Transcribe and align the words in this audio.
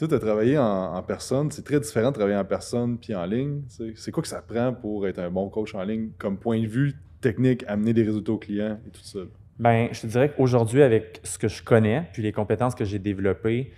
Tu 0.00 0.06
sais, 0.06 0.14
as 0.14 0.18
travaillé 0.18 0.56
en, 0.56 1.02
personne, 1.02 1.50
c'est 1.50 1.62
très 1.62 1.78
différent 1.78 2.08
de 2.08 2.14
travailler 2.14 2.38
en 2.38 2.44
personne 2.46 2.96
puis 2.96 3.14
en 3.14 3.26
ligne. 3.26 3.60
C'est 3.94 4.10
quoi 4.10 4.22
que 4.22 4.28
ça 4.30 4.40
prend 4.40 4.72
pour 4.72 5.06
être 5.06 5.18
un 5.18 5.28
bon 5.28 5.50
coach 5.50 5.74
en 5.74 5.82
ligne 5.82 6.08
comme 6.16 6.38
point 6.38 6.58
de 6.58 6.66
vue 6.66 6.94
technique, 7.20 7.64
amener 7.66 7.92
des 7.92 8.04
résultats 8.04 8.32
aux 8.32 8.38
clients 8.38 8.78
et 8.86 8.90
tout 8.90 9.02
ça? 9.04 9.18
Ben, 9.58 9.88
je 9.92 10.00
te 10.00 10.06
dirais 10.06 10.32
qu'aujourd'hui, 10.34 10.82
avec 10.82 11.20
ce 11.22 11.36
que 11.36 11.48
je 11.48 11.62
connais 11.62 12.08
puis 12.14 12.22
les 12.22 12.32
compétences 12.32 12.74
que 12.74 12.86
j'ai 12.86 12.98
développées. 12.98 13.72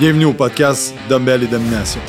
Bienvenue 0.00 0.24
au 0.24 0.32
podcast 0.32 0.94
Dumbbell 1.10 1.42
et 1.42 1.48
Domination. 1.48 2.00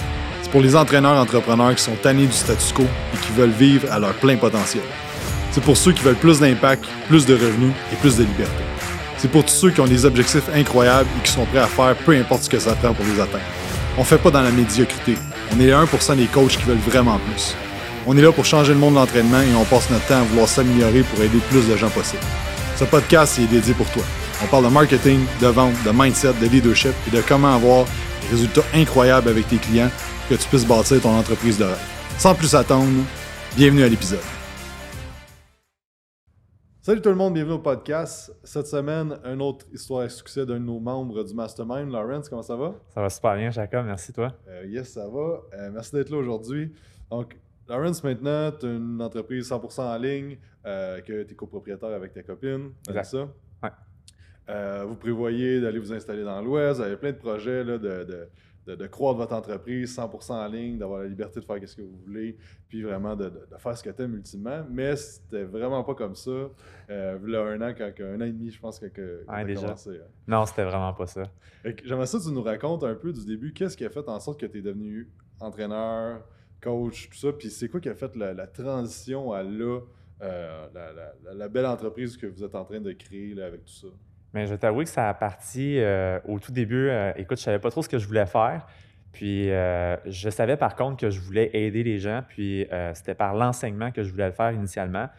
C'est 0.42 0.52
pour 0.52 0.62
les 0.62 0.78
entraîneurs 0.78 1.21
entrepreneurs 1.21 1.76
qui 1.76 1.84
sont 1.84 1.98
tannés 2.02 2.26
du 2.26 2.32
statu 2.32 2.74
quo 2.74 2.84
et 2.84 3.18
qui 3.18 3.34
veulent 3.34 3.50
vivre 3.50 3.92
à 3.92 4.00
leur 4.00 4.14
plein 4.14 4.38
potentiel. 4.38 4.86
C'est 5.52 5.62
pour 5.62 5.76
ceux 5.76 5.92
qui 5.92 6.04
veulent 6.04 6.16
plus 6.16 6.40
d'impact, 6.40 6.86
plus 7.10 7.26
de 7.26 7.34
revenus 7.34 7.74
et 7.92 7.98
plus 7.98 8.18
de 8.18 8.24
liberté. 8.24 8.68
C'est 9.21 9.29
pour 9.29 9.43
tous 9.43 9.54
ceux 9.54 9.71
qui 9.71 9.81
ont 9.81 9.86
des 9.86 10.05
objectifs 10.05 10.47
incroyables 10.55 11.09
et 11.17 11.23
qui 11.25 11.31
sont 11.31 11.45
prêts 11.45 11.59
à 11.59 11.68
faire 11.68 11.93
peu 12.05 12.15
importe 12.15 12.43
ce 12.43 12.49
que 12.49 12.57
ça 12.57 12.73
prend 12.75 12.93
pour 12.93 13.05
les 13.05 13.19
atteindre. 13.19 13.43
On 13.97 14.04
fait 14.05 14.18
pas 14.18 14.32
dans 14.32 14.41
la 14.41 14.51
médiocrité. 14.51 15.18
On 15.54 15.60
est 15.60 15.65
les 15.65 15.73
1% 15.73 16.15
des 16.15 16.27
coachs 16.27 16.55
qui 16.55 16.64
veulent 16.64 16.77
vraiment 16.77 17.19
plus. 17.29 17.54
On 18.07 18.18
est 18.18 18.21
là 18.21 18.32
pour 18.32 18.46
changer 18.46 18.71
le 18.71 18.79
monde 18.79 18.93
de 18.93 19.00
l'entraînement 19.00 19.41
et 19.41 19.54
on 19.55 19.65
passe 19.65 19.89
notre 19.89 20.07
temps 20.07 20.21
à 20.21 20.24
vouloir 20.24 20.47
s'améliorer 20.47 21.01
pour 21.01 21.21
aider 21.21 21.39
plus 21.50 21.68
de 21.68 21.75
gens 21.75 21.89
possible. 21.89 22.24
Ce 22.77 22.86
podcast 22.86 23.37
est 23.39 23.47
dédié 23.47 23.74
pour 23.74 23.89
toi. 23.91 24.04
On 24.41 24.47
parle 24.47 24.63
de 24.63 24.69
marketing, 24.69 25.19
de 25.41 25.47
vente, 25.47 25.74
de 25.86 25.91
mindset, 25.93 26.33
de 26.41 26.47
leadership 26.47 26.93
et 27.07 27.15
de 27.18 27.21
comment 27.21 27.55
avoir 27.55 27.86
des 28.21 28.29
résultats 28.32 28.63
incroyables 28.74 29.27
avec 29.27 29.49
tes 29.49 29.57
clients 29.57 29.89
pour 30.29 30.38
que 30.38 30.41
tu 30.41 30.47
puisses 30.47 30.65
bâtir 30.65 31.01
ton 31.01 31.18
entreprise 31.18 31.57
de 31.57 31.65
rêve. 31.65 31.77
Sans 32.17 32.36
plus 32.36 32.55
attendre, 32.55 32.88
bienvenue 33.58 33.83
à 33.83 33.89
l'épisode. 33.89 34.39
Salut 36.89 37.02
tout 37.02 37.09
le 37.09 37.16
monde, 37.16 37.36
bienvenue 37.36 37.53
au 37.53 37.59
podcast. 37.59 38.36
Cette 38.44 38.66
semaine, 38.66 39.20
une 39.23 39.44
autre 39.44 39.67
histoire 39.72 40.02
à 40.02 40.09
succès 40.09 40.44
d'un 40.44 40.56
de 40.56 40.66
nos 40.66 40.80
membres 40.80 41.23
du 41.23 41.36
Mastermind. 41.36 41.92
Lawrence, 41.92 42.28
comment 42.28 42.42
ça 42.42 42.56
va? 42.56 42.73
Ça 42.95 43.00
va 43.00 43.11
super 43.11 43.36
bien, 43.36 43.52
Jacob. 43.52 43.86
Merci, 43.86 44.11
toi. 44.11 44.34
Euh, 44.47 44.66
yes, 44.66 44.94
ça 44.94 45.08
va. 45.08 45.44
Euh, 45.53 45.70
merci 45.72 45.94
d'être 45.94 46.09
là 46.09 46.17
aujourd'hui. 46.17 46.73
Donc, 47.11 47.38
Lawrence, 47.67 48.03
maintenant, 48.03 48.52
tu 48.59 48.66
as 48.66 48.69
une 48.72 49.00
entreprise 49.03 49.52
100% 49.52 49.81
en 49.81 49.97
ligne, 50.00 50.39
euh, 50.66 51.00
que 51.02 51.22
tu 51.22 51.33
es 51.33 51.36
copropriétaire 51.36 51.91
avec 51.91 52.11
ta 52.11 52.23
copine. 52.23 52.72
C'est 52.88 53.06
ça? 53.06 53.28
Ouais. 53.61 54.83
vous 54.88 54.95
prévoyez 54.95 55.61
d'aller 55.61 55.78
vous 55.78 55.94
installer 55.94 56.23
dans 56.23 56.41
l'Ouest. 56.41 56.80
Vous 56.80 56.85
avez 56.88 56.97
plein 56.97 57.11
de 57.11 57.17
projets 57.17 57.63
là, 57.63 57.78
de 57.78 58.03
de, 58.03 58.28
croire 58.88 59.14
de 59.14 59.20
votre 59.20 59.34
entreprise 59.34 59.95
100% 59.98 60.31
en 60.31 60.48
ligne, 60.48 60.78
d'avoir 60.78 61.02
la 61.02 61.08
liberté 61.08 61.39
de 61.39 61.45
faire 61.45 61.58
ce 61.67 61.75
que 61.75 61.81
vous 61.81 61.98
voulez, 62.06 62.38
puis 62.67 62.84
vraiment 62.84 63.16
de, 63.16 63.31
faire 63.58 63.78
ce 63.78 63.84
que 63.84 63.89
tu 63.89 64.02
aimes 64.02 64.16
ultimement. 64.16 64.66
Mais 64.70 64.95
c'était 64.95 65.44
vraiment 65.44 65.84
pas 65.84 65.95
comme 65.95 66.16
ça. 66.16 66.50
Euh, 66.90 67.20
il 67.25 67.31
y 67.31 67.36
a 67.36 67.44
un 67.44 67.62
an, 67.62 67.73
quand, 67.78 67.92
un 68.02 68.22
an 68.22 68.25
et 68.25 68.31
demi, 68.31 68.52
je 68.52 68.59
pense, 68.59 68.80
que, 68.80 68.88
que 68.88 69.45
déjà? 69.45 69.62
commencé. 69.62 69.92
Hein. 69.92 70.08
Non, 70.28 70.45
c'était 70.45 70.66
vraiment 70.66 70.94
pas 70.94 71.08
ça. 71.08 71.23
J'aimerais 71.84 72.08
ça 72.08 72.17
que 72.17 72.23
tu 72.23 72.31
nous 72.31 72.44
racontes 72.44 72.84
un 72.84 72.95
peu 72.95 73.14
du 73.14 73.25
début, 73.25 73.53
qu'est-ce 73.53 73.78
qui 73.78 73.86
a 73.86 73.90
fait 73.90 74.08
en 74.08 74.20
sorte 74.20 74.40
que 74.40 74.45
tu 74.45 74.59
es 74.59 74.62
devenu 74.62 75.09
entraîneur, 75.40 76.22
coach, 76.62 77.09
tout 77.09 77.17
ça, 77.17 77.31
puis 77.34 77.50
c'est 77.50 77.70
quoi 77.70 77.80
qui 77.80 77.90
a 77.90 77.95
fait 77.95 78.16
la, 78.16 78.47
transition 78.47 79.31
à 79.31 79.44
là, 79.44 79.80
euh, 80.22 80.67
la, 81.34 81.47
belle 81.47 81.66
entreprise 81.66 82.17
que 82.17 82.28
vous 82.28 82.44
êtes 82.44 82.56
en 82.56 82.66
train 82.66 82.81
de 82.81 82.92
créer 82.92 83.42
avec 83.42 83.66
tout 83.66 83.73
ça? 83.73 83.88
Mais 84.33 84.45
je 84.45 84.55
t'avoue 84.55 84.83
que 84.83 84.89
ça 84.89 85.09
a 85.09 85.13
parti 85.13 85.80
euh, 85.80 86.19
au 86.25 86.39
tout 86.39 86.52
début. 86.52 86.89
Euh, 86.89 87.11
écoute, 87.16 87.39
je 87.39 87.44
savais 87.44 87.59
pas 87.59 87.72
trop 87.72 87.81
ce 87.81 87.89
que 87.89 87.97
je 87.97 88.08
voulais 88.08 88.25
faire. 88.25 88.66
Puis 89.11 89.49
euh, 89.49 89.97
je 90.05 90.30
savais 90.30 90.55
par 90.55 90.75
contre 90.75 90.97
que 90.97 91.09
je 91.09 91.19
voulais 91.19 91.49
aider 91.53 91.83
les 91.83 91.97
gens. 91.97 92.22
Puis 92.27 92.67
c'était 92.94 93.16
par 93.16 93.33
l'enseignement 93.33 93.91
que 93.91 94.03
je 94.03 94.11
voulais 94.11 94.27
le 94.27 94.33
faire 94.33 94.52
initialement. 94.52 95.09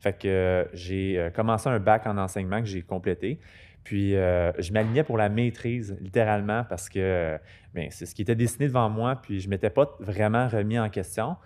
Fait 0.00 0.16
que 0.16 0.68
j'ai 0.74 1.30
commencé 1.34 1.68
un 1.68 1.80
bac 1.80 2.06
en 2.06 2.18
enseignement 2.18 2.60
que 2.60 2.66
j'ai 2.66 2.82
complété. 2.82 3.40
Puis 3.84 4.12
je 4.12 4.72
m'alignais 4.72 5.02
pour 5.02 5.16
la 5.16 5.30
maîtrise, 5.30 5.96
littéralement, 6.00 6.64
parce 6.68 6.90
que 6.90 7.38
ben, 7.74 7.88
c'est 7.90 8.04
ce 8.04 8.14
qui 8.14 8.20
était 8.20 8.34
dessiné 8.34 8.68
devant 8.68 8.90
moi. 8.90 9.16
Puis 9.16 9.40
je 9.40 9.46
ne 9.46 9.50
m'étais 9.50 9.70
pas 9.70 9.96
vraiment 9.98 10.46
remis 10.46 10.78
en 10.78 10.90
question. 10.90 11.36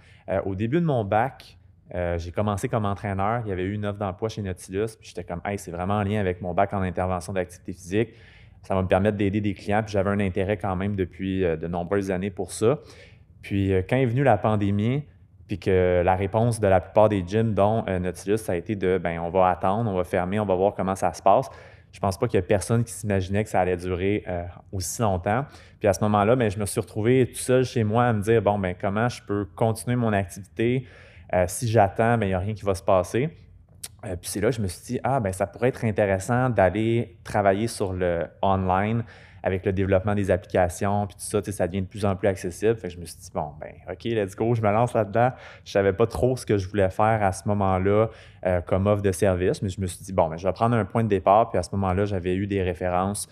au 0.45 0.57
début 0.57 0.81
de 0.81 0.87
mon 0.87 1.05
bac, 1.05 1.57
euh, 1.95 2.19
j'ai 2.19 2.33
commencé 2.33 2.69
comme 2.69 2.87
entraîneur. 2.87 3.43
Il 3.45 3.51
y 3.51 3.53
avait 3.53 3.65
eu 3.65 3.75
une 3.75 3.85
offre 3.85 3.99
d'emploi 3.99 4.29
chez 4.29 4.43
Nautilus. 4.43 4.97
Puis 4.99 5.11
j'étais 5.11 5.25
comme, 5.25 5.43
hey, 5.45 5.59
c'est 5.59 5.71
vraiment 5.71 5.99
en 5.99 6.03
lien 6.03 6.21
avec 6.21 6.41
mon 6.41 6.55
bac 6.55 6.73
en 6.73 6.81
intervention 6.81 7.33
d'activité 7.33 7.73
physique. 7.73 8.09
Ça 8.63 8.75
va 8.75 8.83
me 8.83 8.89
permettre 8.89 9.19
d'aider 9.19 9.41
des 9.41 9.55
clients. 9.55 9.83
Puis 9.83 9.93
j'avais 9.93 10.11
un 10.11 10.21
intérêt 10.21 10.57
quand 10.57 10.75
même 10.77 10.97
depuis 10.97 11.45
euh, 11.45 11.57
de 11.57 11.67
nombreuses 11.67 12.11
années 12.11 12.31
pour 12.31 12.53
ça. 12.53 12.79
Puis 13.43 13.73
euh, 13.73 13.83
quand 13.89 13.97
est 13.97 14.07
venue 14.07 14.23
la 14.23 14.39
pandémie, 14.39 15.05
puis 15.49 15.59
que 15.59 16.03
la 16.03 16.15
réponse 16.15 16.61
de 16.61 16.67
la 16.67 16.81
plupart 16.81 17.11
des 17.11 17.25
gyms, 17.27 17.53
dont 17.53 17.85
Nautilus, 17.85 18.39
ça 18.39 18.53
a 18.53 18.55
été 18.55 18.75
de, 18.75 18.97
ben, 18.97 19.21
on 19.21 19.29
va 19.29 19.51
attendre, 19.51 19.91
on 19.91 19.95
va 19.95 20.05
fermer, 20.05 20.41
on 20.41 20.47
va 20.47 20.55
voir 20.55 20.75
comment 20.75 20.95
ça 20.95 21.13
se 21.13 21.21
passe. 21.21 21.51
Je 21.91 22.01
pense 22.01 22.17
pas 22.17 22.27
qu'il 22.27 22.39
y 22.39 22.43
a 22.43 22.47
personne 22.47 22.85
qui 22.85 22.93
s'imaginait 22.93 23.45
que 23.45 23.51
ça 23.51 23.61
allait 23.61 23.77
durer 23.77 24.25
aussi 24.71 25.03
longtemps. 25.03 25.45
Puis 25.79 25.89
à 25.89 25.93
ce 25.93 26.01
moment-là, 26.05 26.37
ben, 26.37 26.51
je 26.51 26.59
me 26.59 26.65
suis 26.65 26.81
retrouvé 26.81 27.27
tout 27.27 27.41
seul 27.41 27.65
chez 27.65 27.85
moi 27.85 28.05
à 28.05 28.13
me 28.15 28.23
dire, 28.23 28.41
bon, 28.41 28.59
ben, 28.59 28.75
comment 28.81 29.11
je 29.11 29.21
peux 29.25 29.45
continuer 29.55 29.97
mon 29.97 30.15
activité? 30.15 30.87
Euh, 31.35 31.45
si 31.49 31.69
j'attends, 31.69 32.19
ben, 32.19 32.27
il 32.27 32.31
n'y 32.31 32.35
a 32.35 32.39
rien 32.39 32.55
qui 32.55 32.65
va 32.65 32.75
se 32.75 32.83
passer. 32.83 33.31
Euh, 34.05 34.17
puis 34.17 34.31
c'est 34.31 34.41
là 34.41 34.51
que 34.51 34.57
je 34.57 34.63
me 34.63 34.67
suis 34.67 34.85
dit, 34.85 35.01
ah, 35.05 35.21
ben 35.21 35.33
ça 35.33 35.47
pourrait 35.47 35.69
être 35.69 35.85
intéressant 35.85 36.51
d'aller 36.51 37.17
travailler 37.25 37.69
sur 37.69 37.93
le 37.93 38.27
online 38.43 39.05
avec 39.45 39.67
le 39.67 39.73
développement 39.73 40.15
des 40.15 40.31
applications, 40.31 41.05
puis 41.09 41.17
tout 41.17 41.25
ça, 41.25 41.43
ça 41.43 41.67
devient 41.67 41.83
de 41.83 41.89
plus 41.89 42.05
en 42.05 42.15
plus 42.15 42.29
accessible. 42.29 42.77
Fait 42.77 42.87
que 42.87 42.95
je 42.95 43.01
me 43.01 43.05
suis 43.05 43.19
dit, 43.19 43.31
bon, 43.35 43.51
ben 43.61 43.73
OK, 43.91 44.05
let's 44.05 44.37
go, 44.37 44.55
je 44.55 44.63
me 44.63 44.71
lance 44.71 44.95
là-dedans. 44.95 45.33
Je 45.65 45.73
savais 45.73 45.93
pas 45.93 46.07
trop 46.07 46.37
ce 46.37 46.47
que 46.47 46.59
je 46.59 46.69
voulais 46.69 46.91
faire 46.91 47.25
à 47.25 47.33
ce 47.33 47.49
moment-là 47.49 48.09
euh, 48.47 48.61
comme 48.61 48.87
offre 48.87 49.03
de 49.03 49.11
service, 49.11 49.61
mais 49.61 49.69
je 49.69 49.81
me 49.81 49.87
suis 49.89 50.05
dit, 50.05 50.13
bon, 50.13 50.29
ben, 50.29 50.37
je 50.37 50.47
vais 50.47 50.53
prendre 50.53 50.77
un 50.77 50.85
point 50.85 51.03
de 51.03 51.09
départ. 51.09 51.51
Puis 51.51 51.59
à 51.59 51.65
ce 51.65 51.71
moment-là, 51.73 52.05
j'avais 52.05 52.37
eu 52.37 52.47
des 52.47 52.63
références 52.63 53.29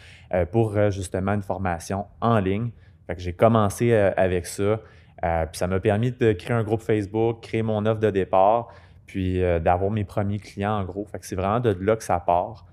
pour 0.50 0.77
justement 0.91 1.33
une 1.33 1.43
formation 1.43 2.06
en 2.21 2.39
ligne. 2.39 2.71
Fait 3.06 3.16
que 3.16 3.21
j'ai 3.21 3.33
commencé 3.33 3.93
avec 3.93 4.47
ça. 4.47 4.81
Euh, 5.25 5.47
puis 5.47 5.59
ça 5.59 5.67
m'a 5.67 5.81
permis 5.81 6.13
de 6.13 6.33
créer 6.33 6.57
un 6.57 6.63
groupe 6.63 6.81
Facebook, 6.81 7.43
créer 7.43 7.63
mon 7.63 7.85
offre 7.87 8.01
de 8.01 8.11
départ, 8.11 8.69
puis 9.07 9.43
euh, 9.43 9.59
d'avoir 9.59 9.91
mes 9.91 10.05
premiers 10.05 10.39
clients 10.39 10.79
en 10.79 10.85
gros. 10.85 11.05
Fait 11.05 11.19
que 11.19 11.27
c'est 11.27 11.37
vraiment 11.37 11.61
de 11.61 11.77
là 11.81 11.97
que 11.97 12.05
ça 12.05 12.19
part. 12.21 12.67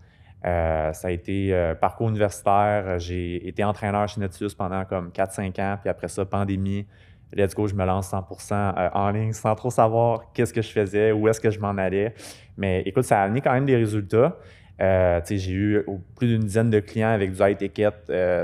Euh, 0.45 0.93
ça 0.93 1.09
a 1.09 1.11
été 1.11 1.73
parcours 1.81 2.09
universitaire. 2.09 2.99
J'ai 2.99 3.47
été 3.47 3.63
entraîneur 3.63 4.07
chez 4.07 4.21
Nautilus 4.21 4.55
pendant 4.57 4.85
comme 4.85 5.09
4-5 5.09 5.61
ans, 5.61 5.77
puis 5.81 5.89
après 5.89 6.07
ça, 6.07 6.25
pandémie. 6.25 6.85
Let's 7.33 7.53
go, 7.53 7.67
je 7.67 7.75
me 7.75 7.85
lance 7.85 8.11
100% 8.11 8.91
en 8.93 9.09
ligne 9.09 9.33
sans 9.33 9.53
trop 9.55 9.69
savoir 9.69 10.31
qu'est-ce 10.33 10.53
que 10.53 10.61
je 10.61 10.69
faisais, 10.69 11.11
où 11.11 11.27
est-ce 11.27 11.41
que 11.41 11.51
je 11.51 11.59
m'en 11.59 11.77
allais. 11.77 12.13
Mais 12.55 12.81
écoute, 12.83 13.03
ça 13.03 13.19
a 13.19 13.25
amené 13.25 13.41
quand 13.41 13.51
même 13.51 13.65
des 13.65 13.75
résultats. 13.75 14.37
j'ai 14.79 15.51
eu 15.51 15.85
plus 16.15 16.27
d'une 16.27 16.43
dizaine 16.43 16.69
de 16.69 16.79
clients 16.79 17.09
avec 17.09 17.33
du 17.33 17.41
high 17.41 17.57
ticket, 17.57 17.91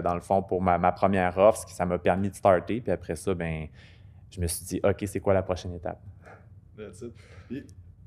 dans 0.03 0.15
le 0.15 0.19
fond, 0.19 0.41
pour 0.41 0.61
ma, 0.61 0.77
ma 0.77 0.91
première 0.91 1.37
offre, 1.37 1.59
ce 1.59 1.65
qui 1.65 1.73
ça 1.73 1.85
m'a 1.85 1.97
permis 1.97 2.29
de 2.29 2.35
starter. 2.35 2.81
Puis 2.81 2.91
après 2.91 3.15
ça, 3.15 3.33
ben 3.33 3.67
je 4.33 4.41
me 4.41 4.47
suis 4.47 4.65
dit, 4.65 4.81
OK, 4.83 5.03
c'est 5.05 5.19
quoi 5.19 5.33
la 5.33 5.43
prochaine 5.43 5.73
étape? 5.73 6.01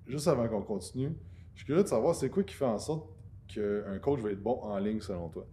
juste 0.08 0.26
avant 0.26 0.48
qu'on 0.48 0.62
continue, 0.62 1.12
je 1.54 1.60
suis 1.60 1.66
curieux 1.66 1.84
de 1.84 1.88
savoir, 1.88 2.14
c'est 2.14 2.28
quoi 2.28 2.42
qui 2.42 2.54
fait 2.54 2.64
en 2.64 2.78
sorte 2.78 3.06
qu'un 3.48 3.98
coach 4.00 4.20
va 4.20 4.30
être 4.30 4.42
bon 4.42 4.60
en 4.62 4.78
ligne 4.78 5.00
selon 5.00 5.28
toi? 5.28 5.46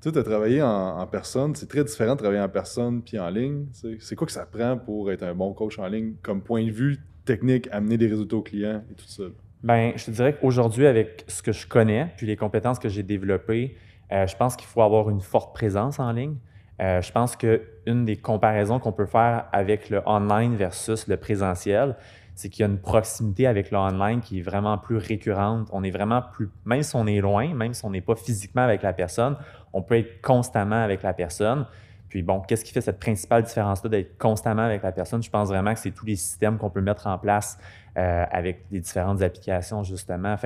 Tu 0.00 0.08
sais, 0.08 0.12
tu 0.12 0.18
as 0.18 0.24
travaillé 0.24 0.60
en, 0.60 1.06
personne, 1.06 1.54
c'est 1.54 1.68
très 1.68 1.84
différent 1.84 2.14
de 2.14 2.18
travailler 2.18 2.40
en 2.40 2.48
personne 2.48 3.02
puis 3.02 3.18
en 3.18 3.28
ligne. 3.30 3.66
C'est 3.72 4.16
quoi 4.16 4.26
que 4.26 4.32
ça 4.32 4.46
prend 4.46 4.76
pour 4.76 5.10
être 5.10 5.22
un 5.22 5.34
bon 5.34 5.52
coach 5.52 5.78
en 5.78 5.86
ligne 5.86 6.14
comme 6.22 6.42
point 6.42 6.64
de 6.64 6.70
vue 6.70 6.98
technique, 7.24 7.68
amener 7.70 7.96
des 7.96 8.08
résultats 8.08 8.36
aux 8.36 8.42
clients 8.42 8.82
et 8.90 8.94
tout 8.94 9.06
ça? 9.06 9.24
Bien, 9.62 9.92
je 9.96 10.04
te 10.04 10.10
dirais 10.10 10.36
qu'aujourd'hui, 10.40 10.86
avec 10.86 11.24
ce 11.28 11.42
que 11.42 11.52
je 11.52 11.66
connais 11.66 12.12
puis 12.16 12.26
les 12.26 12.36
compétences 12.36 12.78
que 12.78 12.88
j'ai 12.88 13.02
développées, 13.02 13.76
euh, 14.12 14.26
je 14.26 14.36
pense 14.36 14.56
qu'il 14.56 14.68
faut 14.68 14.82
avoir 14.82 15.10
une 15.10 15.20
forte 15.20 15.54
présence 15.54 15.98
en 15.98 16.12
ligne. 16.12 16.36
Euh, 16.80 17.02
je 17.02 17.10
pense 17.10 17.36
qu'une 17.36 18.04
des 18.04 18.16
comparaisons 18.16 18.78
qu'on 18.78 18.92
peut 18.92 19.06
faire 19.06 19.46
avec 19.52 19.90
le 19.90 20.02
online 20.06 20.54
versus 20.54 21.08
le 21.08 21.16
présentiel, 21.16 21.96
c'est 22.34 22.48
qu'il 22.48 22.60
y 22.60 22.62
a 22.62 22.70
une 22.70 22.78
proximité 22.78 23.48
avec 23.48 23.72
le 23.72 23.78
online 23.78 24.20
qui 24.20 24.38
est 24.38 24.42
vraiment 24.42 24.78
plus 24.78 24.96
récurrente. 24.96 25.68
On 25.72 25.82
est 25.82 25.90
vraiment 25.90 26.22
plus, 26.22 26.48
même 26.64 26.84
si 26.84 26.94
on 26.94 27.06
est 27.06 27.20
loin, 27.20 27.52
même 27.52 27.74
si 27.74 27.84
on 27.84 27.90
n'est 27.90 28.00
pas 28.00 28.14
physiquement 28.14 28.62
avec 28.62 28.82
la 28.82 28.92
personne, 28.92 29.36
on 29.72 29.82
peut 29.82 29.98
être 29.98 30.22
constamment 30.22 30.80
avec 30.80 31.02
la 31.02 31.12
personne. 31.12 31.66
Puis 32.08 32.22
bon, 32.22 32.40
qu'est-ce 32.40 32.64
qui 32.64 32.72
fait 32.72 32.80
cette 32.80 33.00
principale 33.00 33.42
différence-là 33.42 33.90
d'être 33.90 34.16
constamment 34.18 34.62
avec 34.62 34.82
la 34.84 34.92
personne? 34.92 35.22
Je 35.22 35.30
pense 35.30 35.48
vraiment 35.48 35.74
que 35.74 35.80
c'est 35.80 35.90
tous 35.90 36.06
les 36.06 36.16
systèmes 36.16 36.58
qu'on 36.58 36.70
peut 36.70 36.80
mettre 36.80 37.08
en 37.08 37.18
place 37.18 37.58
euh, 37.96 38.24
avec 38.30 38.64
les 38.70 38.80
différentes 38.80 39.20
applications, 39.20 39.82
justement. 39.82 40.36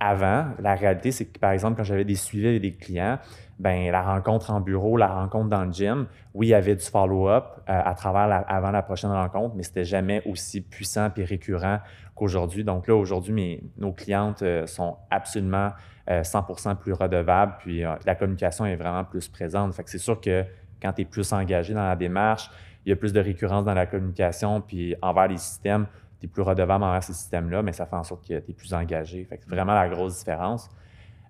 Avant, 0.00 0.46
la 0.60 0.74
réalité, 0.74 1.10
c'est 1.10 1.26
que, 1.26 1.38
par 1.38 1.52
exemple, 1.52 1.76
quand 1.76 1.84
j'avais 1.84 2.04
des 2.04 2.14
suivis 2.14 2.48
avec 2.48 2.62
des 2.62 2.72
clients, 2.74 3.18
ben 3.58 3.90
la 3.90 4.02
rencontre 4.02 4.50
en 4.50 4.60
bureau, 4.60 4.96
la 4.96 5.08
rencontre 5.08 5.48
dans 5.48 5.64
le 5.64 5.72
gym, 5.72 6.06
oui, 6.34 6.48
il 6.48 6.50
y 6.50 6.54
avait 6.54 6.76
du 6.76 6.84
follow-up 6.84 7.44
euh, 7.68 7.80
avant 7.84 8.70
la 8.70 8.82
prochaine 8.82 9.10
rencontre, 9.10 9.56
mais 9.56 9.64
c'était 9.64 9.84
jamais 9.84 10.22
aussi 10.26 10.60
puissant 10.60 11.10
et 11.16 11.24
récurrent 11.24 11.80
qu'aujourd'hui. 12.14 12.62
Donc 12.62 12.86
là, 12.86 12.94
aujourd'hui, 12.94 13.60
nos 13.76 13.92
clientes 13.92 14.42
euh, 14.42 14.66
sont 14.66 14.96
absolument 15.10 15.70
100% 16.08 16.68
euh, 16.68 16.74
plus 16.74 16.92
redevables, 16.92 17.56
puis 17.58 17.82
la 18.06 18.14
communication 18.14 18.64
est 18.64 18.76
vraiment 18.76 19.04
plus 19.04 19.28
présente. 19.28 19.74
C'est 19.84 19.98
sûr 19.98 20.20
que 20.20 20.44
quand 20.80 20.92
tu 20.92 21.02
es 21.02 21.04
plus 21.04 21.32
engagé 21.32 21.74
dans 21.74 21.86
la 21.86 21.96
démarche, 21.96 22.50
il 22.86 22.90
y 22.90 22.92
a 22.92 22.96
plus 22.96 23.12
de 23.12 23.20
récurrence 23.20 23.64
dans 23.64 23.74
la 23.74 23.84
communication, 23.84 24.62
puis 24.62 24.94
envers 25.02 25.28
les 25.28 25.36
systèmes, 25.36 25.86
tu 26.20 26.26
es 26.26 26.28
plus 26.28 26.42
redevable 26.42 26.84
envers 26.84 27.02
ces 27.02 27.12
systèmes-là, 27.12 27.62
mais 27.62 27.72
ça 27.72 27.86
fait 27.86 27.96
en 27.96 28.04
sorte 28.04 28.22
que 28.22 28.38
tu 28.38 28.50
es 28.50 28.54
plus 28.54 28.72
engagé. 28.74 29.24
Fait 29.24 29.38
que 29.38 29.44
c'est 29.44 29.54
vraiment 29.54 29.74
la 29.74 29.88
grosse 29.88 30.18
différence. 30.18 30.68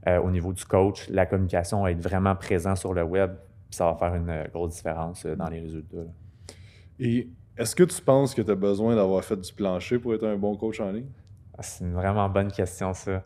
Euh, 0.07 0.21
au 0.21 0.31
niveau 0.31 0.53
du 0.53 0.65
coach, 0.65 1.09
la 1.09 1.27
communication, 1.27 1.87
être 1.87 2.01
vraiment 2.01 2.35
présent 2.37 2.77
sur 2.77 2.95
le 2.95 3.03
web, 3.03 3.33
ça 3.71 3.87
va 3.87 3.95
faire 3.97 4.15
une 4.15 4.49
grosse 4.53 4.77
différence 4.77 5.27
dans 5.27 5.49
les 5.49 5.61
résultats. 5.61 5.97
Et 6.99 7.29
est-ce 7.57 7.75
que 7.75 7.85
tu 7.85 8.01
penses 8.01 8.35
que 8.35 8.43
tu 8.43 8.51
as 8.51 8.55
besoin 8.55 8.95
d'avoir 8.95 9.25
fait 9.25 9.37
du 9.37 9.53
plancher 9.53 9.99
pour 9.99 10.15
être 10.15 10.27
un 10.27 10.37
bon 10.37 10.57
coach 10.57 10.81
en 10.81 10.93
ligne? 10.93 11.09
Ah, 11.57 11.63
c'est 11.63 11.85
une 11.85 11.95
vraiment 11.95 12.29
bonne 12.29 12.53
question, 12.53 12.95
ça. 12.95 13.23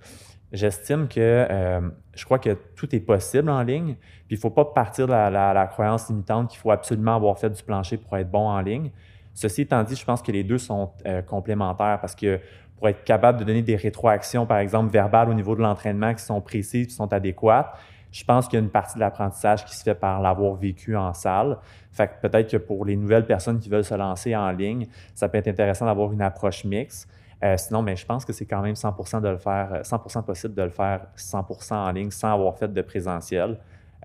J'estime 0.53 1.09
que 1.09 1.47
euh, 1.51 1.81
je 2.15 2.25
crois 2.27 2.39
que 2.39 2.57
tout 2.77 2.95
est 2.95 3.01
possible 3.01 3.49
en 3.49 3.63
ligne. 3.63 3.95
Puis 3.95 4.33
il 4.33 4.37
ne 4.37 4.41
faut 4.41 4.51
pas 4.51 4.67
partir 4.67 5.07
de 5.07 5.13
la, 5.13 5.67
croyance 5.71 6.09
limitante 6.09 6.51
qu'il 6.51 6.59
faut 6.59 6.71
absolument 6.71 7.17
avoir 7.17 7.39
fait 7.39 7.49
du 7.51 7.63
plancher 7.63 7.97
pour 7.97 8.17
être 8.17 8.31
bon 8.31 8.49
en 8.49 8.61
ligne. 8.61 8.91
Ceci 9.35 9.63
étant 9.63 9.83
dit, 9.83 9.97
je 9.97 10.05
pense 10.05 10.23
que 10.23 10.33
les 10.33 10.45
deux 10.45 10.59
sont 10.59 10.91
euh, 11.07 11.23
complémentaires 11.23 11.99
parce 12.01 12.15
que 12.15 12.41
pour 12.77 12.89
être 12.89 13.05
capable 13.05 13.39
de 13.39 13.45
donner 13.45 13.63
des 13.63 13.77
rétroactions, 13.77 14.45
par 14.45 14.59
exemple, 14.59 14.93
verbales 14.93 15.29
au 15.31 15.35
niveau 15.35 15.55
de 15.55 15.63
l'entraînement 15.63 16.15
qui 16.15 16.23
sont 16.23 16.41
précises, 16.41 16.89
qui 16.89 16.95
sont 16.95 17.13
adéquates, 17.13 17.75
je 18.11 18.25
pense 18.25 18.47
qu'il 18.47 18.59
y 18.59 18.63
a 18.63 18.65
une 18.65 18.71
partie 18.71 18.97
de 18.97 19.01
l'apprentissage 19.01 19.65
qui 19.65 19.75
se 19.75 19.83
fait 19.83 19.95
par 19.95 20.21
l'avoir 20.21 20.55
vécu 20.55 20.97
en 20.97 21.15
salle. 21.15 21.59
Fait 21.93 22.09
que 22.09 22.29
peut-être 22.29 22.51
que 22.51 22.57
pour 22.59 22.85
les 22.85 22.97
nouvelles 22.97 23.25
personnes 23.25 23.59
qui 23.59 23.71
veulent 23.71 23.85
se 23.85 23.95
lancer 23.95 24.37
en 24.37 24.51
ligne, 24.51 24.87
ça 25.15 25.29
peut 25.29 25.39
être 25.39 25.49
intéressant 25.49 25.87
d'avoir 25.87 26.13
une 26.13 26.21
approche 26.21 26.65
mixte. 26.65 27.09
Euh, 27.43 27.57
sinon, 27.57 27.83
mais 27.83 27.97
je 27.97 28.07
pense 28.07 28.25
que 28.25 28.33
c'est 28.33 28.47
quand 28.47 28.61
même 28.61 28.77
100 28.77 29.21
de 29.21 29.29
le 29.29 29.39
faire, 29.39 29.81
100% 29.83 30.19
euh, 30.19 30.23
possible 30.23 30.55
de 30.55 30.63
le 30.63 30.71
faire 30.71 31.07
100% 31.17 31.75
en 31.75 31.91
ligne 31.91 32.11
sans 32.11 32.33
avoir 32.33 32.57
fait 32.57 32.73
de 32.73 32.83
présentiel. 32.83 33.59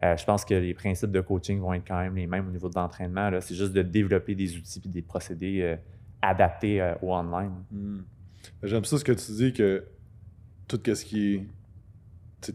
Euh, 0.04 0.16
je 0.16 0.26
pense 0.26 0.46
que 0.46 0.54
les 0.54 0.74
principes 0.74 1.12
de 1.12 1.22
coaching 1.22 1.60
vont 1.60 1.74
être 1.74 1.88
quand 1.88 2.00
même 2.00 2.16
les 2.16 2.28
mêmes 2.28 2.48
au 2.48 2.52
niveau 2.52 2.70
de 2.70 2.76
l'entraînement. 2.76 3.30
C'est 3.42 3.56
juste 3.56 3.74
de 3.74 3.82
développer 3.82 4.36
des 4.36 4.56
outils 4.56 4.82
et 4.86 4.90
des 4.90 5.02
procédés 5.02 5.78
adaptés 6.22 6.94
au 7.02 7.14
online. 7.14 7.54
Hmm. 7.72 8.02
J'aime 8.64 8.86
ça 8.86 8.98
ce 8.98 9.04
que 9.04 9.12
tu 9.12 9.32
dis 9.32 9.54
que 9.54 9.86
tout 10.68 10.80
ce 10.86 11.04
qui 11.04 11.36
est 11.36 11.48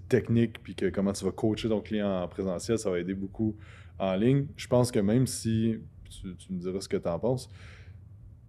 technique 0.09 0.63
puis 0.63 0.75
que 0.75 0.91
comment 0.91 1.13
tu 1.13 1.25
vas 1.25 1.33
coacher 1.33 1.69
ton 1.69 1.81
client 1.81 2.23
en 2.23 2.29
présentiel, 2.29 2.79
ça 2.79 2.91
va 2.91 2.99
aider 2.99 3.15
beaucoup 3.15 3.57
en 3.99 4.15
ligne. 4.15 4.47
Je 4.57 4.67
pense 4.67 4.91
que 4.91 4.99
même 4.99 5.27
si, 5.27 5.79
tu, 6.11 6.53
me 6.53 6.59
diras 6.59 6.81
ce 6.81 6.89
que 6.89 6.97
tu 6.97 7.09
en 7.09 7.19
penses, 7.19 7.49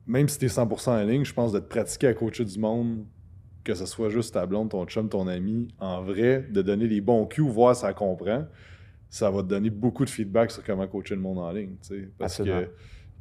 même 0.06 0.28
si 0.28 0.38
tu 0.38 0.46
es 0.46 0.50
100% 0.50 0.90
en 0.90 1.04
ligne, 1.04 1.24
je 1.24 1.34
pense 1.34 1.52
d'être 1.52 1.70
pratiqué 1.70 2.08
à 2.08 2.14
coacher 2.14 2.46
du 2.46 2.60
monde, 2.60 3.06
que 3.64 3.74
ce 3.74 3.86
soit 3.86 4.10
juste 4.10 4.34
ta 4.34 4.46
blonde, 4.46 4.70
ton 4.70 4.86
chum, 4.86 5.08
ton 5.08 5.28
ami, 5.28 5.70
en 5.80 6.04
vrai, 6.04 6.46
de 6.52 6.62
donner 6.62 6.88
les 6.88 7.02
bons 7.02 7.26
cues, 7.26 7.42
voir 7.42 7.76
si 7.76 7.82
ça 7.82 7.94
comprend, 7.94 8.46
ça 9.14 9.30
va 9.30 9.44
te 9.44 9.48
donner 9.48 9.70
beaucoup 9.70 10.06
de 10.06 10.10
feedback 10.10 10.50
sur 10.50 10.64
comment 10.64 10.88
coacher 10.88 11.14
le 11.14 11.22
monde 11.22 11.38
en 11.38 11.52
ligne. 11.52 11.76
Parce 12.18 12.40
que 12.40 12.70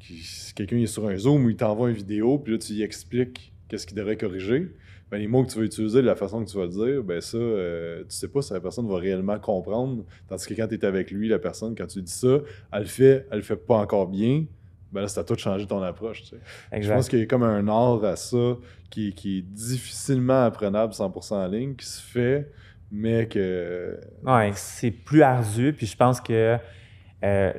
si 0.00 0.54
quelqu'un 0.54 0.78
est 0.78 0.86
sur 0.86 1.06
un 1.06 1.18
Zoom 1.18 1.44
où 1.44 1.50
il 1.50 1.56
t'envoie 1.56 1.90
une 1.90 1.96
vidéo, 1.96 2.38
puis 2.38 2.54
là, 2.54 2.58
tu 2.58 2.72
lui 2.72 2.82
expliques 2.82 3.52
qu'est-ce 3.68 3.86
qu'il 3.86 3.98
devrait 3.98 4.16
corriger, 4.16 4.74
ben, 5.10 5.18
les 5.18 5.26
mots 5.26 5.44
que 5.44 5.52
tu 5.52 5.58
vas 5.58 5.64
utiliser, 5.66 6.00
la 6.00 6.16
façon 6.16 6.42
que 6.42 6.50
tu 6.50 6.56
vas 6.56 6.64
le 6.64 6.70
dire, 6.70 7.04
ben 7.04 7.20
ça, 7.20 7.36
euh, 7.36 8.04
tu 8.04 8.16
sais 8.16 8.28
pas 8.28 8.40
si 8.40 8.54
la 8.54 8.60
personne 8.60 8.88
va 8.88 8.96
réellement 8.96 9.38
comprendre. 9.38 10.06
Tandis 10.28 10.46
que 10.46 10.54
quand 10.54 10.66
tu 10.66 10.76
es 10.76 10.84
avec 10.86 11.10
lui, 11.10 11.28
la 11.28 11.38
personne, 11.38 11.74
quand 11.76 11.86
tu 11.86 12.00
dis 12.00 12.10
ça, 12.10 12.38
elle 12.72 12.80
le 12.80 12.84
fait, 12.86 13.26
elle 13.30 13.38
le 13.38 13.44
fait 13.44 13.56
pas 13.56 13.76
encore 13.76 14.08
bien 14.08 14.46
ben 14.92 15.00
là, 15.00 15.08
c'est 15.08 15.20
à 15.20 15.24
toi 15.24 15.36
de 15.36 15.40
changer 15.40 15.66
ton 15.66 15.82
approche. 15.82 16.22
Je 16.70 16.88
pense 16.88 17.08
qu'il 17.08 17.18
y 17.18 17.22
a 17.22 17.26
comme 17.26 17.42
un 17.42 17.66
art 17.66 18.04
à 18.04 18.16
ça 18.16 18.58
qui, 18.90 19.08
est 19.08 19.42
difficilement 19.42 20.44
apprenable 20.44 20.92
100% 20.92 21.32
en 21.32 21.46
ligne, 21.46 21.74
qui 21.74 21.86
se 21.86 22.00
fait, 22.00 22.50
mais 22.92 23.26
que. 23.26 23.98
Oui, 24.24 24.52
c'est 24.54 24.90
plus 24.90 25.22
ardu. 25.22 25.72
Puis 25.72 25.86
je 25.86 25.96
pense 25.96 26.20
que, 26.20 26.58
euh, 27.24 27.52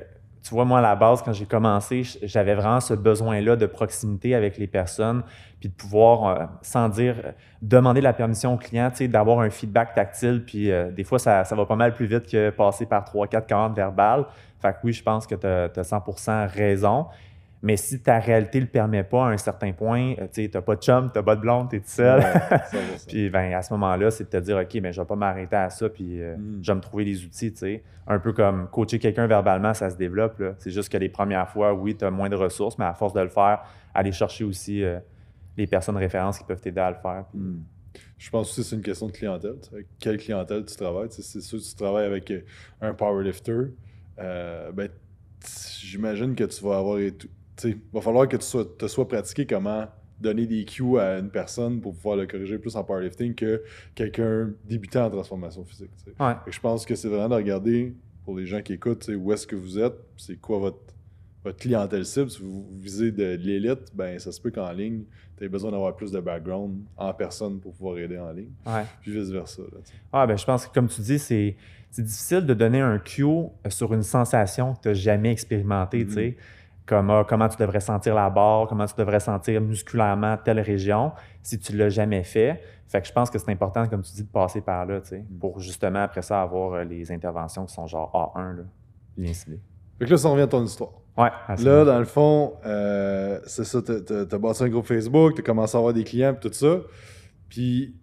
tu 0.43 0.53
vois, 0.53 0.63
moi, 0.63 0.77
à 0.77 0.81
la 0.81 0.95
base, 0.95 1.23
quand 1.23 1.33
j'ai 1.33 1.45
commencé, 1.45 2.03
j'avais 2.21 2.53
vraiment 2.53 2.79
ce 2.79 2.93
besoin-là 2.93 3.55
de 3.55 3.65
proximité 3.65 4.35
avec 4.35 4.57
les 4.57 4.67
personnes, 4.67 5.23
puis 5.59 5.69
de 5.69 5.73
pouvoir, 5.73 6.27
euh, 6.27 6.45
sans 6.61 6.87
dire, 6.87 7.15
demander 7.61 8.01
la 8.01 8.13
permission 8.13 8.53
au 8.53 8.57
client, 8.57 8.91
d'avoir 9.01 9.39
un 9.39 9.49
feedback 9.49 9.95
tactile. 9.95 10.43
Puis 10.45 10.71
euh, 10.71 10.91
des 10.91 11.03
fois, 11.03 11.17
ça, 11.17 11.43
ça, 11.43 11.55
va 11.55 11.65
pas 11.65 11.75
mal 11.75 11.93
plus 11.93 12.05
vite 12.05 12.29
que 12.29 12.51
passer 12.51 12.85
par 12.85 13.03
3-4 13.03 13.47
commandes 13.47 13.75
verbales. 13.75 14.25
Fait 14.61 14.71
que 14.71 14.77
oui, 14.83 14.93
je 14.93 15.03
pense 15.03 15.25
que 15.25 15.35
tu 15.35 15.47
as, 15.47 15.67
100% 15.69 16.47
raison. 16.47 17.07
Mais 17.63 17.77
si 17.77 18.01
ta 18.01 18.19
réalité 18.19 18.59
ne 18.59 18.65
le 18.65 18.69
permet 18.69 19.03
pas 19.03 19.25
à 19.25 19.29
un 19.29 19.37
certain 19.37 19.71
point, 19.71 20.15
euh, 20.19 20.27
tu 20.31 20.49
n'as 20.53 20.61
pas 20.61 20.75
de 20.75 20.81
chum, 20.81 21.09
tu 21.11 21.17
n'as 21.17 21.23
pas 21.23 21.35
de 21.35 21.41
blonde, 21.41 21.69
tu 21.69 21.77
es 21.77 21.79
tout 21.79 21.87
seul. 21.87 22.21
puis 23.07 23.29
ben, 23.29 23.53
à 23.53 23.61
ce 23.61 23.73
moment-là, 23.73 24.11
c'est 24.11 24.25
de 24.25 24.29
te 24.29 24.43
dire, 24.43 24.57
OK, 24.57 24.73
mais 24.75 24.91
je 24.91 24.99
ne 24.99 25.03
vais 25.03 25.07
pas 25.07 25.15
m'arrêter 25.15 25.55
à 25.55 25.69
ça, 25.69 25.89
puis 25.89 26.21
euh, 26.21 26.35
mm. 26.35 26.59
je 26.61 26.71
vais 26.71 26.75
me 26.75 26.81
trouver 26.81 27.05
des 27.05 27.23
outils. 27.23 27.53
sais. 27.55 27.83
Un 28.05 28.19
peu 28.19 28.33
comme 28.33 28.67
coacher 28.69 28.99
quelqu'un 28.99 29.27
verbalement, 29.27 29.73
ça 29.73 29.89
se 29.89 29.95
développe. 29.95 30.43
C'est 30.59 30.71
juste 30.71 30.91
que 30.91 30.97
les 30.97 31.09
premières 31.09 31.49
fois, 31.49 31.73
oui, 31.73 31.95
tu 31.95 32.03
as 32.03 32.11
moins 32.11 32.29
de 32.29 32.35
ressources, 32.35 32.77
mais 32.77 32.85
à 32.85 32.93
force 32.93 33.13
de 33.13 33.21
le 33.21 33.29
faire, 33.29 33.63
aller 33.93 34.11
chercher 34.11 34.43
aussi 34.43 34.83
euh, 34.83 34.99
les 35.55 35.65
personnes 35.65 35.97
références 35.97 36.39
qui 36.39 36.43
peuvent 36.43 36.61
t'aider 36.61 36.81
à 36.81 36.91
le 36.91 36.97
faire. 36.97 37.25
Mm. 37.33 37.61
Je 38.17 38.29
pense 38.29 38.49
aussi 38.51 38.61
que 38.61 38.67
c'est 38.67 38.75
une 38.75 38.81
question 38.81 39.07
de 39.07 39.11
clientèle. 39.11 39.55
Quelle 39.99 40.17
clientèle 40.17 40.65
tu 40.65 40.75
travailles? 40.75 41.09
c'est 41.11 41.41
sûr 41.41 41.59
que 41.59 41.63
tu 41.63 41.75
travailles 41.75 42.05
avec 42.05 42.33
un 42.81 42.93
powerlifter 42.93 43.71
euh, 44.19 44.71
ben, 44.71 44.89
j'imagine 45.81 46.35
que 46.35 46.43
tu 46.43 46.63
vas 46.63 46.77
avoir. 46.77 46.99
Il 47.63 47.77
va 47.93 48.01
falloir 48.01 48.27
que 48.27 48.37
tu 48.37 48.45
sois, 48.45 48.65
te 48.65 48.87
sois 48.87 49.07
pratiqué 49.07 49.45
comment 49.45 49.87
donner 50.19 50.47
des 50.47 50.63
cues 50.65 50.97
à 50.99 51.19
une 51.19 51.29
personne 51.29 51.81
pour 51.81 51.93
pouvoir 51.93 52.15
le 52.15 52.25
corriger 52.25 52.57
plus 52.57 52.75
en 52.75 52.83
powerlifting 52.83 53.35
que 53.35 53.63
quelqu'un 53.93 54.51
débutant 54.65 55.05
en 55.05 55.09
transformation 55.09 55.65
physique. 55.65 55.91
je 56.47 56.59
pense 56.59 56.85
que 56.85 56.95
c'est 56.95 57.09
vraiment 57.09 57.29
de 57.29 57.35
regarder 57.35 57.93
pour 58.23 58.37
les 58.37 58.45
gens 58.45 58.61
qui 58.61 58.73
écoutent 58.73 59.09
où 59.15 59.33
est-ce 59.33 59.45
que 59.45 59.55
vous 59.55 59.79
êtes, 59.79 59.95
c'est 60.15 60.39
quoi 60.39 60.59
votre, 60.59 60.93
votre 61.43 61.57
clientèle 61.57 62.05
cible. 62.05 62.29
Si 62.29 62.41
vous 62.41 62.65
visez 62.79 63.11
de, 63.11 63.35
l'élite, 63.35 63.91
ben 63.93 64.17
ça 64.17 64.31
se 64.31 64.39
peut 64.39 64.51
qu'en 64.51 64.71
ligne, 64.71 65.03
tu 65.37 65.43
aies 65.43 65.49
besoin 65.49 65.71
d'avoir 65.71 65.93
plus 65.95 66.11
de 66.11 66.21
background 66.21 66.85
en 66.95 67.13
personne 67.13 67.59
pour 67.59 67.73
pouvoir 67.73 67.97
aider 67.97 68.17
en 68.17 68.31
ligne. 68.31 68.51
Puis 69.01 69.11
vice-versa. 69.11 69.63
Ouais, 70.13 70.27
ben, 70.27 70.37
je 70.37 70.45
pense 70.45 70.67
que 70.67 70.73
comme 70.73 70.87
tu 70.87 71.01
dis, 71.01 71.19
c'est 71.19 71.57
c'est 71.93 72.01
difficile 72.01 72.43
de 72.47 72.55
donner 72.55 72.81
un 72.81 72.97
cue 72.97 73.23
sur 73.69 73.93
une 73.93 74.01
sensation 74.01 74.73
que 74.73 74.81
tu 74.81 74.87
n'as 74.87 74.93
jamais 74.95 75.31
expérimentée. 75.31 76.07
Comme 76.85 77.09
ah, 77.09 77.25
comment 77.27 77.47
tu 77.47 77.57
devrais 77.57 77.79
sentir 77.79 78.13
la 78.15 78.29
barre, 78.29 78.67
comment 78.67 78.85
tu 78.85 78.95
devrais 78.97 79.21
sentir 79.21 79.61
musculairement 79.61 80.37
telle 80.37 80.59
région, 80.59 81.13
si 81.41 81.57
tu 81.57 81.73
ne 81.73 81.77
l'as 81.77 81.89
jamais 81.89 82.23
fait. 82.23 82.61
Fait 82.87 83.01
que 83.01 83.07
je 83.07 83.13
pense 83.13 83.29
que 83.29 83.39
c'est 83.39 83.49
important, 83.49 83.87
comme 83.87 84.01
tu 84.01 84.11
dis, 84.13 84.23
de 84.23 84.29
passer 84.29 84.61
par 84.61 84.85
là, 84.85 85.01
tu 85.01 85.09
sais, 85.09 85.19
mm. 85.19 85.39
pour 85.39 85.59
justement 85.59 86.03
après 86.03 86.21
ça 86.21 86.41
avoir 86.41 86.73
euh, 86.73 86.83
les 86.83 87.11
interventions 87.11 87.65
qui 87.65 87.73
sont 87.73 87.87
genre 87.87 88.11
A1, 88.35 88.57
là, 88.57 88.63
bien 89.17 89.33
ciblées. 89.33 89.61
Fait 89.97 90.05
que 90.05 90.11
là, 90.11 90.17
ça 90.17 90.29
revient 90.29 90.43
à 90.43 90.47
ton 90.47 90.63
histoire. 90.63 90.91
Ouais. 91.17 91.29
Là, 91.63 91.85
dans 91.85 91.99
le 91.99 92.05
fond, 92.05 92.53
euh, 92.65 93.39
c'est 93.45 93.63
ça, 93.63 93.81
tu 93.81 93.91
as, 93.91 94.37
bâti 94.37 94.63
un 94.63 94.69
groupe 94.69 94.85
Facebook, 94.85 95.35
tu 95.35 95.41
as 95.41 95.43
commencé 95.43 95.75
à 95.75 95.79
avoir 95.79 95.93
des 95.93 96.03
clients, 96.03 96.33
puis 96.33 96.49
tout 96.49 96.55
ça. 96.55 96.81
Puis, 97.49 97.95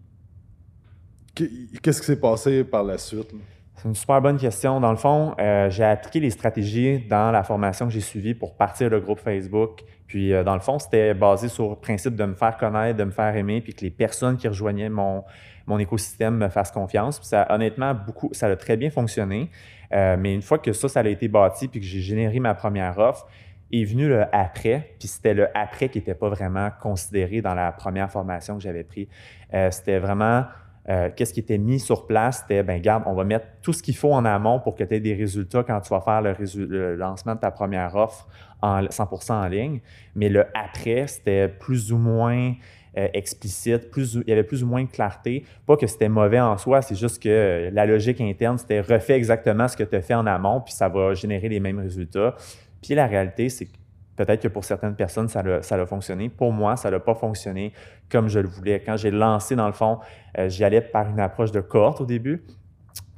qu'est-ce 1.35 2.01
qui 2.01 2.07
s'est 2.07 2.21
passé 2.21 2.63
par 2.63 2.85
la 2.85 2.99
suite? 2.99 3.33
C'est 3.81 3.89
une 3.89 3.95
super 3.95 4.21
bonne 4.21 4.37
question. 4.37 4.79
Dans 4.79 4.91
le 4.91 4.99
fond, 4.99 5.35
euh, 5.41 5.71
j'ai 5.71 5.85
appliqué 5.85 6.21
les 6.21 6.29
stratégies 6.29 6.99
dans 7.09 7.31
la 7.31 7.43
formation 7.43 7.87
que 7.87 7.93
j'ai 7.95 8.03
suivie 8.03 8.35
pour 8.35 8.55
partir 8.55 8.91
le 8.91 9.01
groupe 9.01 9.21
Facebook. 9.21 9.81
Puis, 10.07 10.35
euh, 10.35 10.45
dans 10.45 10.53
le 10.53 10.61
fond, 10.61 10.79
c'était 10.79 11.15
basé 11.15 11.49
sur 11.49 11.71
le 11.71 11.77
principe 11.77 12.15
de 12.15 12.27
me 12.27 12.35
faire 12.35 12.59
connaître, 12.59 12.99
de 12.99 13.05
me 13.05 13.11
faire 13.11 13.35
aimer, 13.35 13.63
puis 13.63 13.73
que 13.73 13.81
les 13.81 13.91
personnes 13.91 14.37
qui 14.37 14.49
rejoignaient 14.49 14.91
mon, 14.91 15.25
mon 15.67 15.79
écosystème 15.79 16.37
me 16.37 16.51
fassent 16.51 16.73
confiance. 16.73 17.19
Puis 17.21 17.29
ça, 17.29 17.47
honnêtement, 17.49 17.95
beaucoup, 17.95 18.29
ça 18.33 18.49
a 18.49 18.57
très 18.57 18.77
bien 18.77 18.91
fonctionné. 18.91 19.49
Euh, 19.95 20.19
mais 20.19 20.35
une 20.35 20.43
fois 20.43 20.59
que 20.59 20.75
ça, 20.75 20.91
ça 20.91 21.01
a 21.01 21.09
été 21.09 21.29
bâti, 21.29 21.67
puis 21.67 21.81
que 21.81 21.87
j'ai 21.87 22.01
généré 22.01 22.39
ma 22.39 22.53
première 22.53 22.99
offre, 22.99 23.27
est 23.73 23.85
venu 23.85 24.09
le 24.09 24.27
après, 24.35 24.91
puis 24.99 25.09
c'était 25.09 25.33
le 25.33 25.49
après 25.57 25.89
qui 25.89 25.97
n'était 25.97 26.15
pas 26.15 26.29
vraiment 26.29 26.69
considéré 26.83 27.41
dans 27.41 27.55
la 27.55 27.73
première 27.73 28.11
formation 28.11 28.57
que 28.57 28.63
j'avais 28.63 28.85
pris. 28.85 29.09
c'était 29.71 30.01
vraiment 30.01 30.45
euh, 30.89 31.11
qu'est-ce 31.15 31.35
qui 31.35 31.41
était 31.41 31.59
mis 31.59 31.79
sur 31.79 32.07
place? 32.07 32.41
C'était, 32.41 32.63
ben 32.63 32.81
garde, 32.81 33.05
on 33.07 33.15
va 33.15 33.25
mettre 33.25 33.47
tout 33.63 33.73
ce 33.73 33.83
qu'il 33.83 33.97
faut 33.97 34.13
en 34.13 34.25
amont 34.25 34.61
pour 34.61 34.75
que 34.75 34.85
tu 34.85 34.95
aies 34.95 35.01
des 35.01 35.15
résultats 35.15 35.63
quand 35.63 35.81
tu 35.81 35.91
vas 35.91 36.01
faire 36.01 36.23
le, 36.23 36.97
lancement 36.97 37.35
de 37.35 37.41
ta 37.41 37.51
première 37.51 37.95
offre 37.95 38.29
en 38.63 38.83
100% 38.83 39.33
en 39.33 39.47
ligne. 39.49 39.81
Mais 40.15 40.29
le 40.29 40.47
après, 40.55 41.07
c'était 41.07 41.49
plus 41.49 41.93
ou 41.93 41.99
moins 41.99 42.55
euh, 42.97 43.09
explicite, 43.13 43.91
plus, 43.91 44.15
il 44.15 44.29
y 44.29 44.33
avait 44.33 44.43
plus 44.43 44.65
ou 44.65 44.67
moins 44.67 44.83
de 44.83 44.91
clarté. 44.91 45.45
Pas 45.67 45.77
que 45.77 45.87
c'était 45.87 46.09
mauvais 46.09 46.41
en 46.41 46.57
soi, 46.57 46.83
c'est 46.83 46.97
juste 46.97 47.23
que 47.23 47.71
la 47.73 47.87
logique 47.87 48.21
interne, 48.21 48.59
c'était 48.59 48.81
refait 48.81 49.15
exactement 49.15 49.69
ce 49.69 49.77
que 49.77 49.85
tu 49.85 49.95
as 49.97 50.03
fait 50.03 50.15
en 50.15 50.27
amont, 50.27 50.61
puis 50.61 50.75
ça 50.75 50.89
va 50.89 51.15
générer 51.15 51.49
les 51.49 51.61
mêmes 51.61 51.79
résultats. 51.79 52.35
Puis 52.83 52.95
la 52.95 53.07
réalité, 53.07 53.49
c'est 53.49 53.67
que 53.67 53.77
Peut-être 54.17 54.43
que 54.43 54.49
pour 54.49 54.65
certaines 54.65 54.95
personnes, 54.95 55.29
ça 55.29 55.41
a, 55.41 55.63
ça 55.63 55.87
fonctionné. 55.87 56.29
Pour 56.29 56.53
moi, 56.53 56.77
ça 56.77 56.91
n'a 56.91 57.01
pas 57.01 57.15
fonctionné 57.15 57.73
comme 58.11 58.29
je 58.29 58.39
le 58.39 58.49
voulais. 58.49 58.81
Quand 58.81 58.97
j'ai 58.97 59.11
lancé, 59.11 59.57
dans 59.57 59.67
le 59.67 59.73
fond, 59.73 59.99
euh, 60.39 60.49
j'y 60.49 60.65
allais 60.65 60.81
par 60.81 61.09
une 61.09 61.21
approche 61.21 61.53
de 61.53 61.61
cohorte 61.61 62.01
au 62.01 62.07
début. 62.07 62.45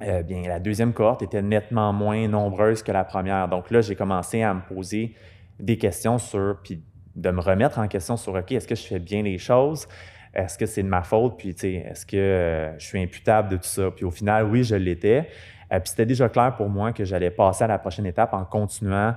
Euh, 0.02 0.22
bien, 0.22 0.42
la 0.42 0.60
deuxième 0.60 0.92
cohorte 0.92 1.22
était 1.22 1.42
nettement 1.42 1.92
moins 1.92 2.28
nombreuse 2.28 2.82
que 2.82 2.92
la 2.92 3.04
première. 3.04 3.48
Donc 3.48 3.70
là, 3.70 3.80
j'ai 3.80 3.96
commencé 3.96 4.42
à 4.42 4.54
me 4.54 4.60
poser 4.60 5.14
des 5.58 5.78
questions 5.78 6.18
sur, 6.18 6.58
puis 6.62 6.82
de 7.14 7.30
me 7.30 7.40
remettre 7.40 7.78
en 7.78 7.88
question 7.88 8.16
sur, 8.16 8.34
OK, 8.34 8.52
est-ce 8.52 8.68
que 8.68 8.74
je 8.74 8.82
fais 8.82 8.98
bien 8.98 9.22
les 9.22 9.38
choses? 9.38 9.88
Est-ce 10.34 10.56
que 10.56 10.66
c'est 10.66 10.82
de 10.82 10.88
ma 10.88 11.02
faute? 11.02 11.36
Puis, 11.36 11.54
tu 11.54 11.60
sais, 11.60 11.72
est-ce 11.90 12.06
que 12.06 12.16
euh, 12.16 12.78
je 12.78 12.86
suis 12.86 13.00
imputable 13.00 13.50
de 13.50 13.56
tout 13.56 13.64
ça? 13.64 13.90
Puis 13.90 14.04
au 14.04 14.10
final, 14.10 14.46
oui, 14.46 14.64
je 14.64 14.74
l'étais. 14.76 15.28
puis 15.68 15.80
c'était 15.84 16.06
déjà 16.06 16.28
clair 16.28 16.54
pour 16.56 16.68
moi 16.68 16.92
que 16.92 17.04
j'allais 17.04 17.30
passer 17.30 17.64
à 17.64 17.66
la 17.66 17.78
prochaine 17.78 18.06
étape 18.06 18.32
en 18.34 18.44
continuant 18.44 19.14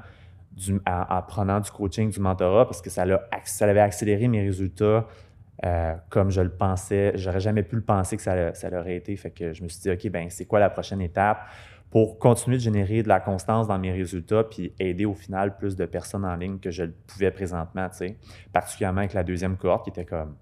en, 0.85 1.21
prenant 1.21 1.59
du 1.59 1.71
coaching, 1.71 2.09
du 2.09 2.19
mentorat, 2.19 2.65
parce 2.65 2.81
que 2.81 2.89
ça, 2.89 3.03
avait 3.03 3.79
accéléré 3.79 4.27
mes 4.27 4.41
résultats 4.41 5.07
euh, 5.65 5.95
comme 6.09 6.31
je 6.31 6.41
le 6.41 6.49
pensais. 6.49 7.13
J'aurais 7.15 7.39
jamais 7.39 7.63
pu 7.63 7.75
le 7.75 7.81
penser 7.81 8.17
que 8.17 8.23
ça, 8.23 8.53
ça 8.53 8.69
l'aurait 8.69 8.97
été. 8.97 9.15
Fait 9.15 9.31
que 9.31 9.53
je 9.53 9.63
me 9.63 9.69
suis 9.69 9.81
dit, 9.81 9.91
OK, 9.91 10.11
ben 10.11 10.29
c'est 10.29 10.45
quoi 10.45 10.59
la 10.59 10.69
prochaine 10.69 11.01
étape? 11.01 11.39
pour 11.95 12.19
continuer 12.19 12.57
de 12.57 12.61
générer 12.61 13.03
de 13.03 13.07
la 13.07 13.21
constance 13.21 13.69
dans 13.69 13.79
mes 13.79 13.93
résultats 13.93 14.43
puis 14.43 14.73
aider 14.79 15.05
au 15.05 15.13
final 15.13 15.55
plus 15.55 15.77
de 15.77 15.85
personnes 15.85 16.25
en 16.25 16.35
ligne 16.35 16.59
que 16.59 16.69
je 16.69 16.83
le 16.83 16.93
pouvais 17.07 17.31
présentement, 17.31 17.87
tu 17.87 17.97
sais. 17.97 18.17
Particulièrement 18.51 18.99
avec 18.99 19.13
la 19.13 19.23
deuxième 19.23 19.55
cohorte 19.55 19.85
qui 19.85 19.91
était 19.91 20.03
comme 20.03 20.35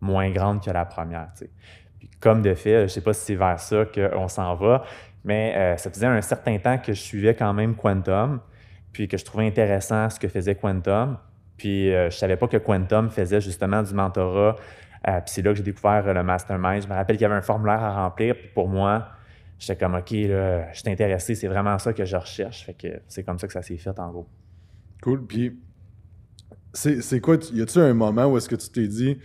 moins 0.00 0.30
grande 0.30 0.64
que 0.64 0.70
la 0.70 0.86
première, 0.86 1.28
tu 1.36 1.44
sais. 1.44 1.50
Puis 1.98 2.08
comme 2.20 2.40
de 2.40 2.54
fait, 2.54 2.78
je 2.78 2.82
ne 2.82 2.88
sais 2.88 3.02
pas 3.02 3.12
si 3.12 3.20
c'est 3.20 3.34
vers 3.34 3.60
ça 3.60 3.84
qu'on 3.84 4.28
s'en 4.28 4.54
va, 4.54 4.84
mais 5.24 5.54
euh, 5.54 5.76
ça 5.76 5.90
faisait 5.90 6.06
un 6.06 6.22
certain 6.22 6.56
temps 6.58 6.78
que 6.78 6.94
je 6.94 7.00
suivais 7.00 7.34
quand 7.34 7.52
même 7.52 7.74
Quantum, 7.74 8.40
puis 8.94 9.08
que 9.08 9.18
je 9.18 9.24
trouvais 9.24 9.46
intéressant 9.46 10.08
ce 10.08 10.18
que 10.18 10.28
faisait 10.28 10.54
Quantum. 10.54 11.18
Puis 11.58 11.92
euh, 11.92 12.08
je 12.08 12.16
savais 12.16 12.36
pas 12.36 12.48
que 12.48 12.56
Quantum 12.56 13.10
faisait 13.10 13.40
justement 13.40 13.82
du 13.82 13.92
mentorat. 13.92 14.56
Euh, 15.06 15.20
puis 15.20 15.34
c'est 15.34 15.42
là 15.42 15.50
que 15.50 15.56
j'ai 15.58 15.64
découvert 15.64 16.14
le 16.14 16.22
mastermind. 16.22 16.82
Je 16.82 16.88
me 16.88 16.94
rappelle 16.94 17.16
qu'il 17.16 17.24
y 17.24 17.26
avait 17.26 17.34
un 17.34 17.42
formulaire 17.42 17.82
à 17.82 18.04
remplir. 18.04 18.36
Puis 18.36 18.48
pour 18.54 18.68
moi, 18.68 19.08
j'étais 19.58 19.76
comme 19.76 19.96
OK, 19.96 20.12
là, 20.12 20.72
je 20.72 20.80
suis 20.80 20.90
intéressé, 20.90 21.34
c'est 21.34 21.48
vraiment 21.48 21.78
ça 21.78 21.92
que 21.92 22.04
je 22.04 22.16
recherche. 22.16 22.64
Fait 22.64 22.74
que 22.74 23.00
c'est 23.08 23.24
comme 23.24 23.38
ça 23.38 23.46
que 23.48 23.52
ça 23.52 23.62
s'est 23.62 23.76
fait 23.76 23.98
en 23.98 24.10
gros. 24.10 24.28
Cool. 25.02 25.26
Puis 25.26 25.58
c'est 26.72 27.20
quoi, 27.20 27.36
y 27.52 27.60
a-tu 27.60 27.78
un 27.80 27.94
moment 27.94 28.26
où 28.26 28.38
est-ce 28.38 28.48
que 28.48 28.56
tu 28.56 28.68
t'es 28.70 28.88
dit 28.88 29.18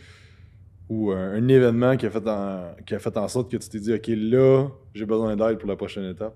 ou 0.89 1.11
un, 1.11 1.47
événement 1.47 1.95
qui 1.95 2.07
a, 2.07 2.09
fait 2.09 2.27
en, 2.27 2.75
qui 2.85 2.95
a 2.95 2.99
fait 2.99 3.15
en 3.15 3.27
sorte 3.27 3.51
que 3.51 3.57
tu 3.57 3.69
t'es 3.69 3.79
dit, 3.79 3.93
OK, 3.93 4.07
là, 4.07 4.67
j'ai 4.95 5.05
besoin 5.05 5.35
d'aide 5.35 5.59
pour 5.59 5.69
la 5.69 5.75
prochaine 5.75 6.05
étape? 6.05 6.33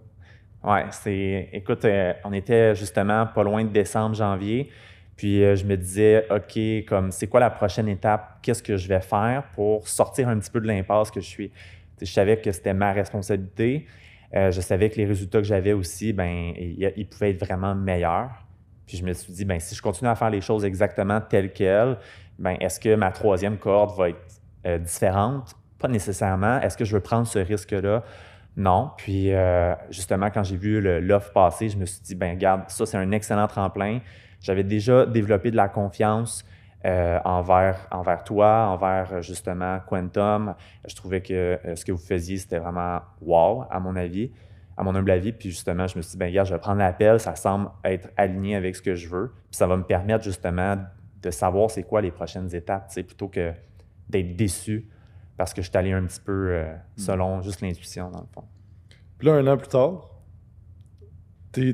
Ouais, 0.63 0.85
c'est. 0.91 1.49
Écoute, 1.51 1.83
euh, 1.83 2.13
on 2.23 2.31
était 2.31 2.73
justement 2.73 3.25
pas 3.25 3.43
loin 3.43 3.65
de 3.65 3.69
décembre, 3.69 4.15
janvier. 4.15 4.69
Puis 5.17 5.43
euh, 5.43 5.55
je 5.55 5.65
me 5.65 5.75
disais, 5.75 6.25
OK, 6.31 6.57
comme 6.87 7.11
c'est 7.11 7.27
quoi 7.27 7.41
la 7.41 7.49
prochaine 7.49 7.89
étape? 7.89 8.39
Qu'est-ce 8.41 8.63
que 8.63 8.77
je 8.77 8.87
vais 8.87 9.01
faire 9.01 9.43
pour 9.53 9.87
sortir 9.87 10.29
un 10.29 10.39
petit 10.39 10.49
peu 10.49 10.61
de 10.61 10.67
l'impasse 10.67 11.11
que 11.11 11.19
je 11.19 11.27
suis? 11.27 11.51
je 12.01 12.11
savais 12.11 12.37
que 12.37 12.51
c'était 12.51 12.73
ma 12.73 12.91
responsabilité. 12.91 13.85
Euh, 14.35 14.51
je 14.51 14.59
savais 14.59 14.89
que 14.89 14.97
les 14.97 15.05
résultats 15.05 15.37
que 15.37 15.45
j'avais 15.45 15.73
aussi, 15.73 16.11
ben, 16.11 16.53
ils, 16.57 17.07
pouvaient 17.07 17.31
être 17.31 17.45
vraiment 17.45 17.75
meilleurs. 17.75 18.31
Puis 18.87 18.97
je 18.97 19.05
me 19.05 19.13
suis 19.13 19.31
dit, 19.31 19.45
ben, 19.45 19.59
si 19.59 19.73
je 19.75 19.81
continue 19.81 20.09
à 20.09 20.15
faire 20.15 20.29
les 20.29 20.41
choses 20.41 20.65
exactement 20.65 21.21
telles 21.21 21.53
quelles, 21.53 21.97
ben, 22.39 22.57
est-ce 22.59 22.79
que 22.79 22.95
ma 22.95 23.11
troisième 23.11 23.57
corde 23.57 23.95
va 23.95 24.09
être 24.09 24.81
différente? 24.81 25.55
Pas 25.79 25.87
nécessairement. 25.87 26.59
Est-ce 26.59 26.75
que 26.75 26.83
je 26.83 26.93
veux 26.93 27.01
prendre 27.01 27.27
ce 27.27 27.39
risque-là? 27.39 28.03
Non. 28.55 28.91
Puis, 28.97 29.33
euh, 29.33 29.73
justement, 29.89 30.29
quand 30.29 30.43
j'ai 30.43 30.57
vu 30.57 30.79
l'offre 31.01 31.31
passer, 31.31 31.69
je 31.69 31.77
me 31.77 31.85
suis 31.85 32.01
dit, 32.01 32.15
ben 32.15 32.35
regarde, 32.35 32.63
ça, 32.67 32.85
c'est 32.85 32.97
un 32.97 33.11
excellent 33.11 33.47
tremplin. 33.47 33.99
J'avais 34.41 34.63
déjà 34.63 35.05
développé 35.05 35.51
de 35.51 35.55
la 35.55 35.69
confiance 35.69 36.45
euh, 36.85 37.19
envers, 37.23 37.87
envers 37.91 38.23
toi, 38.23 38.67
envers 38.67 39.21
justement 39.21 39.79
Quantum. 39.87 40.53
Je 40.87 40.95
trouvais 40.95 41.21
que 41.21 41.59
ce 41.75 41.83
que 41.83 41.91
vous 41.91 41.97
faisiez, 41.97 42.37
c'était 42.37 42.59
vraiment 42.59 42.99
wow, 43.21 43.63
à 43.71 43.79
mon 43.79 43.95
avis, 43.95 44.31
à 44.77 44.83
mon 44.83 44.93
humble 44.93 45.11
avis. 45.11 45.31
Puis 45.31 45.49
justement, 45.49 45.87
je 45.87 45.97
me 45.97 46.01
suis 46.01 46.11
dit, 46.11 46.17
ben 46.17 46.27
regarde, 46.27 46.47
je 46.47 46.53
vais 46.53 46.59
prendre 46.59 46.79
l'appel, 46.79 47.19
ça 47.19 47.35
semble 47.35 47.69
être 47.85 48.09
aligné 48.17 48.55
avec 48.55 48.75
ce 48.75 48.81
que 48.81 48.95
je 48.95 49.07
veux. 49.07 49.31
Puis 49.49 49.57
ça 49.57 49.65
va 49.65 49.77
me 49.77 49.83
permettre 49.83 50.23
justement 50.23 50.77
de 51.21 51.31
savoir 51.31 51.71
c'est 51.71 51.83
quoi 51.83 52.01
les 52.01 52.11
prochaines 52.11 52.53
étapes, 52.53 52.93
plutôt 52.93 53.29
que 53.29 53.53
d'être 54.09 54.35
déçu 54.35 54.85
parce 55.37 55.53
que 55.53 55.61
je 55.61 55.69
suis 55.69 55.77
allé 55.77 55.91
un 55.91 56.05
petit 56.05 56.21
peu 56.21 56.49
euh, 56.49 56.73
hmm. 56.73 56.77
selon 57.01 57.41
juste 57.41 57.61
l'intuition, 57.61 58.09
dans 58.09 58.21
le 58.21 58.27
fond. 58.33 58.43
Puis 59.17 59.27
là, 59.27 59.35
un 59.35 59.47
an 59.47 59.57
plus 59.57 59.67
tard, 59.67 60.09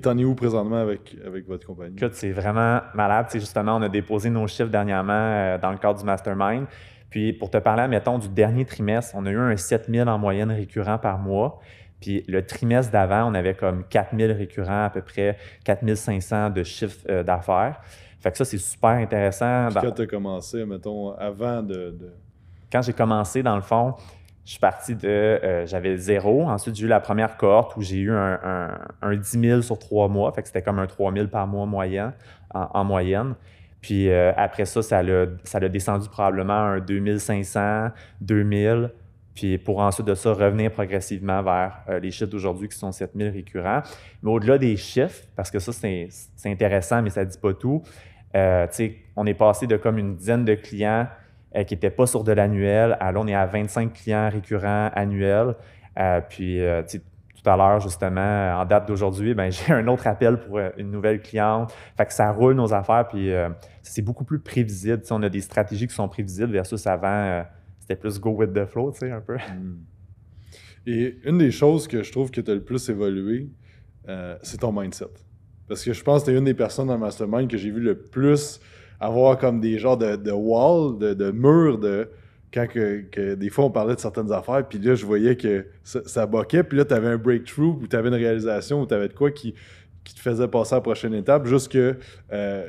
t'en 0.02 0.18
es 0.18 0.24
où 0.24 0.36
présentement 0.36 0.78
avec, 0.78 1.16
avec 1.26 1.48
votre 1.48 1.66
compagnie? 1.66 1.96
Écoute, 1.96 2.14
c'est 2.14 2.32
vraiment 2.32 2.82
malade. 2.94 3.28
justement, 3.34 3.78
on 3.78 3.82
a 3.82 3.90
déposé 3.90 4.30
nos 4.30 4.46
chiffres 4.48 4.70
dernièrement 4.70 5.14
euh, 5.14 5.58
dans 5.58 5.72
le 5.72 5.78
cadre 5.78 6.00
du 6.00 6.06
Mastermind. 6.06 6.68
Puis 7.10 7.34
pour 7.34 7.50
te 7.50 7.58
parler, 7.58 7.88
mettons, 7.88 8.20
du 8.20 8.30
dernier 8.30 8.66
trimestre, 8.66 9.16
on 9.16 9.26
a 9.26 9.32
eu 9.32 9.38
un 9.38 9.58
7000 9.58 10.04
en 10.04 10.20
moyenne 10.20 10.52
récurrent 10.52 11.00
par 11.00 11.18
mois. 11.18 11.60
Puis 12.00 12.24
le 12.28 12.46
trimestre 12.46 12.92
d'avant, 12.92 13.30
on 13.30 13.34
avait 13.34 13.56
comme 13.56 13.84
4000 13.90 14.32
récurrents, 14.32 14.86
à 14.86 14.90
peu 14.90 15.02
près 15.02 15.38
4500 15.66 16.52
de 16.52 16.64
chiffre 16.64 17.00
euh, 17.10 17.24
d'affaires. 17.24 17.82
Fait 18.20 18.32
que 18.32 18.38
ça, 18.38 18.46
c'est 18.46 18.58
super 18.58 18.92
intéressant. 18.92 19.70
quand 19.74 19.92
tu 19.92 20.02
as 20.02 20.08
commencé, 20.08 20.66
mettons, 20.66 21.12
avant 21.14 21.64
de... 21.64 21.96
Quand 22.72 22.82
j'ai 22.82 22.94
commencé, 22.94 23.42
dans 23.44 23.56
le 23.56 23.62
fond, 23.62 23.96
je 24.50 24.54
suis 24.54 24.60
parti 24.60 24.96
de... 24.96 25.08
Euh, 25.08 25.66
j'avais 25.68 25.96
zéro. 25.98 26.50
Ensuite, 26.50 26.76
j'ai 26.76 26.86
eu 26.86 26.88
la 26.88 27.00
première 27.00 27.38
cohorte 27.38 27.78
où 27.78 27.84
j'ai 27.84 27.98
eu 27.98 28.12
un, 28.12 28.80
un, 29.02 29.16
10 29.16 29.40
000 29.40 29.62
sur 29.62 29.78
trois 29.78 30.08
mois. 30.08 30.32
Fait 30.32 30.42
que 30.42 30.48
c'était 30.48 30.64
comme 30.64 30.80
un 30.80 30.88
3 30.88 31.14
000 31.14 31.28
par 31.28 31.46
mois 31.46 31.68
moyen, 31.68 32.16
en, 32.52 32.84
moyenne. 32.84 33.36
Puis 33.80 34.10
euh, 34.10 34.32
après 34.36 34.66
ça, 34.66 34.82
ça 34.82 35.04
l'a 35.04 35.70
descendu 35.70 36.10
probablement 36.10 36.54
à 36.54 36.76
un 36.76 36.80
2500, 36.80 37.90
2000. 38.22 38.92
Puis 39.36 39.60
pour 39.60 39.82
ensuite 39.82 40.08
de 40.08 40.16
ça, 40.16 40.34
revenir 40.34 40.72
progressivement 40.72 41.44
vers 41.44 41.84
euh, 41.88 42.00
les 42.00 42.10
chiffres 42.10 42.32
d'aujourd'hui 42.32 42.70
qui 42.70 42.78
sont 42.78 42.92
7000 42.92 43.30
récurrents. 43.30 43.84
Mais 44.24 44.32
au-delà 44.32 44.58
des 44.58 44.76
chiffres, 44.78 45.28
parce 45.36 45.52
que 45.52 45.60
ça, 45.60 45.72
c'est 45.72 46.10
intéressant, 46.46 47.04
mais 47.04 47.12
ça 47.12 47.24
ne 47.24 47.30
dit 47.30 47.38
pas 47.38 47.54
tout, 47.54 47.84
on 48.34 49.26
est 49.28 49.34
passé 49.34 49.68
de 49.68 49.78
comme 49.78 50.00
une 50.00 50.16
dizaine 50.16 50.44
de 50.44 50.56
clients 50.56 51.08
euh, 51.56 51.64
qui 51.64 51.74
n'étaient 51.74 51.90
pas 51.90 52.06
sur 52.06 52.24
de 52.24 52.32
l'annuel 52.32 52.98
à 53.00 53.12
là, 53.12 53.20
on 53.20 53.28
est 53.28 53.36
à 53.36 53.46
25 53.46 53.94
clients 53.94 54.30
récurrents 54.30 54.90
annuels. 54.94 55.56
puis 56.30 56.62
tout 57.42 57.50
à 57.50 57.56
l'heure, 57.56 57.80
justement, 57.80 58.60
en 58.60 58.66
date 58.66 58.88
d'aujourd'hui, 58.88 59.34
ben, 59.34 59.50
j'ai 59.52 59.72
un 59.72 59.88
autre 59.88 60.08
appel 60.08 60.40
pour 60.40 60.60
une 60.78 60.92
nouvelle 60.92 61.22
cliente. 61.22 61.74
Fait 61.96 62.06
que 62.06 62.14
ça 62.14 62.32
roule 62.32 62.56
nos 62.56 62.74
affaires, 62.74 63.08
puis 63.08 63.32
c'est 63.82 64.02
beaucoup 64.02 64.26
plus 64.26 64.40
prévisible. 64.40 65.02
on 65.12 65.24
a 65.24 65.30
des 65.30 65.42
stratégies 65.42 65.88
qui 65.88 65.96
sont 65.96 66.10
prévisibles 66.10 66.52
versus 66.52 66.86
avant 66.86 67.44
c'était 67.90 68.00
plus 68.00 68.20
go 68.20 68.30
with 68.30 68.54
the 68.54 68.66
flow, 68.66 68.92
tu 68.92 69.00
sais, 69.00 69.12
un 69.12 69.22
peu. 69.22 69.38
Hmm. 69.50 69.80
Et 70.88 71.20
une 71.26 71.38
des 71.38 71.52
choses 71.52 71.88
que 71.88 72.04
je 72.04 72.12
trouve 72.12 72.32
que 72.32 72.40
tu 72.40 72.50
as 72.50 72.54
le 72.54 72.64
plus 72.64 72.90
évolué, 72.90 73.50
euh, 74.08 74.38
c'est 74.42 74.60
ton 74.60 74.72
mindset. 74.72 75.06
Parce 75.68 75.84
que 75.84 75.92
je 75.92 76.04
pense 76.04 76.22
que 76.22 76.30
tu 76.30 76.36
es 76.36 76.40
une 76.40 76.46
des 76.46 76.54
personnes 76.54 76.88
dans 76.88 76.98
mastermind 76.98 77.50
que 77.50 77.58
j'ai 77.58 77.70
vu 77.70 77.82
le 77.82 78.00
plus 78.00 78.60
avoir 79.00 79.38
comme 79.38 79.60
des 79.60 79.80
genres 79.80 79.98
de, 79.98 80.16
de 80.16 80.32
wall, 80.32 80.98
de, 80.98 81.14
de 81.14 81.32
murs, 81.32 81.78
de 81.78 82.10
quand 82.54 82.68
que, 82.68 83.36
des 83.36 83.50
fois 83.50 83.66
on 83.66 83.72
parlait 83.72 83.96
de 83.96 84.00
certaines 84.00 84.32
affaires, 84.32 84.68
puis 84.68 84.80
là 84.80 84.96
je 84.96 85.06
voyais 85.06 85.36
que 85.36 85.68
ça, 85.84 86.02
ça 86.06 86.26
boquait, 86.26 86.64
puis 86.64 86.78
là 86.78 86.86
tu 86.86 86.94
avais 86.94 87.08
un 87.08 87.18
breakthrough, 87.18 87.78
ou 87.82 87.88
tu 87.88 87.96
avais 87.96 88.10
une 88.10 88.16
réalisation, 88.16 88.82
ou 88.82 88.88
tu 88.88 88.94
avais 88.94 89.08
de 89.08 89.14
quoi 89.14 89.30
qui, 89.30 89.54
qui 90.04 90.16
te 90.16 90.20
faisait 90.20 90.48
passer 90.48 90.74
à 90.74 90.78
la 90.78 90.82
prochaine 90.82 91.14
étape, 91.14 91.46
jusque, 91.46 91.76
euh, 91.76 92.64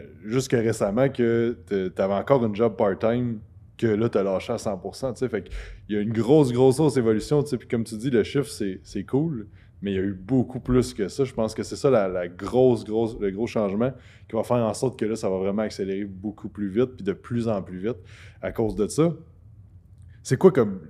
récemment 0.53 1.09
que 1.09 1.57
tu 1.69 2.03
avais 2.03 2.15
encore 2.15 2.45
une 2.45 2.55
job 2.55 2.77
part-time 2.77 3.39
que 3.79 3.87
là, 3.87 4.11
tu 4.11 4.19
as 4.19 4.23
lâché 4.23 4.53
à 4.53 4.57
100%. 4.57 5.17
sais 5.17 5.29
Fait 5.29 5.49
il 5.89 5.97
y 5.97 5.99
a 5.99 6.03
une 6.03 6.13
grosse, 6.13 6.53
grosse, 6.53 6.77
grosse 6.77 6.99
évolution. 6.99 7.43
Puis 7.43 7.67
comme 7.67 7.85
tu 7.85 7.97
dis, 7.97 8.11
le 8.11 8.23
chiffre, 8.23 8.51
c'est 8.51 9.05
cool, 9.05 9.47
mais 9.83 9.93
il 9.93 9.95
y 9.95 9.99
a 9.99 10.03
eu 10.03 10.13
beaucoup 10.13 10.61
plus 10.61 10.93
que 10.93 11.09
ça. 11.09 11.25
Je 11.25 11.33
pense 11.33 11.55
que 11.55 11.63
c'est 11.63 11.77
ça 11.77 11.91
la, 11.91 12.29
grosse, 12.29 12.85
grosse, 12.85 13.19
le 13.19 13.31
gros 13.31 13.47
changement 13.47 13.93
qui 14.29 14.37
va 14.37 14.43
faire 14.43 14.59
en 14.59 14.75
sorte 14.75 14.99
que 14.99 15.07
là, 15.07 15.17
ça 15.17 15.29
va 15.31 15.39
vraiment 15.39 15.63
accélérer 15.63 16.05
beaucoup 16.05 16.49
plus 16.49 16.69
vite, 16.69 16.97
puis 16.97 17.05
de 17.05 17.13
plus 17.13 17.49
en 17.49 17.63
plus 17.63 17.79
vite 17.79 17.99
à 18.43 18.53
cause 18.53 18.77
de 18.77 18.87
ça. 18.89 19.13
C'est 20.23 20.37
quoi 20.37 20.53
comme. 20.53 20.81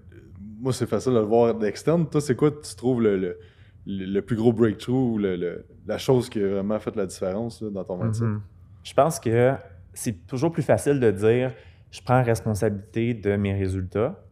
Moi, 0.61 0.73
c'est 0.73 0.87
facile 0.87 1.13
de 1.13 1.19
le 1.19 1.25
voir 1.25 1.55
d'externe. 1.55 2.07
Toi, 2.09 2.21
c'est 2.21 2.35
quoi 2.35 2.51
tu 2.51 2.75
trouves 2.77 3.01
le, 3.01 3.39
le, 3.87 4.21
plus 4.21 4.37
gros 4.37 4.53
breakthrough 4.53 5.15
ou 5.15 5.19
la 5.19 5.99
chose 5.99 6.29
qui 6.29 6.43
a 6.43 6.49
vraiment 6.49 6.79
fait 6.79 6.95
la 6.97 7.07
différence 7.07 7.63
dans 7.63 7.83
ton 7.83 7.97
mindset? 8.03 8.25
Mm-hmm. 8.25 8.41
Je 8.83 8.95
pense 8.95 9.19
que 9.19 9.55
c'est 9.95 10.27
toujours 10.27 10.53
plus 10.53 10.63
facile 10.63 11.01
de 11.01 11.11
dire 11.11 11.53
je 11.91 12.01
prends 12.03 12.23
responsabilité 12.23 13.15
de 13.15 13.37
mes 13.37 13.55
résultats. 13.55 14.23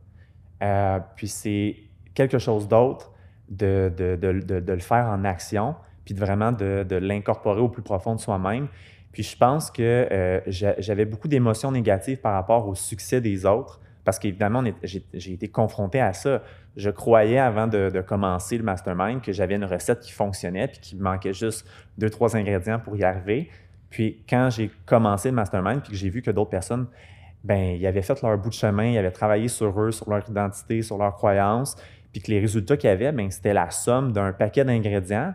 Euh, 0.63 0.99
puis 1.17 1.29
c'est 1.29 1.77
quelque 2.15 2.39
chose 2.39 2.69
d'autre 2.69 3.13
de, 3.49 3.93
le 4.67 4.79
faire 4.81 5.07
en 5.07 5.25
action, 5.25 5.75
puis 6.05 6.15
de 6.15 6.21
vraiment 6.21 6.53
de, 6.53 6.97
l'incorporer 6.97 7.61
au 7.61 7.69
plus 7.69 7.83
profond 7.83 8.15
de 8.15 8.21
soi-même. 8.21 8.69
Puis 9.13 9.23
je 9.23 9.37
pense 9.37 9.71
que 9.71 10.07
euh, 10.13 10.41
j'avais 10.47 11.05
beaucoup 11.05 11.29
d'émotions 11.29 11.73
négatives 11.73 12.19
par 12.19 12.35
rapport 12.35 12.69
au 12.69 12.75
succès 12.75 13.21
des 13.21 13.47
autres, 13.47 13.81
parce 14.05 14.19
qu'évidemment, 14.19 14.63
j'ai 14.85 15.33
été 15.33 15.49
confronté 15.49 16.01
à 16.01 16.13
ça. 16.13 16.43
Je 16.77 16.89
croyais 16.89 17.39
avant 17.39 17.67
de, 17.67 18.03
commencer 18.07 18.57
le 18.57 18.65
mastermind 18.65 19.21
que 19.21 19.33
j'avais 19.33 19.57
une 19.57 19.65
recette 19.65 20.01
qui 20.01 20.13
fonctionnait, 20.13 20.69
puis 20.69 20.79
qu'il 20.81 20.99
manquait 20.99 21.35
juste 21.35 21.67
deux, 21.99 22.09
trois 22.09 22.37
ingrédients 22.37 22.79
pour 22.79 22.97
y 22.97 23.05
arriver. 23.05 23.51
Puis 23.91 24.23
quand 24.29 24.51
j'ai 24.51 24.71
commencé 24.87 25.31
le 25.31 25.35
mastermind, 25.35 25.83
puis 25.83 25.93
que 25.93 25.97
j'ai 25.97 26.11
vu 26.11 26.23
que 26.23 26.31
d'autres 26.31 26.51
personnes 26.51 26.87
ben, 27.45 27.77
ils 27.79 27.87
avaient 27.87 28.03
fait 28.03 28.21
leur 28.23 28.37
bout 28.37 28.49
de 28.49 28.55
chemin, 28.55 28.87
ils 28.87 28.99
avaient 28.99 29.11
travaillé 29.11 29.49
sur 29.49 29.81
eux, 29.81 29.93
sur 29.93 30.11
leur 30.11 30.29
identité, 30.29 30.83
sur 30.83 30.99
leurs 30.99 31.15
croyances, 31.15 31.77
puis 32.13 32.23
que 32.23 32.31
les 32.31 32.41
résultats 32.41 32.77
qu'ils 32.77 32.91
avaient, 32.91 33.13
ben, 33.13 33.31
c'était 33.31 33.53
la 33.53 33.71
somme 33.71 34.13
d'un 34.13 34.33
paquet 34.33 34.65
d'ingrédients. 34.65 35.35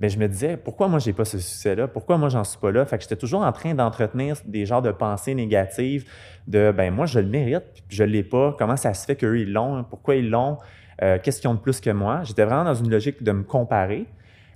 Ben, 0.00 0.10
je 0.10 0.18
me 0.18 0.26
disais, 0.26 0.56
pourquoi 0.56 0.88
moi, 0.88 0.98
j'ai 0.98 1.12
pas 1.12 1.24
ce 1.24 1.38
succès-là? 1.38 1.86
Pourquoi 1.86 2.18
moi, 2.18 2.28
j'en 2.28 2.44
suis 2.44 2.58
pas 2.58 2.72
là? 2.72 2.84
Fait 2.84 2.96
que 2.96 3.02
j'étais 3.04 3.16
toujours 3.16 3.42
en 3.42 3.52
train 3.52 3.74
d'entretenir 3.74 4.36
des 4.44 4.66
genres 4.66 4.82
de 4.82 4.90
pensées 4.90 5.34
négatives 5.34 6.08
de, 6.48 6.72
ben, 6.72 6.92
moi, 6.92 7.06
je 7.06 7.20
le 7.20 7.28
mérite, 7.28 7.64
puis 7.86 7.96
je 7.96 8.04
l'ai 8.04 8.24
pas. 8.24 8.56
Comment 8.58 8.76
ça 8.76 8.94
se 8.94 9.06
fait 9.06 9.16
qu'eux, 9.16 9.38
ils 9.38 9.52
l'ont? 9.52 9.84
Pourquoi 9.84 10.16
ils 10.16 10.28
l'ont? 10.28 10.58
Euh, 11.02 11.18
qu'est-ce 11.22 11.40
qu'ils 11.40 11.50
ont 11.50 11.54
de 11.54 11.60
plus 11.60 11.80
que 11.80 11.90
moi? 11.90 12.22
J'étais 12.24 12.44
vraiment 12.44 12.64
dans 12.64 12.74
une 12.74 12.90
logique 12.90 13.22
de 13.22 13.32
me 13.32 13.42
comparer 13.44 14.06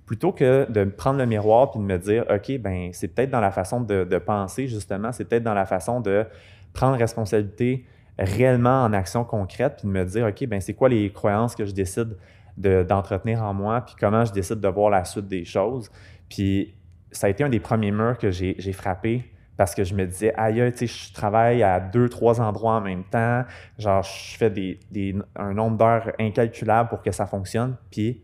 plutôt 0.06 0.32
que 0.32 0.70
de 0.70 0.84
prendre 0.84 1.18
le 1.18 1.26
miroir 1.26 1.72
puis 1.72 1.80
de 1.80 1.84
me 1.84 1.98
dire, 1.98 2.24
OK, 2.30 2.58
ben 2.58 2.90
c'est 2.92 3.08
peut-être 3.08 3.30
dans 3.30 3.40
la 3.40 3.50
façon 3.50 3.80
de, 3.80 4.04
de 4.04 4.18
penser, 4.18 4.68
justement, 4.68 5.10
c'est 5.10 5.24
peut-être 5.24 5.42
dans 5.42 5.54
la 5.54 5.66
façon 5.66 6.00
de 6.00 6.24
prendre 6.72 6.96
responsabilité 6.96 7.84
réellement 8.18 8.84
en 8.84 8.92
action 8.92 9.24
concrète, 9.24 9.76
puis 9.78 9.88
de 9.88 9.92
me 9.92 10.04
dire, 10.04 10.26
OK, 10.26 10.46
ben 10.46 10.60
c'est 10.60 10.74
quoi 10.74 10.88
les 10.88 11.10
croyances 11.12 11.54
que 11.54 11.64
je 11.64 11.72
décide 11.72 12.16
d'entretenir 12.56 13.42
en 13.42 13.52
moi, 13.52 13.82
puis 13.82 13.94
comment 14.00 14.24
je 14.24 14.32
décide 14.32 14.60
de 14.60 14.68
voir 14.68 14.90
la 14.90 15.04
suite 15.04 15.28
des 15.28 15.44
choses. 15.44 15.90
Puis 16.28 16.74
ça 17.12 17.26
a 17.26 17.30
été 17.30 17.44
un 17.44 17.48
des 17.48 17.60
premiers 17.60 17.90
murs 17.90 18.16
que 18.18 18.30
j'ai 18.30 18.72
frappé 18.72 19.30
parce 19.56 19.74
que 19.74 19.84
je 19.84 19.94
me 19.94 20.06
disais, 20.06 20.34
aïe, 20.36 20.70
tu 20.72 20.86
sais, 20.86 21.08
je 21.08 21.14
travaille 21.14 21.62
à 21.62 21.80
deux, 21.80 22.08
trois 22.08 22.40
endroits 22.40 22.74
en 22.74 22.82
même 22.82 23.04
temps. 23.04 23.44
Genre, 23.78 24.02
je 24.02 24.36
fais 24.36 24.50
des, 24.50 25.16
un 25.34 25.54
nombre 25.54 25.78
d'heures 25.78 26.12
incalculable 26.18 26.90
pour 26.90 27.02
que 27.02 27.10
ça 27.10 27.26
fonctionne. 27.26 27.76
Puis, 27.90 28.22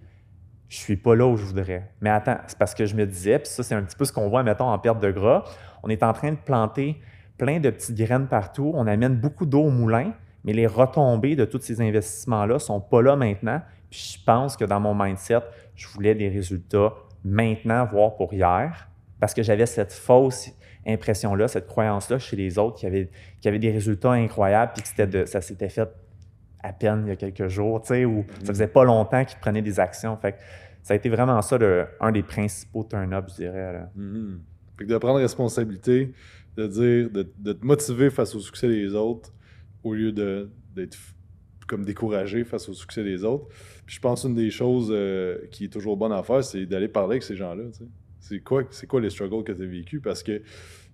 je 0.68 0.76
suis 0.76 0.96
pas 0.96 1.14
là 1.14 1.26
où 1.26 1.36
je 1.36 1.44
voudrais. 1.44 1.90
Mais 2.00 2.10
attends, 2.10 2.38
c'est 2.46 2.58
parce 2.58 2.74
que 2.74 2.84
je 2.84 2.94
me 2.94 3.06
disais, 3.06 3.38
puis 3.38 3.48
ça, 3.48 3.62
c'est 3.62 3.74
un 3.74 3.82
petit 3.82 3.96
peu 3.96 4.04
ce 4.04 4.12
qu'on 4.12 4.28
voit, 4.28 4.42
mettons, 4.42 4.68
en 4.68 4.78
perte 4.78 5.00
de 5.00 5.10
gras. 5.10 5.44
On 5.82 5.88
est 5.88 6.02
en 6.02 6.12
train 6.12 6.32
de 6.32 6.36
planter 6.36 7.00
plein 7.38 7.60
de 7.60 7.70
petites 7.70 7.96
graines 7.96 8.28
partout. 8.28 8.72
On 8.74 8.86
amène 8.86 9.16
beaucoup 9.16 9.46
d'eau 9.46 9.62
au 9.64 9.70
moulin, 9.70 10.12
mais 10.44 10.52
les 10.52 10.66
retombées 10.66 11.36
de 11.36 11.44
tous 11.44 11.60
ces 11.60 11.80
investissements-là 11.80 12.58
sont 12.58 12.80
pas 12.80 13.02
là 13.02 13.16
maintenant. 13.16 13.60
Puis, 13.90 14.16
je 14.18 14.24
pense 14.24 14.56
que 14.56 14.64
dans 14.64 14.80
mon 14.80 14.94
mindset, 14.94 15.40
je 15.74 15.86
voulais 15.88 16.14
des 16.14 16.28
résultats 16.28 16.94
maintenant, 17.24 17.86
voire 17.86 18.16
pour 18.16 18.32
hier, 18.32 18.88
parce 19.20 19.34
que 19.34 19.42
j'avais 19.42 19.66
cette 19.66 19.92
fausse 19.92 20.50
impression-là, 20.86 21.46
cette 21.46 21.66
croyance-là 21.66 22.18
chez 22.18 22.36
les 22.36 22.58
autres 22.58 22.78
qui 22.78 22.86
avaient, 22.86 23.08
qui 23.40 23.48
avaient 23.48 23.58
des 23.58 23.70
résultats 23.70 24.12
incroyables, 24.12 24.72
puis 24.74 24.82
que 24.82 25.02
de, 25.02 25.24
ça 25.26 25.40
s'était 25.40 25.68
fait 25.68 25.88
à 26.62 26.72
peine 26.72 27.02
il 27.06 27.08
y 27.10 27.12
a 27.12 27.16
quelques 27.16 27.48
jours, 27.48 27.80
tu 27.82 27.88
sais, 27.88 28.04
ou 28.04 28.24
ça 28.40 28.48
faisait 28.48 28.66
pas 28.66 28.84
longtemps 28.84 29.24
qu'ils 29.24 29.38
prenaient 29.38 29.62
des 29.62 29.78
actions. 29.80 30.16
Fait 30.16 30.36
ça 30.82 30.94
a 30.94 30.96
été 30.96 31.08
vraiment 31.08 31.40
ça, 31.42 31.58
un 32.00 32.12
des 32.12 32.22
principaux 32.22 32.82
turn-up, 32.82 33.26
je 33.28 33.34
dirais. 33.34 33.84
Mm-hmm. 33.96 34.38
Fait 34.76 34.84
que 34.84 34.90
de 34.90 34.98
prendre 34.98 35.20
responsabilité, 35.20 36.12
de 36.56 36.66
dire, 36.66 37.10
de, 37.10 37.52
te 37.52 37.64
motiver 37.64 38.10
face 38.10 38.34
au 38.34 38.40
succès 38.40 38.68
des 38.68 38.94
autres, 38.94 39.32
au 39.82 39.94
lieu 39.94 40.12
d'être 40.12 40.98
comme 41.66 41.84
découragé 41.84 42.44
face 42.44 42.68
au 42.68 42.74
succès 42.74 43.02
des 43.02 43.24
autres. 43.24 43.46
Puis 43.86 43.96
je 43.96 44.00
pense 44.00 44.24
une 44.24 44.34
des 44.34 44.50
choses 44.50 44.90
euh, 44.90 45.38
qui 45.50 45.64
est 45.64 45.72
toujours 45.72 45.96
bonne 45.96 46.12
à 46.12 46.22
faire, 46.22 46.44
c'est 46.44 46.66
d'aller 46.66 46.88
parler 46.88 47.12
avec 47.12 47.22
ces 47.22 47.36
gens-là. 47.36 47.64
C'est 48.20 48.40
quoi, 48.40 48.64
quoi 48.88 49.00
les 49.00 49.10
struggles 49.10 49.44
que 49.44 49.52
tu 49.52 49.62
as 49.62 49.66
vécu? 49.66 50.00
Parce 50.00 50.22
que, 50.22 50.38
tu 50.38 50.44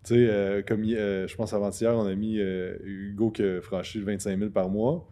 sais, 0.04 0.28
euh, 0.30 0.62
comme 0.62 0.84
euh, 0.84 1.26
je 1.26 1.36
pense 1.36 1.52
avant-hier, 1.52 1.94
on 1.96 2.06
a 2.06 2.14
mis 2.14 2.38
Hugo 2.38 3.30
qui 3.30 3.42
a 3.42 3.60
franchi 3.60 4.00
25 4.00 4.38
000 4.38 4.50
par 4.50 4.68
mois. 4.68 5.10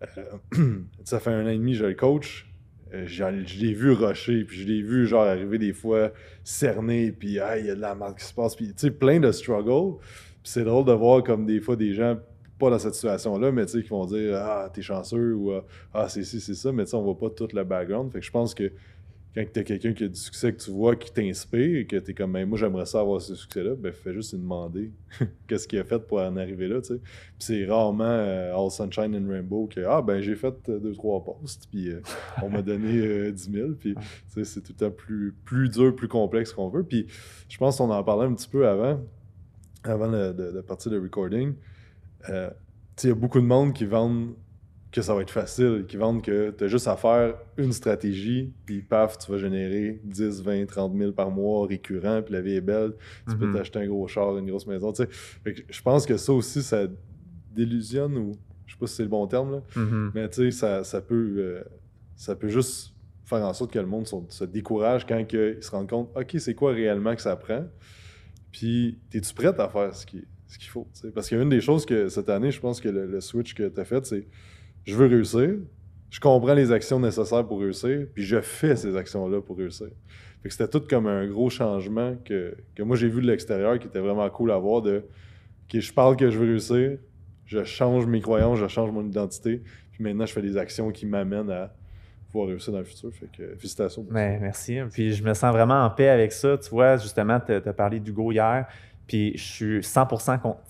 ça 1.04 1.20
fait 1.20 1.30
un 1.30 1.44
an 1.44 1.48
et 1.48 1.58
demi, 1.58 1.74
je 1.74 1.86
le 1.86 1.94
coach. 1.94 2.49
Je 2.92 3.24
l'ai 3.60 3.72
vu 3.72 3.92
rusher, 3.92 4.44
puis 4.44 4.58
je 4.58 4.66
l'ai 4.66 4.82
vu 4.82 5.06
genre 5.06 5.24
arriver 5.24 5.58
des 5.58 5.72
fois 5.72 6.12
cerné, 6.44 7.12
puis 7.12 7.28
il 7.28 7.34
y 7.34 7.40
a 7.40 7.74
de 7.74 7.80
la 7.80 7.94
marque 7.94 8.18
qui 8.18 8.24
se 8.24 8.34
passe, 8.34 8.56
puis 8.56 8.68
tu 8.68 8.74
sais, 8.76 8.90
plein 8.90 9.20
de 9.20 9.30
struggles. 9.32 9.98
C'est 10.42 10.64
drôle 10.64 10.84
de 10.84 10.92
voir 10.92 11.22
comme 11.22 11.46
des 11.46 11.60
fois 11.60 11.76
des 11.76 11.92
gens 11.92 12.16
pas 12.58 12.70
dans 12.70 12.78
cette 12.78 12.94
situation-là, 12.94 13.52
mais 13.52 13.64
tu 13.66 13.72
sais, 13.72 13.82
qui 13.82 13.88
vont 13.88 14.04
dire 14.06 14.36
Ah, 14.36 14.70
t'es 14.72 14.82
chanceux 14.82 15.34
ou 15.34 15.52
Ah, 15.94 16.08
c'est 16.08 16.24
ci, 16.24 16.40
c'est 16.40 16.54
ça, 16.54 16.72
mais 16.72 16.84
tu 16.84 16.90
sais, 16.90 16.96
on 16.96 17.02
voit 17.02 17.18
pas 17.18 17.30
tout 17.30 17.48
le 17.52 17.64
background. 17.64 18.12
Fait 18.12 18.20
que 18.20 18.26
je 18.26 18.30
pense 18.30 18.54
que 18.54 18.70
quand 19.34 19.44
tu 19.52 19.60
as 19.60 19.64
quelqu'un 19.64 19.92
qui 19.92 20.04
a 20.04 20.08
du 20.08 20.18
succès 20.18 20.52
que 20.52 20.60
tu 20.60 20.70
vois, 20.70 20.96
qui 20.96 21.12
t'inspire, 21.12 21.78
et 21.80 21.86
que 21.86 21.96
tu 21.96 22.10
es 22.10 22.14
comme, 22.14 22.32
ben, 22.32 22.48
moi 22.48 22.58
j'aimerais 22.58 22.86
ça 22.86 23.00
avoir 23.00 23.20
ce 23.20 23.34
succès-là, 23.34 23.74
ben 23.76 23.92
fais 23.92 24.12
juste 24.12 24.32
lui 24.32 24.40
demander 24.40 24.90
qu'est-ce 25.46 25.68
qu'il 25.68 25.78
a 25.78 25.84
fait 25.84 25.98
pour 26.00 26.20
en 26.20 26.36
arriver 26.36 26.68
là. 26.68 26.80
tu 26.80 26.88
sais. 26.88 26.98
Puis 26.98 27.38
c'est 27.38 27.66
rarement 27.66 28.04
euh, 28.04 28.56
All 28.56 28.70
Sunshine 28.70 29.14
and 29.14 29.30
Rainbow 29.30 29.66
que, 29.66 29.80
ah 29.86 30.02
ben 30.02 30.20
j'ai 30.20 30.34
fait 30.34 30.54
deux, 30.68 30.92
trois 30.92 31.22
posts, 31.24 31.68
puis 31.70 31.90
euh, 31.90 32.00
on 32.42 32.50
m'a 32.50 32.62
donné 32.62 33.32
10 33.32 33.50
000. 33.52 33.68
Puis 33.78 33.94
c'est 34.28 34.62
tout 34.62 34.72
le 34.78 34.86
temps 34.86 34.90
plus, 34.90 35.34
plus 35.44 35.68
dur, 35.68 35.94
plus 35.94 36.08
complexe 36.08 36.52
qu'on 36.52 36.68
veut. 36.68 36.84
Puis 36.84 37.06
je 37.48 37.58
pense 37.58 37.78
qu'on 37.78 37.90
en 37.90 38.02
parlait 38.02 38.26
un 38.26 38.34
petit 38.34 38.48
peu 38.48 38.66
avant, 38.66 39.00
avant 39.84 40.10
de, 40.10 40.32
de 40.32 40.60
partir 40.60 40.90
de 40.90 40.98
recording. 40.98 41.54
Euh, 42.28 42.50
il 43.02 43.08
y 43.08 43.12
a 43.12 43.14
beaucoup 43.14 43.40
de 43.40 43.46
monde 43.46 43.72
qui 43.72 43.86
vendent 43.86 44.34
que 44.92 45.02
ça 45.02 45.14
va 45.14 45.22
être 45.22 45.30
facile, 45.30 45.84
qui 45.86 45.96
vendent 45.96 46.22
que 46.22 46.50
tu 46.50 46.64
as 46.64 46.68
juste 46.68 46.88
à 46.88 46.96
faire 46.96 47.34
une 47.56 47.72
stratégie, 47.72 48.52
puis 48.66 48.82
paf, 48.82 49.18
tu 49.18 49.30
vas 49.30 49.38
générer 49.38 50.00
10, 50.04 50.42
20, 50.42 50.66
30 50.66 50.96
000 50.96 51.12
par 51.12 51.30
mois 51.30 51.66
récurrent, 51.66 52.22
puis 52.22 52.34
la 52.34 52.40
vie 52.40 52.54
est 52.54 52.60
belle, 52.60 52.94
tu 53.28 53.36
peux 53.36 53.46
mhm. 53.46 53.54
t'acheter 53.54 53.78
un 53.78 53.86
gros 53.86 54.08
char, 54.08 54.36
une 54.36 54.48
grosse 54.48 54.66
maison. 54.66 54.92
je 55.44 55.82
pense 55.82 56.06
que 56.06 56.16
ça 56.16 56.32
aussi, 56.32 56.62
ça 56.62 56.86
délusionne, 57.52 58.16
ou 58.16 58.32
je 58.66 58.72
sais 58.72 58.78
pas 58.78 58.86
si 58.86 58.96
c'est 58.96 59.02
le 59.04 59.08
bon 59.08 59.26
terme, 59.28 59.52
là, 59.52 59.62
mhm. 59.76 60.10
mais 60.14 60.50
ça, 60.50 60.82
ça, 60.82 61.00
peut, 61.00 61.34
euh, 61.38 61.62
ça 62.16 62.34
peut 62.34 62.48
juste 62.48 62.92
faire 63.24 63.44
en 63.44 63.52
sorte 63.52 63.72
que 63.72 63.78
le 63.78 63.86
monde 63.86 64.08
se, 64.28 64.44
décourage 64.44 65.06
quand 65.06 65.24
il 65.32 65.62
se 65.62 65.70
rend 65.70 65.86
compte, 65.86 66.10
OK, 66.16 66.34
c'est 66.38 66.54
quoi 66.54 66.72
réellement 66.72 67.14
que 67.14 67.22
ça 67.22 67.36
prend, 67.36 67.64
puis 68.50 68.98
es-tu 69.14 69.34
prête 69.34 69.60
à 69.60 69.68
faire 69.68 69.94
ce 69.94 70.04
qui 70.04 70.24
ce 70.50 70.58
qu'il 70.58 70.68
faut. 70.68 70.86
Parce 71.14 71.28
qu'il 71.28 71.36
y 71.36 71.40
a 71.40 71.44
une 71.44 71.48
des 71.48 71.60
choses 71.60 71.86
que 71.86 72.08
cette 72.08 72.28
année, 72.28 72.50
je 72.50 72.60
pense 72.60 72.80
que 72.80 72.88
le, 72.88 73.20
switch 73.20 73.54
que 73.54 73.68
tu 73.68 73.80
as 73.80 73.84
fait, 73.84 74.04
c'est 74.04 74.26
je 74.84 74.94
veux 74.94 75.06
réussir, 75.06 75.50
je 76.10 76.20
comprends 76.20 76.54
les 76.54 76.72
actions 76.72 76.98
nécessaires 76.98 77.46
pour 77.46 77.60
réussir, 77.60 78.06
puis 78.14 78.24
je 78.24 78.40
fais 78.40 78.76
ces 78.76 78.96
actions-là 78.96 79.40
pour 79.40 79.56
réussir. 79.56 79.88
C'était 80.48 80.68
tout 80.68 80.82
comme 80.88 81.06
un 81.06 81.26
gros 81.26 81.50
changement 81.50 82.16
que, 82.24 82.56
moi 82.78 82.96
j'ai 82.96 83.08
vu 83.08 83.20
de 83.20 83.26
l'extérieur 83.26 83.78
qui 83.78 83.86
était 83.86 84.00
vraiment 84.00 84.28
cool 84.30 84.50
à 84.50 84.58
voir 84.58 84.82
de 84.82 85.04
je 85.72 85.92
parle 85.92 86.16
que 86.16 86.30
je 86.30 86.38
veux 86.38 86.46
réussir, 86.46 86.98
je 87.46 87.62
change 87.62 88.06
mes 88.06 88.20
croyances, 88.20 88.58
je 88.58 88.66
change 88.66 88.90
mon 88.90 89.06
identité, 89.06 89.62
puis 89.92 90.02
maintenant 90.02 90.26
je 90.26 90.32
fais 90.32 90.42
des 90.42 90.56
actions 90.56 90.90
qui 90.90 91.06
m'amènent 91.06 91.50
à 91.50 91.72
pouvoir 92.30 92.48
réussir 92.48 92.72
dans 92.72 92.78
le 92.78 92.84
futur. 92.84 93.10
Fait 93.12 93.26
que 93.26 93.56
félicitations. 93.56 94.06
Ben, 94.10 94.40
merci. 94.40 94.78
Puis 94.92 95.12
je 95.12 95.22
me 95.22 95.34
sens 95.34 95.52
vraiment 95.52 95.84
en 95.84 95.90
paix 95.90 96.08
avec 96.08 96.32
ça. 96.32 96.56
Tu 96.58 96.70
vois, 96.70 96.96
justement, 96.96 97.40
tu 97.40 97.52
as 97.52 97.72
parlé 97.72 98.00
d'Hugo 98.00 98.32
hier. 98.32 98.66
Puis 99.06 99.32
je 99.36 99.42
suis 99.42 99.78
100% 99.80 100.40
contre. 100.40 100.60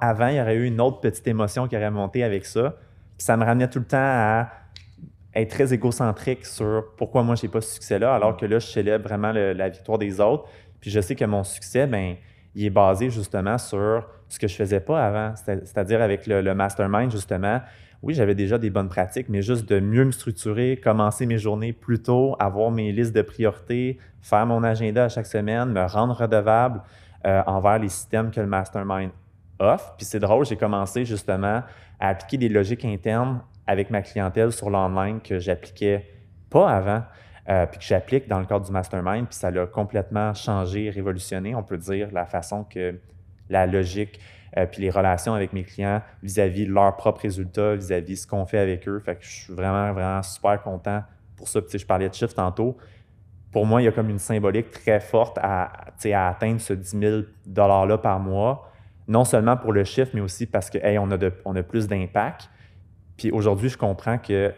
avant, 0.00 0.28
il 0.28 0.36
y 0.36 0.40
aurait 0.40 0.56
eu 0.56 0.66
une 0.66 0.80
autre 0.80 1.00
petite 1.00 1.26
émotion 1.26 1.66
qui 1.66 1.76
aurait 1.76 1.90
monté 1.90 2.22
avec 2.22 2.44
ça. 2.44 2.76
Ça 3.22 3.36
me 3.36 3.44
ramenait 3.44 3.68
tout 3.68 3.78
le 3.78 3.84
temps 3.84 3.98
à 3.98 4.48
être 5.34 5.50
très 5.50 5.72
égocentrique 5.72 6.44
sur 6.46 6.94
pourquoi 6.96 7.22
moi, 7.22 7.34
je 7.34 7.46
n'ai 7.46 7.52
pas 7.52 7.60
ce 7.60 7.74
succès-là, 7.74 8.14
alors 8.14 8.36
que 8.36 8.46
là, 8.46 8.58
je 8.58 8.66
célèbre 8.66 9.04
vraiment 9.04 9.32
la 9.32 9.68
victoire 9.68 9.98
des 9.98 10.20
autres. 10.20 10.48
Puis 10.80 10.90
je 10.90 11.00
sais 11.00 11.14
que 11.14 11.24
mon 11.24 11.44
succès, 11.44 11.86
ben, 11.86 12.16
il 12.54 12.64
est 12.64 12.70
basé 12.70 13.10
justement 13.10 13.58
sur 13.58 14.06
ce 14.28 14.38
que 14.38 14.48
je 14.48 14.54
faisais 14.54 14.80
pas 14.80 15.04
avant, 15.04 15.34
c'est-à-dire 15.36 16.02
avec 16.02 16.26
le, 16.26 16.40
le, 16.40 16.54
mastermind, 16.54 17.10
justement. 17.10 17.60
Oui, 18.02 18.14
j'avais 18.14 18.34
déjà 18.34 18.56
des 18.56 18.70
bonnes 18.70 18.88
pratiques, 18.88 19.28
mais 19.28 19.42
juste 19.42 19.68
de 19.68 19.78
mieux 19.78 20.06
me 20.06 20.10
structurer, 20.10 20.80
commencer 20.82 21.26
mes 21.26 21.36
journées 21.36 21.74
plus 21.74 22.00
tôt, 22.00 22.34
avoir 22.38 22.70
mes 22.70 22.92
listes 22.92 23.14
de 23.14 23.22
priorités, 23.22 23.98
faire 24.22 24.46
mon 24.46 24.64
agenda 24.64 25.04
à 25.04 25.08
chaque 25.10 25.26
semaine, 25.26 25.70
me 25.70 25.84
rendre 25.84 26.14
redevable. 26.14 26.80
Euh, 27.26 27.42
envers 27.46 27.78
les 27.78 27.90
systèmes 27.90 28.30
que 28.30 28.40
le 28.40 28.46
mastermind 28.46 29.10
offre. 29.60 29.94
Puis 29.96 30.06
c'est 30.06 30.18
drôle, 30.18 30.44
j'ai 30.44 30.56
commencé 30.56 31.04
justement 31.04 31.62
à 32.00 32.08
appliquer 32.08 32.38
des 32.38 32.48
logiques 32.48 32.84
internes 32.84 33.42
avec 33.66 33.90
ma 33.90 34.02
clientèle 34.02 34.52
sur 34.52 34.70
l'online 34.70 35.20
que 35.20 35.38
j'appliquais 35.38 36.10
pas 36.48 36.68
avant, 36.68 37.02
euh, 37.48 37.66
puis 37.66 37.78
que 37.78 37.84
j'applique 37.84 38.26
dans 38.26 38.40
le 38.40 38.46
cadre 38.46 38.64
du 38.64 38.72
mastermind. 38.72 39.26
Puis 39.26 39.36
ça 39.36 39.50
l'a 39.50 39.66
complètement 39.66 40.34
changé, 40.34 40.90
révolutionné, 40.90 41.54
on 41.54 41.62
peut 41.62 41.78
dire, 41.78 42.08
la 42.12 42.26
façon 42.26 42.64
que 42.64 42.98
la 43.48 43.66
logique 43.66 44.18
euh, 44.56 44.66
puis 44.66 44.82
les 44.82 44.90
relations 44.90 45.34
avec 45.34 45.52
mes 45.52 45.62
clients 45.62 46.02
vis-à-vis 46.22 46.66
de 46.66 46.72
leurs 46.72 46.96
propres 46.96 47.20
résultats, 47.22 47.76
vis-à-vis 47.76 48.14
de 48.14 48.18
ce 48.18 48.26
qu'on 48.26 48.46
fait 48.46 48.58
avec 48.58 48.88
eux. 48.88 48.98
Fait 48.98 49.14
que 49.14 49.24
je 49.24 49.30
suis 49.30 49.54
vraiment, 49.54 49.92
vraiment 49.92 50.22
super 50.22 50.60
content 50.60 51.04
pour 51.36 51.46
ça. 51.46 51.62
Puis, 51.62 51.78
je 51.78 51.86
parlais 51.86 52.08
de 52.08 52.14
chiffres 52.14 52.34
tantôt 52.34 52.76
pour 53.52 53.66
moi, 53.66 53.82
il 53.82 53.84
y 53.84 53.88
a 53.88 53.92
comme 53.92 54.10
une 54.10 54.18
symbolique 54.18 54.70
très 54.70 55.00
forte 55.00 55.38
à, 55.38 55.72
à 56.04 56.28
atteindre 56.28 56.60
ce 56.60 56.72
10 56.72 56.98
000 56.98 57.20
$-là 57.46 57.98
par 57.98 58.20
mois, 58.20 58.70
non 59.10 59.24
seulement 59.24 59.56
pour 59.56 59.72
le 59.72 59.82
chiffre, 59.82 60.12
mais 60.14 60.20
aussi 60.20 60.46
parce 60.46 60.70
que 60.70 60.78
on, 60.98 61.10
a 61.10 61.18
on 61.44 61.56
a 61.56 61.62
plus 61.62 61.88
d'impact. 61.88 62.48
Puis 63.16 63.32
aujourd'hui, 63.32 63.68
je 63.68 63.76
comprends 63.76 64.18
que 64.18 64.54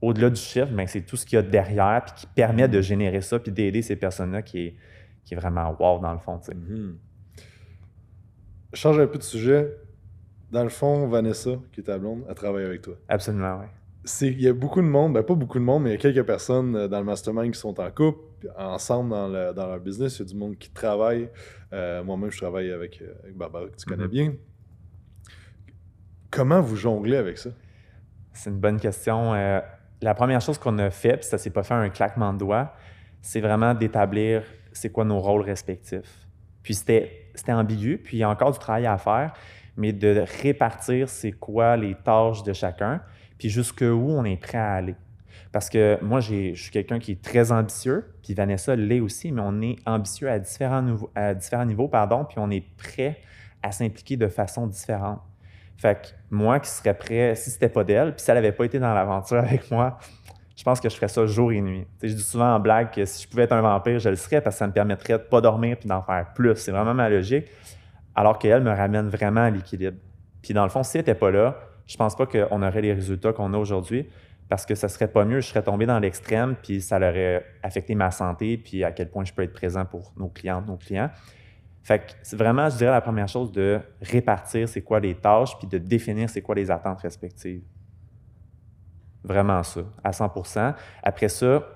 au-delà 0.00 0.30
du 0.30 0.40
chiffre, 0.40 0.68
c'est 0.86 1.02
tout 1.02 1.16
ce 1.16 1.26
qu'il 1.26 1.36
y 1.36 1.38
a 1.38 1.42
derrière 1.42 2.02
puis 2.04 2.14
qui 2.16 2.26
permet 2.26 2.66
de 2.66 2.80
générer 2.80 3.20
ça 3.20 3.38
puis 3.38 3.52
d'aider 3.52 3.82
ces 3.82 3.96
personnes-là 3.96 4.40
qui 4.42 4.66
est, 4.66 4.76
qui 5.24 5.34
est 5.34 5.36
vraiment 5.36 5.76
wow 5.78 6.00
dans 6.00 6.12
le 6.12 6.18
fond. 6.18 6.38
Mm-hmm. 6.38 6.94
Je 8.72 8.78
change 8.78 8.98
un 8.98 9.06
peu 9.06 9.18
de 9.18 9.22
sujet. 9.22 9.70
Dans 10.50 10.64
le 10.64 10.70
fond, 10.70 11.06
Vanessa, 11.08 11.50
qui 11.72 11.80
est 11.80 11.84
ta 11.84 11.98
blonde, 11.98 12.24
elle 12.28 12.34
travaille 12.34 12.64
avec 12.64 12.82
toi. 12.82 12.94
Absolument, 13.08 13.58
oui 13.60 13.66
il 14.20 14.40
y 14.40 14.48
a 14.48 14.52
beaucoup 14.52 14.80
de 14.80 14.86
monde, 14.86 15.14
ben 15.14 15.22
pas 15.22 15.34
beaucoup 15.34 15.58
de 15.58 15.64
monde, 15.64 15.84
mais 15.84 15.90
il 15.90 15.92
y 15.92 15.96
a 15.96 15.98
quelques 15.98 16.26
personnes 16.26 16.76
euh, 16.76 16.88
dans 16.88 16.98
le 16.98 17.04
mastermind 17.04 17.52
qui 17.52 17.58
sont 17.58 17.78
en 17.80 17.90
couple, 17.90 18.48
ensemble 18.56 19.10
dans, 19.10 19.28
leur 19.28 19.80
business. 19.80 20.18
Il 20.18 20.20
y 20.20 20.22
a 20.22 20.28
du 20.28 20.36
monde 20.36 20.58
qui 20.58 20.70
travaille. 20.70 21.28
Euh, 21.72 22.04
moi-même, 22.04 22.30
je 22.30 22.38
travaille 22.38 22.70
avec, 22.70 23.00
euh, 23.02 23.14
Barbara, 23.34 23.66
que 23.66 23.76
tu 23.76 23.86
connais 23.86 24.04
mm-hmm. 24.04 24.08
bien. 24.08 24.34
Comment 26.30 26.60
vous 26.60 26.76
jonglez 26.76 27.16
avec 27.16 27.38
ça? 27.38 27.50
C'est 28.32 28.50
une 28.50 28.58
bonne 28.58 28.80
question. 28.80 29.32
la 29.32 30.14
première 30.14 30.40
chose 30.40 30.58
qu'on 30.58 30.76
a 30.78 30.90
fait, 30.90 31.18
puis 31.18 31.26
ça 31.26 31.38
s'est 31.38 31.50
pas 31.50 31.62
fait 31.62 31.74
un 31.74 31.88
claquement 31.88 32.32
de 32.32 32.38
doigts, 32.38 32.74
c'est 33.22 33.40
vraiment 33.40 33.74
d'établir 33.74 34.42
c'est 34.72 34.90
quoi 34.90 35.04
nos 35.04 35.20
rôles 35.20 35.42
respectifs. 35.42 36.26
Puis 36.64 36.74
c'était 36.74 37.30
ambigu, 37.46 37.98
puis 37.98 38.16
il 38.16 38.20
y 38.20 38.22
a 38.24 38.28
encore 38.28 38.50
du 38.50 38.58
travail 38.58 38.86
à 38.86 38.98
faire, 38.98 39.32
mais 39.76 39.92
de 39.92 40.24
répartir 40.42 41.08
c'est 41.08 41.30
quoi 41.30 41.76
les 41.76 41.94
tâches 41.94 42.42
de 42.42 42.52
chacun 42.52 43.00
puis 43.38 43.48
jusqu'où 43.48 43.84
on 44.10 44.24
est 44.24 44.36
prêt 44.36 44.58
à 44.58 44.74
aller. 44.74 44.94
Parce 45.52 45.70
que 45.70 45.98
moi, 46.02 46.20
je 46.20 46.54
suis 46.54 46.70
quelqu'un 46.70 46.98
qui 46.98 47.12
est 47.12 47.22
très 47.22 47.52
ambitieux, 47.52 48.12
puis 48.22 48.34
Vanessa 48.34 48.74
l'est 48.74 49.00
aussi, 49.00 49.30
mais 49.30 49.42
on 49.44 49.60
est 49.62 49.76
ambitieux 49.86 50.28
à 50.28 50.38
différents, 50.38 50.82
niveaux, 50.82 51.10
à 51.14 51.34
différents 51.34 51.64
niveaux, 51.64 51.88
pardon, 51.88 52.24
puis 52.24 52.38
on 52.38 52.50
est 52.50 52.64
prêt 52.76 53.20
à 53.62 53.70
s'impliquer 53.70 54.16
de 54.16 54.26
façon 54.26 54.66
différente. 54.66 55.20
Fait 55.76 55.94
que 55.94 56.08
moi 56.30 56.60
qui 56.60 56.70
serais 56.70 56.94
prêt, 56.94 57.34
si 57.34 57.50
c'était 57.50 57.68
pas 57.68 57.84
d'elle, 57.84 58.14
puis 58.14 58.24
si 58.24 58.30
elle 58.30 58.36
n'avait 58.36 58.52
pas 58.52 58.64
été 58.64 58.78
dans 58.78 58.92
l'aventure 58.94 59.38
avec 59.44 59.70
moi, 59.70 59.98
je 60.56 60.62
pense 60.62 60.80
que 60.80 60.88
je 60.88 60.94
ferais 60.94 61.08
ça 61.08 61.26
jour 61.26 61.52
et 61.52 61.60
nuit. 61.60 61.86
je 62.02 62.12
dis 62.12 62.22
souvent 62.22 62.54
en 62.54 62.60
blague 62.60 62.90
que 62.92 63.04
si 63.04 63.24
je 63.24 63.28
pouvais 63.28 63.42
être 63.42 63.52
un 63.52 63.60
vampire, 63.60 63.98
je 63.98 64.08
le 64.08 64.16
serais 64.16 64.40
parce 64.40 64.56
que 64.56 64.58
ça 64.58 64.66
me 64.66 64.72
permettrait 64.72 65.14
de 65.14 65.22
ne 65.22 65.28
pas 65.28 65.40
dormir 65.40 65.76
puis 65.78 65.88
d'en 65.88 66.02
faire 66.02 66.32
plus. 66.34 66.54
C'est 66.56 66.70
vraiment 66.70 66.94
ma 66.94 67.08
logique. 67.08 67.46
Alors 68.14 68.38
qu'elle 68.38 68.62
me 68.62 68.70
ramène 68.70 69.08
vraiment 69.08 69.42
à 69.42 69.50
l'équilibre. 69.50 69.98
Puis 70.42 70.54
dans 70.54 70.62
le 70.62 70.70
fond, 70.70 70.82
si 70.84 70.96
elle 70.96 71.00
n'était 71.00 71.14
pas 71.14 71.30
là, 71.32 71.58
je 71.86 71.96
pense 71.96 72.16
pas 72.16 72.26
qu'on 72.26 72.62
aurait 72.62 72.82
les 72.82 72.92
résultats 72.92 73.32
qu'on 73.32 73.52
a 73.54 73.58
aujourd'hui 73.58 74.08
parce 74.48 74.66
que 74.66 74.74
ça 74.74 74.88
serait 74.88 75.08
pas 75.08 75.24
mieux, 75.24 75.40
je 75.40 75.48
serais 75.48 75.62
tombé 75.62 75.86
dans 75.86 75.98
l'extrême, 75.98 76.54
puis 76.62 76.80
ça 76.80 76.96
aurait 76.96 77.44
affecté 77.62 77.94
ma 77.94 78.10
santé, 78.10 78.58
puis 78.58 78.84
à 78.84 78.92
quel 78.92 79.08
point 79.10 79.24
je 79.24 79.32
peux 79.32 79.42
être 79.42 79.52
présent 79.52 79.84
pour 79.84 80.12
nos 80.16 80.28
clientes, 80.28 80.66
nos 80.66 80.76
clients. 80.76 81.10
Fait 81.82 81.98
que 82.00 82.12
c'est 82.22 82.36
vraiment, 82.36 82.68
je 82.68 82.76
dirais, 82.76 82.90
la 82.90 83.00
première 83.00 83.28
chose 83.28 83.52
de 83.52 83.80
répartir 84.00 84.68
c'est 84.68 84.82
quoi 84.82 85.00
les 85.00 85.14
tâches, 85.14 85.58
puis 85.58 85.66
de 85.66 85.78
définir 85.78 86.28
c'est 86.28 86.42
quoi 86.42 86.54
les 86.54 86.70
attentes 86.70 87.00
respectives. 87.00 87.62
Vraiment 89.22 89.62
ça, 89.62 89.80
à 90.02 90.10
100% 90.10 90.74
Après 91.02 91.28
ça, 91.28 91.66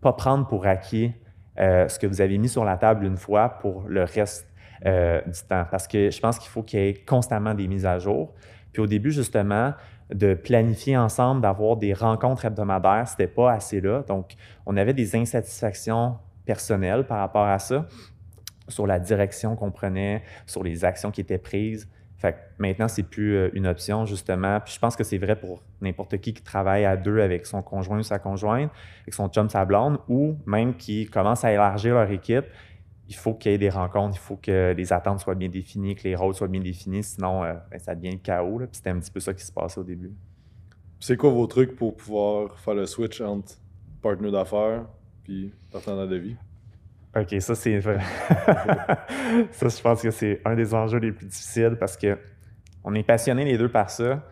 pas 0.00 0.12
prendre 0.12 0.46
pour 0.46 0.66
acquis 0.66 1.12
euh, 1.58 1.88
ce 1.88 1.98
que 1.98 2.06
vous 2.06 2.20
avez 2.20 2.38
mis 2.38 2.48
sur 2.48 2.64
la 2.64 2.76
table 2.76 3.04
une 3.04 3.16
fois 3.16 3.48
pour 3.48 3.84
le 3.88 4.04
reste 4.04 4.48
euh, 4.86 5.20
du 5.22 5.40
temps. 5.48 5.64
Parce 5.70 5.88
que 5.88 6.10
je 6.10 6.20
pense 6.20 6.38
qu'il 6.38 6.50
faut 6.50 6.62
qu'il 6.62 6.78
y 6.78 6.88
ait 6.88 6.94
constamment 6.94 7.54
des 7.54 7.66
mises 7.66 7.86
à 7.86 7.98
jour. 7.98 8.34
Puis 8.72 8.82
au 8.82 8.86
début, 8.86 9.10
justement, 9.10 9.72
de 10.12 10.34
planifier 10.34 10.96
ensemble, 10.96 11.42
d'avoir 11.42 11.76
des 11.76 11.92
rencontres 11.92 12.44
hebdomadaires, 12.44 13.06
c'était 13.08 13.26
pas 13.26 13.52
assez 13.52 13.80
là. 13.80 14.02
Donc, 14.06 14.32
on 14.66 14.76
avait 14.76 14.94
des 14.94 15.16
insatisfactions 15.16 16.16
personnelles 16.44 17.04
par 17.06 17.18
rapport 17.18 17.46
à 17.46 17.58
ça, 17.58 17.86
sur 18.68 18.86
la 18.86 18.98
direction 18.98 19.56
qu'on 19.56 19.70
prenait, 19.70 20.22
sur 20.46 20.62
les 20.62 20.84
actions 20.84 21.10
qui 21.10 21.20
étaient 21.20 21.38
prises. 21.38 21.88
Fait 22.16 22.32
que 22.32 22.38
maintenant, 22.58 22.88
c'est 22.88 23.04
plus 23.04 23.36
euh, 23.36 23.50
une 23.52 23.66
option, 23.66 24.04
justement. 24.04 24.58
Puis 24.60 24.74
je 24.74 24.80
pense 24.80 24.96
que 24.96 25.04
c'est 25.04 25.18
vrai 25.18 25.36
pour 25.36 25.62
n'importe 25.80 26.18
qui 26.18 26.34
qui 26.34 26.42
travaille 26.42 26.84
à 26.84 26.96
deux 26.96 27.20
avec 27.20 27.46
son 27.46 27.62
conjoint 27.62 27.98
ou 27.98 28.02
sa 28.02 28.18
conjointe, 28.18 28.72
avec 29.02 29.14
son 29.14 29.28
chum, 29.28 29.48
sa 29.48 29.64
blonde, 29.64 29.98
ou 30.08 30.36
même 30.44 30.74
qui 30.74 31.06
commence 31.06 31.44
à 31.44 31.52
élargir 31.52 31.94
leur 31.94 32.10
équipe. 32.10 32.46
Il 33.08 33.16
faut 33.16 33.34
qu'il 33.34 33.52
y 33.52 33.54
ait 33.54 33.58
des 33.58 33.70
rencontres, 33.70 34.16
il 34.16 34.20
faut 34.20 34.36
que 34.36 34.74
les 34.76 34.92
attentes 34.92 35.20
soient 35.20 35.34
bien 35.34 35.48
définies, 35.48 35.94
que 35.94 36.04
les 36.04 36.14
rôles 36.14 36.34
soient 36.34 36.48
bien 36.48 36.60
définis, 36.60 37.02
sinon 37.02 37.42
euh, 37.42 37.54
ben, 37.70 37.78
ça 37.78 37.94
devient 37.94 38.12
le 38.12 38.18
chaos. 38.18 38.58
Puis 38.58 38.68
c'était 38.72 38.90
un 38.90 38.98
petit 38.98 39.10
peu 39.10 39.20
ça 39.20 39.32
qui 39.32 39.44
se 39.44 39.52
passait 39.52 39.80
au 39.80 39.84
début. 39.84 40.12
C'est 41.00 41.16
quoi 41.16 41.30
vos 41.30 41.46
trucs 41.46 41.76
pour 41.76 41.96
pouvoir 41.96 42.58
faire 42.58 42.74
le 42.74 42.86
switch 42.86 43.20
entre 43.20 43.54
partenaire 44.02 44.32
d'affaires 44.32 44.84
puis 45.24 45.52
partenaire 45.70 46.08
de 46.08 46.16
vie? 46.16 46.36
OK, 47.16 47.34
ça, 47.40 47.54
c'est. 47.54 47.80
ça, 49.50 49.68
je 49.68 49.82
pense 49.82 50.02
que 50.02 50.10
c'est 50.10 50.40
un 50.44 50.54
des 50.54 50.74
enjeux 50.74 50.98
les 50.98 51.12
plus 51.12 51.26
difficiles 51.26 51.76
parce 51.78 51.96
que 51.96 52.18
on 52.84 52.94
est 52.94 53.02
passionnés 53.02 53.44
les 53.44 53.58
deux 53.58 53.70
par 53.70 53.90
ça. 53.90 54.22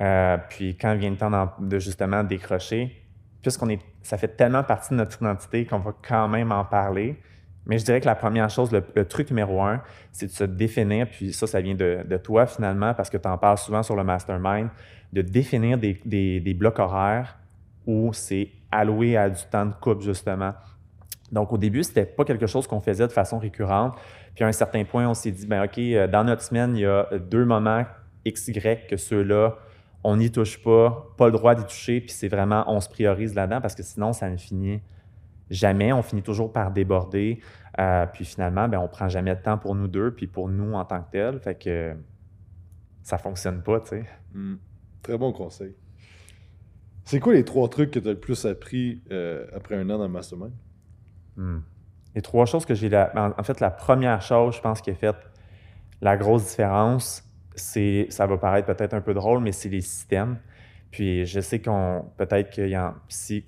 Euh, 0.00 0.36
puis 0.48 0.76
quand 0.76 0.94
vient 0.96 1.10
le 1.10 1.16
temps 1.16 1.54
de 1.58 1.78
justement 1.78 2.24
décrocher, 2.24 3.04
puisqu'on 3.42 3.68
est, 3.68 3.80
ça 4.02 4.18
fait 4.18 4.36
tellement 4.36 4.64
partie 4.64 4.90
de 4.90 4.96
notre 4.96 5.20
identité 5.20 5.66
qu'on 5.66 5.78
va 5.78 5.94
quand 6.06 6.28
même 6.28 6.50
en 6.50 6.64
parler. 6.64 7.16
Mais 7.66 7.78
je 7.78 7.84
dirais 7.84 8.00
que 8.00 8.06
la 8.06 8.14
première 8.14 8.50
chose, 8.50 8.70
le, 8.72 9.04
truc 9.04 9.30
numéro 9.30 9.62
un, 9.62 9.82
c'est 10.12 10.26
de 10.26 10.32
se 10.32 10.44
définir, 10.44 11.08
puis 11.08 11.32
ça, 11.32 11.46
ça 11.46 11.60
vient 11.60 11.74
de, 11.74 12.16
toi 12.22 12.46
finalement, 12.46 12.94
parce 12.94 13.10
que 13.10 13.16
tu 13.16 13.28
en 13.28 13.38
parles 13.38 13.58
souvent 13.58 13.82
sur 13.82 13.96
le 13.96 14.04
mastermind, 14.04 14.68
de 15.12 15.22
définir 15.22 15.78
des, 15.78 16.56
blocs 16.58 16.78
horaires 16.78 17.38
où 17.86 18.12
c'est 18.12 18.50
alloué 18.70 19.16
à 19.16 19.30
du 19.30 19.42
temps 19.50 19.66
de 19.66 19.74
couple, 19.74 20.02
justement. 20.02 20.52
Donc, 21.32 21.52
au 21.52 21.58
début, 21.58 21.82
ce 21.82 21.88
n'était 21.88 22.06
pas 22.06 22.24
quelque 22.24 22.46
chose 22.46 22.66
qu'on 22.66 22.80
faisait 22.80 23.06
de 23.06 23.12
façon 23.12 23.38
récurrente. 23.38 23.96
Puis, 24.34 24.44
à 24.44 24.48
un 24.48 24.52
certain 24.52 24.84
point, 24.84 25.08
on 25.08 25.14
s'est 25.14 25.30
dit, 25.30 25.46
ben 25.46 25.64
OK, 25.64 25.78
euh, 25.78 26.06
dans 26.06 26.24
notre 26.24 26.42
semaine, 26.42 26.76
il 26.76 26.80
y 26.80 26.86
a 26.86 27.08
deux 27.18 27.44
moments 27.44 27.84
X, 28.24 28.48
Y 28.48 28.86
que 28.86 28.96
ceux-là, 28.96 29.56
on 30.02 30.16
n'y 30.16 30.30
touche 30.30 30.62
pas, 30.62 31.14
pas 31.16 31.26
le 31.26 31.32
droit 31.32 31.54
d'y 31.54 31.64
toucher, 31.64 32.00
puis 32.00 32.10
c'est 32.10 32.28
vraiment, 32.28 32.64
on 32.66 32.80
se 32.80 32.88
priorise 32.88 33.34
là-dedans 33.34 33.60
parce 33.60 33.74
que 33.74 33.82
sinon, 33.82 34.12
ça 34.12 34.28
ne 34.28 34.36
finit 34.36 34.80
jamais. 35.50 35.92
On 35.92 36.02
finit 36.02 36.22
toujours 36.22 36.52
par 36.52 36.70
déborder. 36.70 37.40
Euh, 37.78 38.06
puis 38.06 38.24
finalement, 38.24 38.68
ben, 38.68 38.78
on 38.78 38.88
prend 38.88 39.08
jamais 39.08 39.34
de 39.34 39.40
temps 39.40 39.58
pour 39.58 39.74
nous 39.74 39.88
deux, 39.88 40.12
puis 40.12 40.26
pour 40.26 40.48
nous 40.48 40.74
en 40.74 40.84
tant 40.84 41.02
que 41.02 41.10
tel. 41.10 41.38
Fait 41.40 41.54
que 41.56 41.94
ça 43.02 43.16
ne 43.16 43.20
fonctionne 43.20 43.62
pas, 43.62 43.80
tu 43.80 43.88
sais. 43.88 44.04
Hmm. 44.32 44.56
Très 45.02 45.18
bon 45.18 45.32
conseil. 45.32 45.74
C'est 47.04 47.20
quoi 47.20 47.34
les 47.34 47.44
trois 47.44 47.68
trucs 47.68 47.90
que 47.90 47.98
tu 47.98 48.08
as 48.08 48.12
le 48.12 48.20
plus 48.20 48.46
appris 48.46 49.02
euh, 49.10 49.46
après 49.54 49.76
un 49.76 49.90
an 49.90 49.98
dans 49.98 50.04
le 50.04 50.08
mastermind? 50.08 50.52
Hmm. 51.36 51.58
Les 52.14 52.22
trois 52.22 52.46
choses 52.46 52.64
que 52.64 52.74
j'ai. 52.74 52.90
En 53.14 53.42
fait, 53.42 53.60
la 53.60 53.70
première 53.70 54.22
chose, 54.22 54.56
je 54.56 54.60
pense, 54.60 54.80
qui 54.80 54.90
a 54.90 54.94
fait 54.94 55.16
la 56.00 56.16
grosse 56.16 56.44
différence, 56.44 57.28
c'est. 57.54 58.06
Ça 58.10 58.26
va 58.26 58.38
paraître 58.38 58.72
peut-être 58.72 58.94
un 58.94 59.00
peu 59.00 59.14
drôle, 59.14 59.40
mais 59.40 59.52
c'est 59.52 59.68
les 59.68 59.80
systèmes. 59.80 60.38
Puis 60.90 61.26
je 61.26 61.40
sais 61.40 61.60
qu'on. 61.60 62.04
Peut-être 62.16 62.50
qu'il 62.50 62.68
y 62.68 62.74
a. 62.74 62.94
Si 63.08 63.44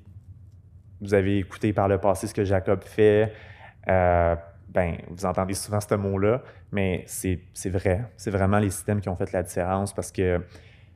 vous 1.00 1.14
avez 1.14 1.38
écouté 1.38 1.72
par 1.72 1.88
le 1.88 1.98
passé 1.98 2.26
ce 2.26 2.34
que 2.34 2.44
Jacob 2.44 2.82
fait, 2.82 3.32
euh, 3.88 4.34
ben, 4.68 4.96
vous 5.08 5.24
entendez 5.24 5.54
souvent 5.54 5.80
ce 5.80 5.94
mot-là, 5.94 6.42
mais 6.72 7.04
c'est 7.06 7.40
vrai. 7.66 8.04
C'est 8.16 8.30
vraiment 8.30 8.58
les 8.58 8.70
systèmes 8.70 9.00
qui 9.00 9.08
ont 9.08 9.16
fait 9.16 9.32
la 9.32 9.42
différence 9.42 9.92
parce 9.92 10.10
que 10.10 10.40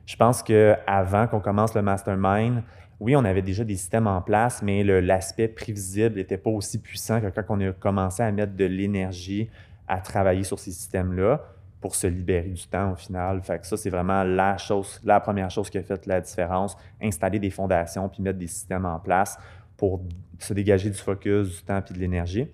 je 0.05 0.15
pense 0.15 0.43
qu'avant 0.43 1.27
qu'on 1.27 1.39
commence 1.39 1.73
le 1.73 1.81
mastermind, 1.81 2.63
oui, 2.99 3.15
on 3.15 3.25
avait 3.25 3.41
déjà 3.41 3.63
des 3.63 3.75
systèmes 3.75 4.05
en 4.05 4.21
place, 4.21 4.61
mais 4.61 4.83
l'aspect 4.83 5.47
prévisible 5.47 6.15
n'était 6.15 6.37
pas 6.37 6.51
aussi 6.51 6.79
puissant 6.79 7.19
que 7.19 7.27
quand 7.27 7.43
on 7.49 7.59
a 7.61 7.71
commencé 7.71 8.21
à 8.21 8.31
mettre 8.31 8.55
de 8.55 8.65
l'énergie 8.65 9.49
à 9.87 9.99
travailler 9.99 10.43
sur 10.43 10.59
ces 10.59 10.71
systèmes-là 10.71 11.41
pour 11.81 11.95
se 11.95 12.05
libérer 12.05 12.49
du 12.49 12.67
temps 12.67 12.91
au 12.91 12.95
final. 12.95 13.41
Fait 13.41 13.57
que 13.57 13.65
ça, 13.65 13.75
c'est 13.75 13.89
vraiment 13.89 14.23
la 14.23 14.57
chose, 14.57 15.01
la 15.03 15.19
première 15.19 15.49
chose 15.49 15.69
qui 15.69 15.79
a 15.79 15.81
fait 15.81 16.05
la 16.05 16.21
différence, 16.21 16.77
installer 17.01 17.39
des 17.39 17.49
fondations 17.49 18.07
puis 18.07 18.21
mettre 18.21 18.37
des 18.37 18.47
systèmes 18.47 18.85
en 18.85 18.99
place 18.99 19.37
pour 19.81 19.99
se 20.37 20.53
dégager 20.53 20.91
du 20.91 20.95
focus, 20.95 21.57
du 21.57 21.63
temps 21.63 21.81
puis 21.81 21.95
de 21.95 21.99
l'énergie. 21.99 22.47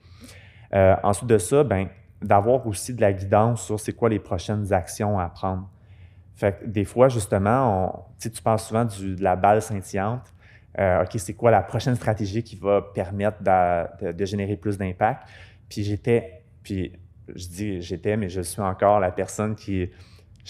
Euh, 0.74 0.96
ensuite 1.04 1.28
de 1.28 1.38
ça, 1.38 1.62
ben, 1.66 1.90
d'avoir 2.22 2.66
aussi 2.66 2.94
de 2.94 3.02
la 3.02 3.12
guidance 3.12 3.66
sur 3.66 3.78
c'est 3.78 3.92
quoi 3.92 4.08
les 4.08 4.20
prochaines 4.20 4.72
actions 4.72 5.20
à 5.20 5.28
prendre. 5.28 5.70
Fait 6.38 6.58
que 6.58 6.66
des 6.66 6.86
fois, 6.86 7.10
justement, 7.10 8.08
tu 8.18 8.30
parles 8.42 8.60
souvent 8.60 8.86
de 8.86 9.22
la 9.22 9.36
balle 9.36 9.62
scintillante. 9.62 10.34
Euh, 10.80 11.04
OK, 11.04 11.10
c'est 11.18 11.34
quoi 11.34 11.52
la 11.52 11.62
prochaine 11.62 11.96
stratégie 11.96 12.44
qui 12.44 12.56
va 12.56 12.82
permettre 12.82 13.40
de, 13.44 14.26
générer 14.26 14.56
plus 14.56 14.78
d'impact? 14.78 15.28
Puis 15.68 15.84
j'étais, 15.84 16.44
puis 16.64 16.94
je 17.36 17.48
dis 17.50 17.82
j'étais, 17.82 18.16
mais 18.16 18.30
je 18.30 18.40
suis 18.40 18.62
encore 18.62 19.02
la 19.02 19.12
personne 19.12 19.54
qui 19.54 19.90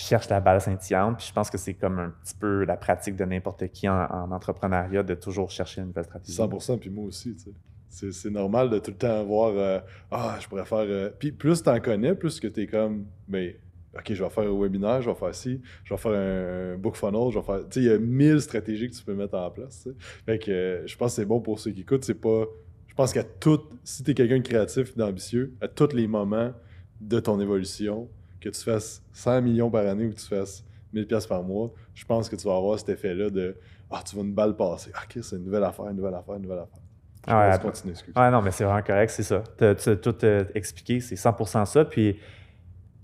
cherche 0.04 0.30
la 0.30 0.40
balle 0.40 0.62
scintillante. 0.62 1.18
Puis 1.18 1.28
je 1.28 1.34
pense 1.34 1.50
que 1.50 1.58
c'est 1.58 1.74
comme 1.74 2.00
un 2.00 2.14
petit 2.24 2.36
peu 2.36 2.66
la 2.66 2.78
pratique 2.78 3.16
de 3.16 3.26
n'importe 3.26 3.68
qui 3.70 3.90
en, 3.90 4.32
entrepreneuriat 4.32 5.04
de 5.04 5.16
toujours 5.16 5.50
chercher 5.50 5.82
une 5.82 5.88
nouvelle 5.88 6.06
stratégie. 6.06 6.38
100% 6.38 6.80
puis 6.80 6.90
moi 6.90 7.06
aussi, 7.06 7.36
tu 7.36 7.44
sais. 7.44 8.12
C'est 8.12 8.30
normal 8.30 8.70
de 8.70 8.78
tout 8.80 8.92
le 8.92 8.98
temps 8.98 9.20
avoir 9.22 9.54
euh, 9.56 9.80
Ah, 10.12 10.38
je 10.40 10.48
pourrais 10.48 10.66
faire. 10.66 10.80
Euh, 10.80 11.10
puis 11.18 11.32
plus 11.32 11.64
tu 11.64 11.70
en 11.70 11.80
connais, 11.80 12.14
plus 12.14 12.40
que 12.40 12.48
tu 12.48 12.62
es 12.62 12.68
comme. 12.68 13.06
Mais 13.28 13.58
ben, 13.94 14.00
OK, 14.00 14.14
je 14.14 14.24
vais 14.24 14.30
faire 14.30 14.44
un 14.44 14.62
webinaire, 14.62 15.02
je 15.02 15.10
vais 15.10 15.16
faire 15.16 15.34
ci, 15.34 15.62
je 15.84 15.94
vais 15.94 16.00
faire 16.00 16.12
un 16.12 16.78
book 16.78 16.96
funnel, 16.96 17.32
je 17.32 17.40
vais 17.40 17.46
faire. 17.46 17.60
Tu 17.62 17.66
sais, 17.72 17.80
il 17.80 17.86
y 17.86 17.92
a 17.92 17.98
mille 17.98 18.40
stratégies 18.42 18.90
que 18.90 18.96
tu 18.96 19.04
peux 19.04 19.16
mettre 19.16 19.36
en 19.36 19.50
place. 19.50 19.88
Fait 20.26 20.38
que 20.38 20.52
euh, 20.52 20.86
je 20.86 20.96
pense 20.96 21.14
que 21.14 21.22
c'est 21.22 21.26
bon 21.26 21.40
pour 21.40 21.60
ceux 21.60 21.72
qui 21.72 21.82
écoutent. 21.82 22.04
C'est 22.04 22.14
pas. 22.14 22.46
Je 22.88 22.94
pense 22.94 23.14
qu'à 23.14 23.24
tout, 23.24 23.62
si 23.84 24.04
tu 24.04 24.12
es 24.12 24.14
quelqu'un 24.14 24.38
de 24.38 24.48
créatif 24.48 24.92
et 24.96 25.00
d'ambitieux, 25.00 25.54
à 25.62 25.68
tous 25.68 25.94
les 25.94 26.08
moments 26.08 26.52
de 27.02 27.20
ton 27.20 27.40
évolution, 27.40 28.10
que 28.40 28.50
tu 28.50 28.62
fasses 28.62 29.02
100 29.14 29.42
millions 29.42 29.70
par 29.70 29.86
année 29.86 30.06
ou 30.06 30.12
que 30.12 30.20
tu 30.20 30.28
fasses 30.28 30.64
1000 30.94 31.08
pièces 31.08 31.28
par 31.28 31.44
mois, 31.44 31.72
je 31.94 32.06
pense 32.06 32.30
que 32.30 32.36
tu 32.36 32.48
vas 32.48 32.56
avoir 32.56 32.80
cet 32.80 32.90
effet-là 32.90 33.30
de 33.30 33.56
Ah, 33.90 34.02
tu 34.06 34.16
vas 34.16 34.22
une 34.22 34.34
balle 34.34 34.56
passer. 34.56 34.92
OK, 34.92 35.24
c'est 35.24 35.36
une 35.36 35.46
nouvelle 35.46 35.64
affaire, 35.64 35.88
une 35.88 35.98
nouvelle 35.98 36.16
affaire, 36.16 36.36
une 36.36 36.44
nouvelle 36.44 36.60
affaire. 36.60 36.82
Je 37.28 37.34
ouais, 37.34 37.60
continuer. 37.60 37.94
Ouais, 38.16 38.32
non, 38.32 38.42
mais 38.42 38.52
c'est 38.52 38.64
vraiment 38.64 38.82
correct, 38.82 39.10
c'est 39.10 39.24
ça. 39.24 39.44
Tu 39.58 39.66
as, 39.66 39.96
tout 39.98 40.16
euh, 40.24 40.46
expliqué, 40.56 41.02
c'est 41.02 41.16
100% 41.16 41.66
ça. 41.66 41.84
Puis 41.84 42.18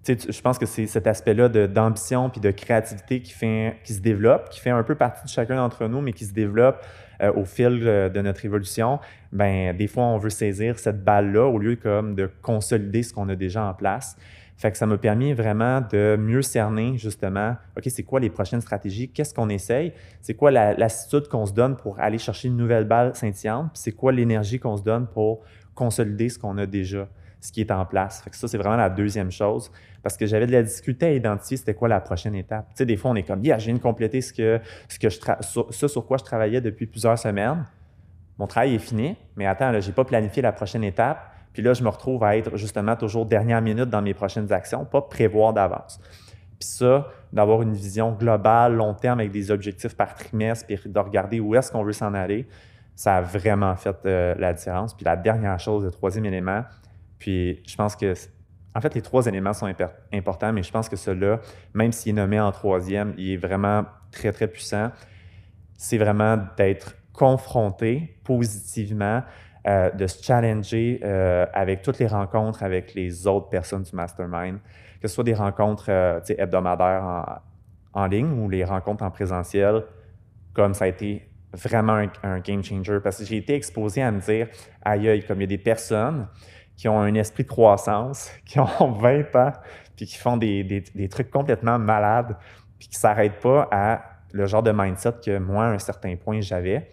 je 0.07 0.41
pense 0.41 0.57
que 0.57 0.65
c'est 0.65 0.87
cet 0.87 1.07
aspect-là 1.07 1.49
d'ambition 1.67 2.29
puis 2.29 2.41
de 2.41 2.51
créativité 2.51 3.21
qui, 3.21 3.31
fait, 3.31 3.77
qui 3.83 3.93
se 3.93 4.01
développe, 4.01 4.49
qui 4.49 4.59
fait 4.59 4.69
un 4.69 4.83
peu 4.83 4.95
partie 4.95 5.23
de 5.23 5.29
chacun 5.29 5.55
d'entre 5.55 5.87
nous, 5.87 6.01
mais 6.01 6.13
qui 6.13 6.25
se 6.25 6.33
développe 6.33 6.83
euh, 7.21 7.31
au 7.33 7.45
fil 7.45 7.81
euh, 7.83 8.09
de 8.09 8.21
notre 8.21 8.43
évolution. 8.45 8.99
Ben, 9.31 9.75
des 9.75 9.87
fois, 9.87 10.03
on 10.03 10.17
veut 10.17 10.29
saisir 10.29 10.79
cette 10.79 11.03
balle-là 11.03 11.45
au 11.45 11.57
lieu 11.57 11.75
comme 11.75 12.15
de 12.15 12.29
consolider 12.41 13.03
ce 13.03 13.13
qu'on 13.13 13.29
a 13.29 13.35
déjà 13.35 13.63
en 13.63 13.73
place. 13.73 14.17
Fait 14.55 14.71
que 14.71 14.77
ça 14.77 14.85
m'a 14.85 14.97
permis 14.97 15.33
vraiment 15.33 15.81
de 15.81 16.15
mieux 16.17 16.41
cerner 16.41 16.97
justement, 16.97 17.55
OK, 17.75 17.83
c'est 17.87 18.03
quoi 18.03 18.19
les 18.19 18.29
prochaines 18.29 18.61
stratégies? 18.61 19.09
Qu'est-ce 19.09 19.33
qu'on 19.33 19.49
essaye? 19.49 19.93
C'est 20.21 20.35
quoi 20.35 20.51
l'attitude 20.51 21.27
qu'on 21.27 21.45
se 21.45 21.53
donne 21.53 21.75
pour 21.75 21.99
aller 21.99 22.17
chercher 22.17 22.47
une 22.47 22.57
nouvelle 22.57 22.85
balle 22.85 23.15
scintillante? 23.15 23.71
Puis 23.73 23.81
c'est 23.83 23.91
quoi 23.91 24.11
l'énergie 24.11 24.59
qu'on 24.59 24.77
se 24.77 24.83
donne 24.83 25.07
pour 25.07 25.41
consolider 25.73 26.29
ce 26.29 26.39
qu'on 26.39 26.57
a 26.57 26.65
déjà? 26.65 27.07
ce 27.43 27.51
qui 27.51 27.59
est 27.59 27.71
en 27.71 27.85
place? 27.85 28.21
Fait 28.21 28.29
que 28.29 28.37
ça, 28.37 28.47
c'est 28.47 28.57
vraiment 28.57 28.77
la 28.77 28.89
deuxième 28.89 29.29
chose. 29.29 29.69
Parce 30.01 30.15
que 30.15 30.25
j'avais 30.25 30.47
de 30.47 30.53
la 30.53 30.63
difficulté 30.63 31.07
à 31.07 31.11
identifier 31.11 31.57
c'était 31.57 31.73
quoi 31.73 31.89
la 31.89 31.99
prochaine 31.99 32.35
étape. 32.35 32.67
Tu 32.69 32.77
sais, 32.77 32.85
des 32.85 32.95
fois, 32.95 33.11
on 33.11 33.15
est 33.15 33.23
comme, 33.23 33.43
yeah, 33.43 33.57
je 33.57 33.65
viens 33.65 33.73
de 33.73 33.81
compléter 33.81 34.21
ce 34.21 34.31
que, 34.31 34.61
ce 34.87 34.97
que 34.97 35.09
je 35.09 35.19
sur, 35.41 35.89
sur 35.89 36.05
quoi 36.05 36.17
je 36.17 36.23
travaillais 36.23 36.61
depuis 36.61 36.85
plusieurs 36.85 37.19
semaines. 37.19 37.65
Mon 38.39 38.47
travail 38.47 38.75
est 38.75 38.79
fini, 38.79 39.17
mais 39.35 39.45
attends, 39.45 39.71
là, 39.71 39.81
j'ai 39.81 39.91
pas 39.91 40.05
planifié 40.05 40.41
la 40.41 40.53
prochaine 40.53 40.85
étape. 40.85 41.32
Puis 41.53 41.61
là, 41.61 41.73
je 41.73 41.83
me 41.83 41.89
retrouve 41.89 42.23
à 42.23 42.35
être 42.35 42.57
justement 42.57 42.95
toujours 42.95 43.25
dernière 43.25 43.61
minute 43.61 43.89
dans 43.89 44.01
mes 44.01 44.13
prochaines 44.13 44.51
actions, 44.51 44.85
pas 44.85 45.01
prévoir 45.01 45.53
d'avance. 45.53 45.99
Puis 46.59 46.69
ça, 46.69 47.07
d'avoir 47.31 47.61
une 47.61 47.73
vision 47.73 48.11
globale, 48.11 48.75
long 48.75 48.93
terme, 48.93 49.19
avec 49.19 49.31
des 49.31 49.51
objectifs 49.51 49.95
par 49.95 50.15
trimestre, 50.15 50.65
puis 50.65 50.79
de 50.85 50.99
regarder 50.99 51.39
où 51.39 51.55
est-ce 51.55 51.71
qu'on 51.71 51.83
veut 51.83 51.93
s'en 51.93 52.13
aller, 52.13 52.47
ça 52.95 53.17
a 53.17 53.21
vraiment 53.21 53.75
fait 53.75 53.95
euh, 54.05 54.35
la 54.37 54.53
différence. 54.53 54.93
Puis 54.93 55.05
la 55.05 55.15
dernière 55.15 55.59
chose, 55.59 55.83
le 55.83 55.91
troisième 55.91 56.25
élément, 56.25 56.63
puis 57.19 57.61
je 57.67 57.75
pense 57.75 57.95
que, 57.95 58.13
en 58.75 58.81
fait, 58.81 58.95
les 58.95 59.01
trois 59.01 59.25
éléments 59.27 59.53
sont 59.53 59.71
importants, 60.11 60.53
mais 60.53 60.63
je 60.63 60.71
pense 60.71 60.89
que 60.89 60.95
celui-là, 60.95 61.39
même 61.73 61.91
s'il 61.91 62.11
est 62.11 62.21
nommé 62.21 62.39
en 62.39 62.51
troisième, 62.51 63.13
il 63.17 63.31
est 63.31 63.37
vraiment 63.37 63.85
très, 64.11 64.31
très 64.31 64.47
puissant. 64.47 64.91
C'est 65.77 65.97
vraiment 65.97 66.37
d'être 66.57 66.95
confronté 67.13 68.17
positivement, 68.23 69.21
euh, 69.67 69.91
de 69.91 70.07
se 70.07 70.21
challenger 70.21 70.99
euh, 71.03 71.45
avec 71.53 71.81
toutes 71.81 71.99
les 71.99 72.07
rencontres 72.07 72.63
avec 72.63 72.93
les 72.93 73.27
autres 73.27 73.49
personnes 73.49 73.83
du 73.83 73.95
mastermind, 73.95 74.59
que 75.01 75.07
ce 75.07 75.15
soit 75.15 75.23
des 75.23 75.33
rencontres 75.33 75.89
hebdomadaires 76.29 77.41
en, 77.93 78.05
ligne 78.07 78.39
ou 78.39 78.49
les 78.49 78.63
rencontres 78.63 79.03
en 79.03 79.11
présentiel, 79.11 79.83
comme 80.53 80.73
ça 80.73 80.85
a 80.85 80.87
été 80.87 81.29
vraiment 81.53 82.05
un, 82.23 82.39
game 82.39 82.63
changer 82.63 82.99
parce 82.99 83.19
que 83.19 83.25
j'ai 83.25 83.37
été 83.37 83.53
exposé 83.53 84.01
à 84.01 84.11
me 84.11 84.19
dire 84.19 84.47
aïe, 84.81 85.23
comme 85.27 85.39
il 85.39 85.41
y 85.41 85.43
a 85.45 85.47
des 85.47 85.57
personnes 85.57 86.27
qui 86.75 86.87
ont 86.87 86.99
un 86.99 87.13
esprit 87.13 87.43
de 87.43 87.49
croissance, 87.49 88.31
qui 88.45 88.59
ont 88.59 88.91
20 88.91 89.35
ans, 89.35 89.53
puis 89.95 90.05
qui 90.05 90.17
font 90.17 90.37
des, 90.37 90.63
des, 90.63 91.09
trucs 91.09 91.29
complètement 91.29 91.77
malades, 91.79 92.35
puis 92.79 92.87
qui 92.87 92.97
ne 92.97 92.99
s'arrêtent 92.99 93.39
pas 93.39 93.67
à 93.71 94.01
le 94.31 94.45
genre 94.47 94.63
de 94.63 94.71
mindset 94.71 95.13
que 95.23 95.37
moi, 95.37 95.65
à 95.65 95.69
un 95.69 95.79
certain 95.79 96.15
point, 96.15 96.41
j'avais. 96.41 96.91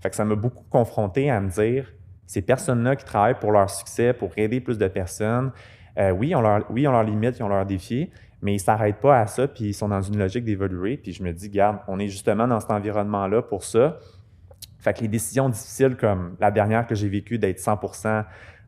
Fait 0.00 0.10
que 0.10 0.16
ça 0.16 0.24
m'a 0.24 0.34
beaucoup 0.34 0.64
confronté 0.70 1.30
à 1.30 1.40
me 1.40 1.48
dire 1.48 1.92
ces 2.30 2.42
personnes-là 2.42 2.94
qui 2.94 3.04
travaillent 3.04 3.40
pour 3.40 3.50
leur 3.50 3.68
succès, 3.68 4.12
pour 4.12 4.30
aider 4.36 4.60
plus 4.60 4.78
de 4.78 4.86
personnes, 4.86 5.50
euh, 5.98 6.12
oui, 6.12 6.32
on 6.32 6.40
leur, 6.40 6.64
oui, 6.70 6.86
on 6.86 6.92
leur 6.92 7.02
limite, 7.02 7.36
ils 7.40 7.42
ont 7.42 7.48
leurs 7.48 7.66
défis, 7.66 8.08
mais 8.40 8.52
ils 8.52 8.58
ne 8.58 8.60
s'arrêtent 8.60 9.00
pas 9.00 9.18
à 9.18 9.26
ça, 9.26 9.48
puis 9.48 9.64
ils 9.64 9.74
sont 9.74 9.88
dans 9.88 10.00
une 10.00 10.16
logique 10.16 10.44
d'évoluer. 10.44 10.96
Puis 10.96 11.12
je 11.12 11.24
me 11.24 11.32
dis, 11.32 11.50
garde, 11.50 11.78
on 11.88 11.98
est 11.98 12.06
justement 12.06 12.46
dans 12.46 12.60
cet 12.60 12.70
environnement-là 12.70 13.42
pour 13.42 13.64
ça. 13.64 13.98
Fait 14.78 14.92
que 14.92 15.00
les 15.00 15.08
décisions 15.08 15.48
difficiles, 15.48 15.96
comme 15.96 16.36
la 16.38 16.52
dernière 16.52 16.86
que 16.86 16.94
j'ai 16.94 17.08
vécue 17.08 17.36
d'être 17.36 17.58
100 17.58 17.80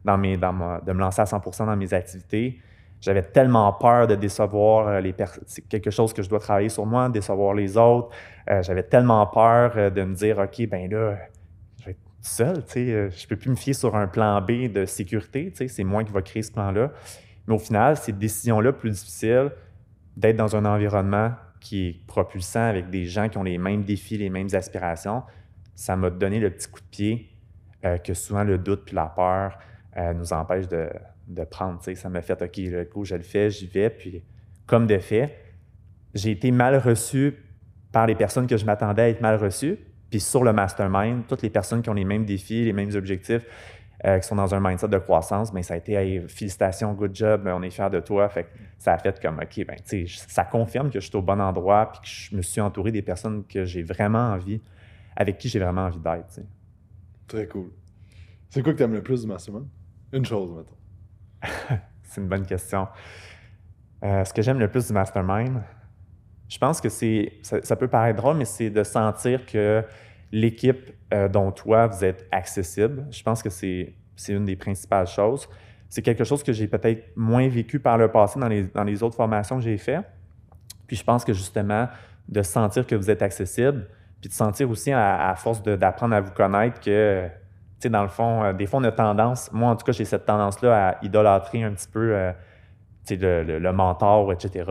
dans 0.05 0.19
mes, 0.19 0.37
dans 0.37 0.81
de 0.85 0.93
me 0.93 0.99
lancer 0.99 1.21
à 1.21 1.27
100% 1.27 1.67
dans 1.67 1.77
mes 1.77 1.95
activités, 1.95 2.59
j'avais 3.01 3.23
tellement 3.23 3.73
peur 3.75 4.09
de 4.09 4.17
décevoir 4.17 4.89
euh, 4.89 5.01
les 5.01 5.13
personnes. 5.13 5.45
C'est 5.47 5.69
quelque 5.69 5.93
chose 5.93 6.13
que 6.13 6.23
je 6.23 6.29
dois 6.29 6.41
travailler 6.41 6.69
sur 6.69 6.85
moi, 6.85 7.09
décevoir 7.09 7.55
les 7.55 7.77
autres. 7.77 8.09
Euh, 8.51 8.61
j'avais 8.61 8.83
tellement 8.83 9.25
peur 9.29 9.93
de 9.93 10.03
me 10.03 10.15
dire, 10.17 10.41
OK, 10.41 10.67
ben 10.69 10.91
là, 10.91 11.17
seul, 12.29 12.65
tu 12.65 12.73
sais, 12.73 13.11
je 13.11 13.27
peux 13.27 13.37
plus 13.37 13.51
me 13.51 13.57
fier 13.57 13.75
sur 13.75 13.97
un 13.97 14.07
plan 14.07 14.41
B 14.41 14.73
de 14.73 14.85
sécurité, 14.85 15.51
tu 15.51 15.57
sais, 15.59 15.69
c'est 15.69 15.85
moi 15.85 16.05
qui 16.05 16.13
va 16.13 16.23
créer 16.23 16.43
ce 16.43 16.53
plan-là. 16.53 16.93
Mais 17.47 17.55
au 17.55 17.59
final, 17.59 17.97
ces 17.97 18.13
décisions-là 18.13 18.73
plus 18.73 18.91
difficiles, 18.91 19.51
d'être 20.17 20.37
dans 20.37 20.57
un 20.57 20.65
environnement 20.65 21.33
qui 21.61 21.89
est 21.89 22.07
propulsant 22.07 22.65
avec 22.65 22.91
des 22.91 23.05
gens 23.05 23.29
qui 23.29 23.39
ont 23.39 23.43
les 23.43 23.59
mêmes 23.59 23.85
défis, 23.85 24.19
les 24.19 24.31
mêmes 24.31 24.49
aspirations, 24.53 25.23
ça 25.75 25.97
m'a 25.97 26.11
donné 26.11 26.39
le 26.39 26.51
petit 26.51 26.69
coup 26.69 26.81
de 26.81 26.87
pied 26.87 27.31
euh, 27.85 27.99
que 27.99 28.15
souvent 28.15 28.45
le 28.45 28.59
doute 28.59 28.83
puis 28.85 28.95
la 28.95 29.07
peur 29.07 29.59
euh, 29.97 30.13
nous 30.13 30.33
empêchent 30.33 30.69
de, 30.69 30.91
de 31.29 31.45
prendre. 31.45 31.81
Ça 31.83 32.09
m'a 32.09 32.21
fait 32.21 32.41
OK, 32.43 32.57
le 32.59 32.85
coup, 32.85 33.05
je 33.05 33.15
le 33.15 33.23
fais, 33.23 33.51
j'y 33.51 33.67
vais. 33.67 33.91
Puis, 33.91 34.23
comme 34.67 34.87
de 34.87 34.99
fait, 34.99 35.37
j'ai 36.15 36.31
été 36.31 36.51
mal 36.51 36.77
reçu 36.77 37.35
par 37.91 38.07
les 38.07 38.15
personnes 38.15 38.47
que 38.47 38.57
je 38.57 38.65
m'attendais 38.65 39.03
à 39.03 39.09
être 39.09 39.21
mal 39.21 39.37
reçu. 39.37 39.79
Puis 40.13 40.21
sur 40.21 40.45
le 40.45 40.53
mastermind, 40.53 41.27
toutes 41.27 41.41
les 41.41 41.49
personnes 41.49 41.81
qui 41.81 41.89
ont 41.89 41.95
les 41.95 42.05
mêmes 42.05 42.27
défis, 42.27 42.67
les 42.67 42.75
mêmes 42.75 42.95
objectifs, 42.95 43.47
euh, 44.05 44.19
qui 44.19 44.29
sont 44.29 44.37
dans 44.37 44.55
un 44.55 44.61
mindset 44.61 44.89
de 44.89 44.99
croissance, 44.99 45.55
mais 45.55 45.63
ça 45.63 45.73
a 45.73 45.79
été 45.79 46.21
félicitations, 46.29 46.93
good 46.93 47.15
job, 47.15 47.49
on 47.51 47.63
est 47.63 47.71
fiers 47.71 47.89
de 47.89 47.99
toi. 47.99 48.29
Fait 48.29 48.47
ça 48.77 48.93
a 48.93 48.99
fait 48.99 49.19
comme 49.23 49.39
OK, 49.39 49.67
ben, 49.67 49.77
ça 50.07 50.45
confirme 50.45 50.91
que 50.91 51.01
je 51.01 51.07
suis 51.07 51.17
au 51.17 51.23
bon 51.23 51.41
endroit 51.41 51.91
puis 51.93 52.03
que 52.03 52.09
je 52.09 52.37
me 52.37 52.43
suis 52.43 52.61
entouré 52.61 52.93
des 52.93 53.01
personnes 53.01 53.43
que 53.47 53.65
j'ai 53.65 53.83
vraiment 53.83 54.33
envie, 54.33 54.61
avec 55.17 55.39
qui 55.39 55.49
j'ai 55.49 55.61
vraiment 55.61 55.87
envie 55.87 55.99
d'être. 55.99 56.41
Très 57.27 57.47
cool. 57.47 57.71
C'est 58.51 58.63
quoi 58.63 58.75
que 58.75 58.77
tu 58.77 58.85
aimes 58.85 58.93
le 58.93 59.03
plus 59.03 59.23
du 59.23 59.29
mastermind? 59.29 59.67
Une 60.13 60.27
chose, 60.27 60.51
maintenant. 60.51 61.79
c'est 62.03 62.21
une 62.21 62.29
bonne 62.29 62.45
question. 62.45 62.87
Euh, 64.05 64.27
ce 64.27 64.35
que 64.35 64.43
j'aime 64.43 64.59
le 64.59 64.69
plus 64.69 64.89
du 64.89 64.93
mastermind, 64.93 65.63
je 66.53 66.59
pense 66.59 66.83
que 66.83 66.91
c'est. 66.91 67.33
Ça, 67.41 67.77
peut 67.77 67.89
paraître 67.89 68.19
drôle, 68.19 68.37
mais 68.37 68.45
c'est 68.45 68.69
de 68.69 68.83
sentir 68.85 69.47
que 69.47 69.83
l'équipe 70.31 70.91
euh, 71.15 71.27
dont 71.27 71.51
toi, 71.51 71.87
vous 71.87 72.05
êtes 72.05 72.27
accessible. 72.31 73.07
Je 73.11 73.23
pense 73.23 73.43
que 73.43 73.49
c'est 73.49 73.95
une 74.29 74.45
des 74.45 74.57
principales 74.57 75.07
choses. 75.07 75.49
C'est 75.89 76.03
quelque 76.03 76.25
chose 76.25 76.43
que 76.43 76.53
j'ai 76.53 76.67
peut-être 76.67 77.17
moins 77.17 77.49
vécu 77.49 77.81
par 77.81 77.97
le 77.97 78.09
passé 78.09 78.39
dans 78.39 78.49
les, 78.49 78.65
dans 78.65 78.85
les 78.85 79.03
autres 79.03 79.17
formations 79.17 79.57
que 79.57 79.63
j'ai 79.63 79.79
faites. 79.79 80.05
Puis 80.87 80.97
je 80.97 81.05
pense 81.05 81.25
que 81.25 81.33
justement, 81.33 81.89
de 82.29 82.43
sentir 82.43 82.87
que 82.87 82.97
vous 82.97 83.11
êtes 83.11 83.23
accessible, 83.23 83.89
puis 84.21 84.29
de 84.29 84.35
sentir 84.35 84.69
aussi, 84.69 84.93
à, 84.93 85.35
force 85.39 85.63
d'apprendre 85.63 86.15
à 86.15 86.21
vous 86.21 86.33
connaître, 86.33 86.81
que, 86.81 87.29
tu 87.29 87.33
sais, 87.79 87.89
dans 87.89 88.03
le 88.03 88.11
fond, 88.11 88.45
euh, 88.45 88.53
des 88.53 88.67
fois, 88.67 88.81
on 88.81 88.85
a 88.85 88.93
tendance, 88.93 89.51
moi 89.53 89.71
en 89.71 89.77
tout 89.77 89.87
cas, 89.87 89.93
j'ai 89.93 90.05
cette 90.05 90.27
tendance-là 90.27 90.89
à 90.89 91.03
idolâtrer 91.03 91.63
un 91.63 91.73
petit 91.73 91.89
peu, 91.89 92.15
euh, 92.15 92.31
tu 93.07 93.17
sais, 93.19 93.43
le, 93.43 93.59
le, 93.59 93.73
mentor, 93.73 94.35
etc. 94.35 94.65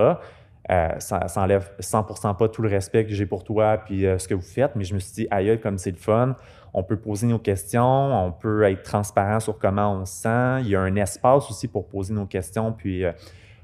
Euh, 0.70 1.00
ça, 1.00 1.28
ça, 1.28 1.42
enlève 1.42 1.72
100% 1.80 2.38
pas 2.38 2.48
tout 2.48 2.62
le 2.62 2.70
respect 2.70 3.06
que 3.06 3.14
j'ai 3.14 3.26
pour 3.26 3.44
toi 3.44 3.80
puis 3.84 4.06
euh, 4.06 4.20
ce 4.20 4.28
que 4.28 4.36
vous 4.36 4.42
faites, 4.42 4.76
mais 4.76 4.84
je 4.84 4.94
me 4.94 5.00
suis 5.00 5.14
dit, 5.14 5.28
aïe, 5.32 5.60
comme 5.60 5.80
c'est 5.80 5.92
le 5.92 5.98
fun, 5.98 6.36
on 6.74 6.84
peut 6.84 6.98
poser 6.98 7.26
nos 7.26 7.40
questions, 7.40 7.84
on 7.84 8.32
peut 8.32 8.64
être 8.64 8.84
transparent 8.84 9.40
sur 9.40 9.58
comment 9.58 9.94
on 9.94 10.06
se 10.06 10.22
sent. 10.22 10.62
Il 10.62 10.70
y 10.70 10.76
a 10.76 10.82
un 10.82 10.96
espace 10.96 11.50
aussi 11.50 11.68
pour 11.68 11.88
poser 11.88 12.14
nos 12.14 12.28
questions 12.28 12.72
puis 12.74 13.04
euh, 13.04 13.12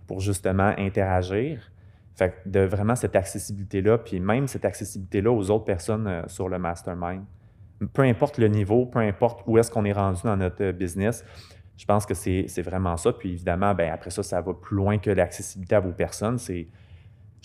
pour 0.07 0.21
justement 0.21 0.73
interagir. 0.77 1.71
Fait 2.15 2.33
de 2.47 2.62
vraiment 2.62 2.95
cette 2.95 3.15
accessibilité-là, 3.15 3.99
puis 3.99 4.19
même 4.19 4.47
cette 4.47 4.65
accessibilité-là 4.65 5.31
aux 5.31 5.51
autres 5.51 5.65
personnes 5.65 6.23
sur 6.25 6.49
le 6.49 6.57
mastermind. 6.57 7.23
Peu 7.93 8.01
importe 8.01 8.39
le 8.39 8.47
niveau, 8.47 8.88
peu 8.88 8.97
importe 8.97 9.43
où 9.45 9.60
est-ce 9.60 9.69
qu'on 9.69 9.86
est 9.86 9.93
rendu 9.93 10.21
dans 10.23 10.36
notre 10.36 10.71
business, 10.71 11.23
je 11.77 11.86
pense 11.86 12.07
que 12.07 12.15
c'est 12.15 12.62
vraiment 12.63 12.97
ça. 12.97 13.13
Puis 13.13 13.33
évidemment, 13.33 13.75
ben, 13.75 13.93
après 13.93 14.10
ça, 14.10 14.23
ça 14.23 14.41
va 14.41 14.55
plus 14.55 14.75
loin 14.75 14.97
que 14.97 15.12
l'accessibilité 15.12 15.75
à 15.75 15.79
vos 15.79 15.91
personnes. 15.91 16.39
C'est 16.39 16.67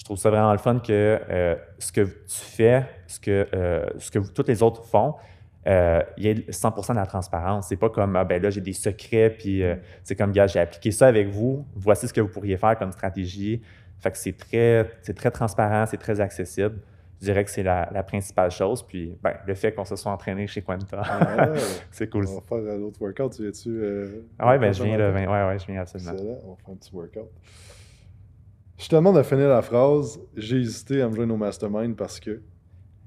je 0.03 0.05
trouve 0.05 0.19
ça 0.19 0.31
vraiment 0.31 0.51
le 0.51 0.59
fun 0.59 0.81
que 0.81 1.21
euh, 1.31 1.55
ce 1.79 1.93
que 1.93 2.01
tu 2.01 2.35
fais, 2.35 2.85
ce 3.07 3.21
que, 3.21 3.47
euh, 3.55 3.87
ce 3.99 4.11
que 4.11 4.19
tous 4.19 4.49
les 4.49 4.61
autres 4.61 4.85
font, 4.85 5.15
euh, 5.69 6.03
il 6.17 6.25
y 6.25 6.29
ait 6.29 6.45
100 6.51 6.71
de 6.71 6.95
la 6.97 7.07
transparence. 7.07 7.69
C'est 7.69 7.77
pas 7.77 7.89
comme, 7.89 8.17
ah, 8.17 8.25
ben 8.25 8.43
là, 8.43 8.51
j'ai 8.51 8.61
des 8.61 8.73
secrets, 8.73 9.31
puis 9.31 9.63
c'est 10.03 10.17
comme, 10.17 10.33
gars, 10.33 10.49
j'ai 10.49 10.59
appliqué 10.59 10.91
ça 10.91 11.07
avec 11.07 11.29
vous, 11.29 11.65
voici 11.77 12.09
ce 12.09 12.13
que 12.13 12.21
vous 12.21 12.27
pourriez 12.27 12.57
faire 12.57 12.77
comme 12.77 12.91
stratégie. 12.91 13.63
Fait 14.01 14.11
que 14.11 14.19
c'est 14.19 14.37
très, 14.37 14.91
très 15.15 15.31
transparent, 15.31 15.87
c'est 15.87 15.99
très 15.99 16.21
accessible. 16.21 16.81
Je 17.21 17.27
dirais 17.27 17.45
que 17.45 17.51
c'est 17.53 17.63
la, 17.63 18.03
principale 18.03 18.51
chose. 18.51 18.83
Puis, 18.83 19.17
ben, 19.23 19.35
le 19.47 19.55
fait 19.55 19.73
qu'on 19.73 19.85
se 19.85 19.95
soit 19.95 20.11
entraîné 20.11 20.49
chez 20.49 20.63
Quanta, 20.63 21.01
ah 21.05 21.47
c'est 21.93 22.11
cool. 22.11 22.27
On 22.27 22.41
va 22.41 22.41
faire 22.41 22.75
un 22.75 22.83
autre 22.83 23.01
workout. 23.01 23.37
Tu 23.37 23.43
viens-tu? 23.43 23.71
oui, 23.71 24.59
ben, 24.59 24.75
je 24.75 24.83
viens 24.83 24.99
le 24.99 25.13
20. 25.13 25.27
Ouais, 25.27 25.47
ouais, 25.47 25.59
je 25.61 25.67
viens 25.69 25.83
absolument. 25.83 26.11
Excellent. 26.11 26.39
On 26.45 26.51
va 26.51 26.57
faire 26.57 26.71
un 26.71 26.77
petit 26.77 26.91
workout. 26.93 27.31
Je 28.83 28.89
te 28.89 28.97
demande 28.97 29.17
de 29.17 29.23
finir 29.23 29.49
la 29.49 29.63
phrase. 29.63 30.19
J'ai 30.37 30.57
hésité 30.57 31.03
à 31.03 31.09
me 31.09 31.15
joindre 31.15 31.33
au 31.33 31.37
mastermind 31.37 31.95
parce 31.95 32.19
que. 32.19 32.43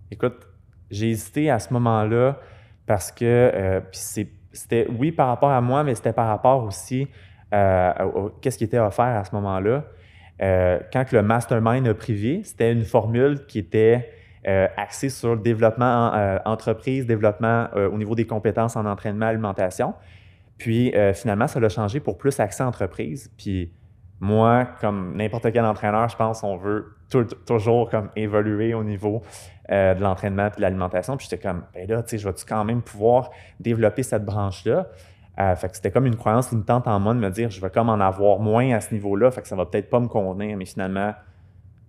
Écoute, 0.10 0.48
j'ai 0.90 1.10
hésité 1.10 1.50
à 1.50 1.60
ce 1.60 1.74
moment-là 1.74 2.40
parce 2.86 3.12
que 3.12 3.26
euh, 3.26 3.82
c'était, 4.54 4.88
oui, 4.98 5.12
par 5.12 5.28
rapport 5.28 5.50
à 5.50 5.60
moi, 5.60 5.84
mais 5.84 5.94
c'était 5.94 6.14
par 6.14 6.28
rapport 6.28 6.64
aussi 6.64 7.10
euh, 7.54 7.92
à 7.92 8.08
qu'est-ce 8.40 8.58
qui 8.58 8.64
était 8.64 8.80
offert 8.80 9.04
à 9.04 9.26
ce 9.26 9.36
moment-là. 9.36 9.84
Euh, 10.42 10.80
quand 10.94 11.12
le 11.12 11.22
mastermind 11.22 11.86
a 11.90 11.94
privé, 11.94 12.44
c'était 12.46 12.72
une 12.72 12.86
formule 12.86 13.46
qui 13.46 13.60
était 13.60 14.10
axée 14.78 15.10
sur 15.10 15.36
le 15.36 15.42
développement 15.42 16.14
en, 16.14 16.40
entreprise, 16.46 17.06
développement 17.06 17.68
au 17.74 17.98
niveau 17.98 18.16
des 18.16 18.26
compétences 18.26 18.78
en 18.78 18.86
entraînement, 18.86 19.26
alimentation. 19.26 19.94
Puis 20.58 20.94
finalement, 21.16 21.48
ça 21.48 21.60
l'a 21.60 21.68
changé 21.68 22.00
pour 22.00 22.18
plus 22.18 22.40
accès 22.40 22.64
entreprise. 22.64 23.32
Puis 23.36 23.74
moi, 24.20 24.66
comme 24.80 25.16
n'importe 25.16 25.52
quel 25.52 25.66
entraîneur, 25.66 26.08
je 26.10 26.16
pense 26.16 26.42
qu'on 26.42 26.58
veut 26.58 26.96
toujours 27.46 27.90
comme 27.90 28.10
évoluer 28.16 28.74
au 28.74 28.84
niveau 28.84 29.22
euh, 29.72 29.94
de 29.94 30.02
l'entraînement 30.02 30.48
et 30.48 30.58
de 30.58 30.62
l'alimentation. 30.62 31.18
Puis 31.18 31.28
j'étais 31.30 31.42
comme, 31.42 31.64
ben 31.74 31.88
là, 31.88 32.02
tu 32.04 32.10
sais, 32.10 32.18
je 32.18 32.28
vais-tu 32.28 32.46
quand 32.46 32.64
même 32.64 32.82
pouvoir 32.82 33.30
développer 33.60 34.04
cette 34.04 34.26
branche-là? 34.26 34.88
Euh, 35.38 35.56
fait 35.56 35.70
que 35.70 35.76
c'était 35.76 35.92
comme 35.92 36.06
une 36.06 36.16
croyance 36.16 36.52
limitante 36.52 36.88
en 36.88 37.00
moi 37.00 37.14
de 37.14 37.20
me 37.20 37.30
dire, 37.30 37.50
je 37.50 37.60
vais 37.60 37.70
comme 37.70 37.90
en 37.90 38.00
avoir 38.00 38.40
moins 38.40 38.74
à 38.74 38.80
ce 38.80 38.94
niveau-là, 38.94 39.32
fait 39.32 39.42
que 39.42 39.48
ça 39.48 39.56
va 39.56 39.66
peut-être 39.66 39.90
pas 39.90 40.00
me 40.00 40.08
convenir. 40.08 40.56
Mais 40.58 40.66
finalement, 40.66 41.14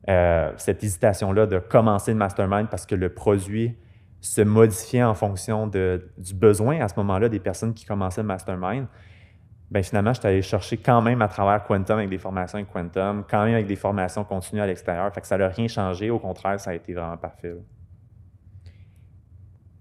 euh, 0.08 0.52
cette 0.56 0.82
hésitation-là 0.82 1.46
de 1.46 1.58
commencer 1.58 2.12
le 2.12 2.18
mastermind 2.18 2.68
parce 2.68 2.86
que 2.86 2.94
le 2.94 3.08
produit 3.08 3.76
se 4.20 4.40
modifiait 4.40 5.02
en 5.02 5.14
fonction 5.14 5.66
de, 5.66 6.10
du 6.18 6.34
besoin 6.34 6.80
à 6.80 6.88
ce 6.88 6.94
moment-là 6.96 7.28
des 7.28 7.38
personnes 7.38 7.74
qui 7.74 7.84
commençaient 7.84 8.22
le 8.22 8.26
mastermind, 8.26 8.86
ben 9.70 9.82
finalement, 9.82 10.12
je 10.12 10.20
suis 10.20 10.28
allé 10.28 10.42
chercher 10.42 10.76
quand 10.76 11.02
même 11.02 11.22
à 11.22 11.28
travers 11.28 11.64
Quantum 11.64 11.98
avec 11.98 12.10
des 12.10 12.18
formations 12.18 12.58
avec 12.58 12.70
Quantum, 12.70 13.24
quand 13.28 13.44
même 13.44 13.54
avec 13.54 13.66
des 13.66 13.76
formations 13.76 14.24
continues 14.24 14.60
à 14.60 14.66
l'extérieur. 14.66 15.12
Fait 15.12 15.20
que 15.20 15.26
ça 15.26 15.36
n'a 15.36 15.48
rien 15.48 15.66
changé. 15.66 16.10
Au 16.10 16.18
contraire, 16.18 16.60
ça 16.60 16.70
a 16.70 16.74
été 16.74 16.94
vraiment 16.94 17.16
parfait. 17.16 17.54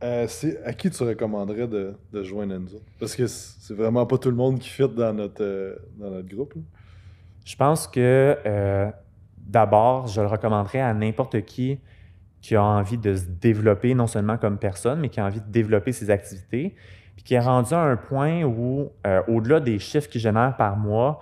Euh, 0.03 0.27
à 0.65 0.73
qui 0.73 0.89
tu 0.89 1.03
recommanderais 1.03 1.67
de, 1.67 1.95
de 2.11 2.23
joindre 2.23 2.55
Enzo? 2.55 2.81
Parce 2.99 3.15
que 3.15 3.27
c'est 3.27 3.73
vraiment 3.73 4.05
pas 4.05 4.17
tout 4.17 4.29
le 4.29 4.35
monde 4.35 4.59
qui 4.59 4.69
fit 4.69 4.87
dans 4.87 5.13
notre, 5.13 5.43
euh, 5.43 5.75
dans 5.97 6.09
notre 6.09 6.27
groupe. 6.27 6.53
Je 7.45 7.55
pense 7.55 7.87
que 7.87 8.37
euh, 8.45 8.91
d'abord, 9.37 10.07
je 10.07 10.19
le 10.19 10.27
recommanderais 10.27 10.81
à 10.81 10.93
n'importe 10.93 11.41
qui 11.45 11.79
qui 12.41 12.55
a 12.55 12.63
envie 12.63 12.99
de 12.99 13.15
se 13.15 13.25
développer 13.25 13.95
non 13.95 14.05
seulement 14.05 14.37
comme 14.37 14.59
personne, 14.59 14.99
mais 14.99 15.09
qui 15.09 15.19
a 15.19 15.25
envie 15.25 15.41
de 15.41 15.49
développer 15.49 15.91
ses 15.91 16.11
activités, 16.11 16.75
qui 17.25 17.33
est 17.33 17.39
rendu 17.39 17.73
à 17.73 17.81
un 17.81 17.97
point 17.97 18.43
où, 18.43 18.91
euh, 19.05 19.21
au-delà 19.27 19.59
des 19.59 19.79
chiffres 19.79 20.07
qu'il 20.07 20.21
génère 20.21 20.55
par 20.57 20.77
mois, 20.77 21.19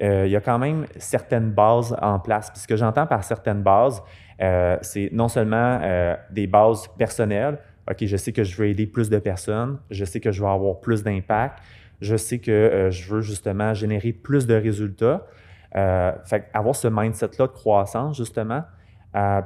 euh, 0.00 0.24
il 0.24 0.30
y 0.30 0.36
a 0.36 0.40
quand 0.40 0.58
même 0.58 0.86
certaines 0.96 1.50
bases 1.50 1.94
en 2.00 2.20
place. 2.20 2.50
Puis 2.50 2.60
ce 2.60 2.68
que 2.68 2.76
j'entends 2.76 3.06
par 3.06 3.24
certaines 3.24 3.62
bases, 3.62 4.00
euh, 4.40 4.78
c'est 4.80 5.10
non 5.12 5.28
seulement 5.28 5.80
des 6.30 6.46
bases 6.46 6.88
personnelles, 6.96 7.58
OK, 7.90 8.06
je 8.06 8.16
sais 8.16 8.32
que 8.32 8.44
je 8.44 8.56
veux 8.56 8.68
aider 8.68 8.86
plus 8.86 9.10
de 9.10 9.18
personnes, 9.18 9.78
je 9.90 10.04
sais 10.04 10.20
que 10.20 10.30
je 10.30 10.40
veux 10.40 10.48
avoir 10.48 10.78
plus 10.78 11.02
d'impact, 11.02 11.58
je 12.00 12.16
sais 12.16 12.38
que 12.38 12.88
je 12.90 13.12
veux 13.12 13.20
justement 13.20 13.74
générer 13.74 14.12
plus 14.12 14.46
de 14.46 14.54
résultats. 14.54 15.26
fait 15.72 16.48
avoir 16.54 16.76
ce 16.76 16.86
mindset-là 16.88 17.48
de 17.48 17.52
croissance, 17.52 18.16
justement, 18.16 18.62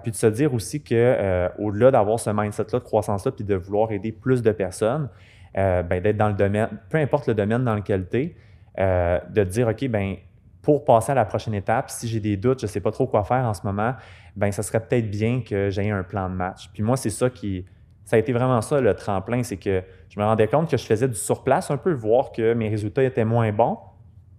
puis 0.03 0.13
de 0.13 0.17
se 0.17 0.27
dire 0.27 0.53
aussi 0.53 0.83
que 0.83 1.49
au-delà 1.59 1.91
d'avoir 1.91 2.21
ce 2.21 2.31
mindset-là 2.31 2.79
de 2.79 2.85
croissance-là, 2.85 3.33
puis 3.33 3.45
de 3.45 3.55
vouloir 3.55 3.91
aider 3.91 4.13
plus 4.13 4.43
de 4.43 4.53
personnes, 4.53 5.09
euh, 5.57 5.83
ben, 5.83 6.03
d'être 6.03 6.17
dans 6.17 6.29
le 6.29 6.35
domaine, 6.35 6.69
peu 6.91 6.99
importe 6.99 7.27
le 7.27 7.35
domaine 7.35 7.65
dans 7.65 7.75
lequel 7.75 8.09
tu 8.09 8.17
es, 8.19 8.37
de 8.79 9.45
dire, 9.45 9.69
OK, 9.69 9.87
ben, 9.89 10.17
pour 10.65 10.85
passer 10.85 11.13
à 11.13 11.15
la 11.15 11.25
prochaine 11.25 11.55
étape, 11.55 11.91
si 11.91 12.09
j'ai 12.09 12.21
des 12.21 12.37
doutes, 12.37 12.61
je 12.61 12.67
ne 12.67 12.71
sais 12.71 12.81
pas 12.81 12.91
trop 12.91 13.07
quoi 13.07 13.23
faire 13.23 13.45
en 13.45 13.55
ce 13.55 13.61
moment, 13.65 13.95
ben, 14.35 14.51
ça 14.51 14.63
serait 14.63 14.81
peut-être 14.81 15.11
bien 15.11 15.43
que 15.43 15.71
j'aie 15.71 15.91
un 15.91 16.03
plan 16.03 16.29
de 16.29 16.35
match. 16.35 16.71
Puis 16.73 16.83
moi, 16.83 16.97
c'est 16.97 17.11
ça 17.11 17.31
qui, 17.31 17.67
ça 18.05 18.17
a 18.17 18.19
été 18.19 18.33
vraiment 18.33 18.61
ça 18.63 18.81
le 18.81 18.95
tremplin, 18.95 19.43
c'est 19.43 19.59
que 19.59 19.83
je 20.09 20.19
me 20.19 20.25
rendais 20.25 20.49
compte 20.49 20.71
que 20.71 20.77
je 20.77 20.85
faisais 20.85 21.07
du 21.07 21.15
surplace 21.15 21.71
un 21.71 21.77
peu, 21.77 21.93
voir 21.93 22.33
que 22.33 22.55
mes 22.55 22.69
résultats 22.69 23.05
étaient 23.05 23.25
moins 23.25 23.53
bons, 23.53 23.79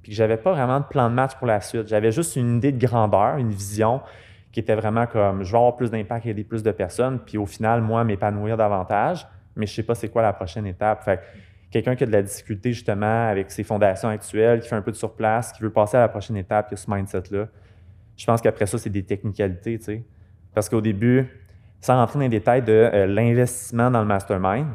puis 0.01 0.11
que 0.11 0.15
j'avais 0.15 0.37
pas 0.37 0.51
vraiment 0.51 0.79
de 0.79 0.85
plan 0.85 1.09
de 1.09 1.15
match 1.15 1.35
pour 1.35 1.47
la 1.47 1.61
suite. 1.61 1.87
J'avais 1.87 2.11
juste 2.11 2.35
une 2.35 2.57
idée 2.57 2.71
de 2.71 2.83
grandeur, 2.83 3.37
une 3.37 3.51
vision, 3.51 4.01
qui 4.51 4.59
était 4.59 4.75
vraiment 4.75 5.05
comme 5.05 5.43
je 5.43 5.51
vais 5.51 5.57
avoir 5.57 5.75
plus 5.75 5.91
d'impact 5.91 6.25
et 6.25 6.29
aider 6.29 6.43
plus 6.43 6.63
de 6.63 6.71
personnes, 6.71 7.19
puis 7.19 7.37
au 7.37 7.45
final, 7.45 7.81
moi, 7.81 8.03
m'épanouir 8.03 8.57
davantage, 8.57 9.27
mais 9.55 9.65
je 9.65 9.73
sais 9.73 9.83
pas 9.83 9.95
c'est 9.95 10.09
quoi 10.09 10.21
la 10.21 10.33
prochaine 10.33 10.65
étape. 10.65 11.03
Fait 11.03 11.19
quelqu'un 11.71 11.95
qui 11.95 12.03
a 12.03 12.07
de 12.07 12.11
la 12.11 12.21
difficulté 12.21 12.71
justement 12.73 13.27
avec 13.27 13.51
ses 13.51 13.63
fondations 13.63 14.09
actuelles, 14.09 14.61
qui 14.61 14.69
fait 14.69 14.75
un 14.75 14.81
peu 14.81 14.91
de 14.91 14.97
surplace, 14.97 15.51
qui 15.51 15.61
veut 15.61 15.71
passer 15.71 15.97
à 15.97 16.01
la 16.01 16.09
prochaine 16.09 16.37
étape, 16.37 16.69
qui 16.69 16.73
a 16.73 16.77
ce 16.77 16.89
mindset-là, 16.89 17.47
je 18.17 18.25
pense 18.25 18.41
qu'après 18.41 18.65
ça, 18.65 18.77
c'est 18.77 18.89
des 18.89 19.03
technicalités, 19.03 19.77
tu 19.77 19.85
sais. 19.85 20.03
Parce 20.53 20.69
qu'au 20.69 20.81
début, 20.81 21.27
sans 21.81 21.95
rentrer 21.97 22.19
dans 22.19 22.23
les 22.23 22.29
détails 22.29 22.61
de 22.61 22.71
euh, 22.71 23.07
l'investissement 23.07 23.91
dans 23.91 23.99
le 23.99 24.07
mastermind, 24.07 24.67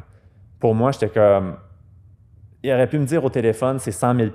pour 0.59 0.75
moi, 0.75 0.93
j'étais 0.93 1.09
comme. 1.09 1.57
Il 2.63 2.71
aurait 2.71 2.87
pu 2.87 2.99
me 2.99 3.07
dire 3.07 3.25
au 3.25 3.31
téléphone, 3.31 3.79
c'est 3.79 3.93
100 3.93 4.17
000 4.17 4.31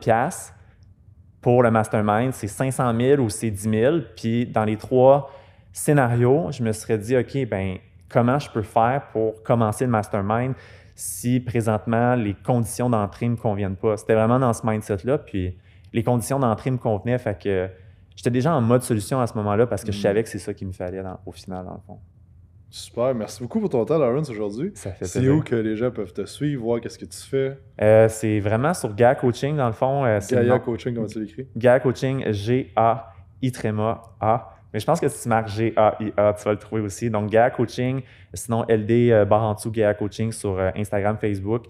pour 1.42 1.62
le 1.62 1.70
mastermind, 1.70 2.34
c'est 2.34 2.48
500 2.48 2.98
000 3.00 3.22
ou 3.22 3.30
c'est 3.30 3.52
10 3.52 3.70
000. 3.70 3.98
Puis 4.16 4.48
dans 4.48 4.66
les 4.66 4.78
trois 4.78 5.32
scénarios, 5.72 6.52
je 6.52 6.64
me 6.64 6.72
serais 6.72 6.98
dit, 6.98 7.16
OK, 7.16 7.38
ben 7.48 7.78
comment 8.15 8.39
je 8.39 8.49
peux 8.49 8.62
faire 8.62 9.10
pour 9.12 9.43
commencer 9.43 9.84
le 9.84 9.91
mastermind 9.91 10.54
si 10.95 11.41
présentement 11.41 12.15
les 12.15 12.34
conditions 12.34 12.89
d'entrée 12.89 13.25
ne 13.25 13.32
me 13.32 13.38
conviennent 13.38 13.75
pas? 13.75 13.97
C'était 13.97 14.13
vraiment 14.13 14.39
dans 14.39 14.54
ce 14.54 14.65
mindset-là. 14.65 15.17
Puis 15.17 15.58
les 15.91 16.01
conditions 16.01 16.39
d'entrée 16.39 16.71
me 16.71 16.78
convenaient, 16.78 17.17
fait 17.17 17.38
que 17.38 17.67
j'étais 18.15 18.32
déjà 18.32 18.56
en 18.56 18.62
mode 18.62 18.84
solution 18.84 19.19
à 19.19 19.28
ce 19.28 19.34
moment-là 19.34 19.67
parce 19.67 19.84
que 19.84 19.91
je 19.91 19.99
mm. 19.99 20.01
savais 20.01 20.23
que 20.23 20.30
c'est 20.30 20.39
ça 20.39 20.54
qu'il 20.54 20.65
me 20.65 20.71
fallait 20.71 21.04
au 21.25 21.34
final, 21.34 21.65
dans 21.65 21.73
le 21.73 21.82
fond. 21.86 21.99
Super, 22.69 23.13
merci 23.13 23.41
beaucoup 23.43 23.60
pour 23.60 23.69
ton 23.69 23.84
temps, 23.84 23.97
Lawrence, 23.97 24.30
aujourd'hui. 24.30 24.71
Ça 24.75 24.91
fait 24.91 25.06
C'est 25.06 25.28
où 25.28 25.41
que 25.41 25.56
les 25.56 25.75
gens 25.75 25.91
peuvent 25.91 26.13
te 26.13 26.25
suivre, 26.25 26.63
voir 26.63 26.80
qu'est-ce 26.80 26.97
que 26.97 27.06
tu 27.06 27.17
fais? 27.17 27.58
Euh, 27.82 28.08
c'est 28.08 28.39
vraiment 28.39 28.73
sur 28.73 28.95
Gaia 28.95 29.15
Coaching, 29.15 29.58
dans 29.58 29.67
le 29.67 29.73
fond. 29.73 30.06
Euh, 30.06 30.19
Gaia 30.30 30.60
Coaching, 30.60 30.95
comment 30.95 31.08
tu 31.08 31.19
l'écris? 31.19 31.47
Gaia 31.56 31.82
Coaching, 31.82 32.32
G-A-I-A. 32.32 33.12
Mais 34.76 34.82
je 34.82 34.86
pense 34.86 35.00
que 35.00 35.08
si 35.08 35.24
tu 35.24 35.30
marques 35.30 35.48
G-A-I-A, 35.48 36.34
tu 36.34 36.44
vas 36.44 36.52
le 36.52 36.60
trouver 36.60 36.82
aussi. 36.82 37.10
Donc, 37.10 37.30
Gaia 37.30 37.50
Coaching, 37.50 38.02
sinon 38.34 38.66
LD 38.68 39.10
euh, 39.10 39.24
barre 39.24 39.44
en 39.44 39.54
dessous 39.54 39.72
Gaia 39.72 39.94
Coaching 39.94 40.34
sur 40.34 40.60
Instagram, 40.76 41.16
Facebook. 41.18 41.68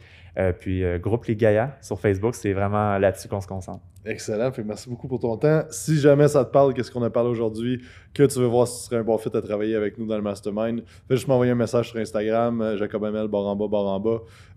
puis, 0.58 0.84
groupe 0.98 1.24
Les 1.26 1.36
Gaia 1.36 1.78
sur 1.82 2.00
Facebook, 2.00 2.34
c'est 2.34 2.54
vraiment 2.54 2.98
là-dessus 2.98 3.28
qu'on 3.28 3.42
se 3.42 3.46
concentre. 3.46 3.84
Excellent. 4.04 4.52
merci 4.66 4.90
beaucoup 4.90 5.08
pour 5.08 5.20
ton 5.20 5.38
temps. 5.38 5.66
Si 5.70 6.00
jamais 6.00 6.28
ça 6.28 6.46
te 6.46 6.52
parle, 6.52 6.74
qu'est-ce 6.74 6.90
qu'on 6.90 7.04
a 7.04 7.12
parlé 7.12 7.30
aujourd'hui, 7.30 7.84
que 8.16 8.24
tu 8.24 8.40
veux 8.40 8.46
voir 8.46 8.68
si 8.68 8.80
ce 8.80 8.86
serait 8.86 8.98
un 8.98 9.04
bon 9.04 9.18
fit 9.18 9.30
à 9.34 9.42
travailler 9.42 9.76
avec 9.76 9.98
nous 9.98 10.06
dans 10.06 10.16
le 10.16 10.22
mastermind, 10.22 10.84
fais 11.08 11.16
juste 11.18 11.28
m'envoyer 11.28 11.52
un 11.52 11.56
message 11.56 11.90
sur 11.90 12.00
Instagram, 12.00 12.62
euh, 12.62 12.78
Jacob 12.78 13.04
Amel, 13.04 13.28
barre 13.28 13.56
barre 13.56 14.02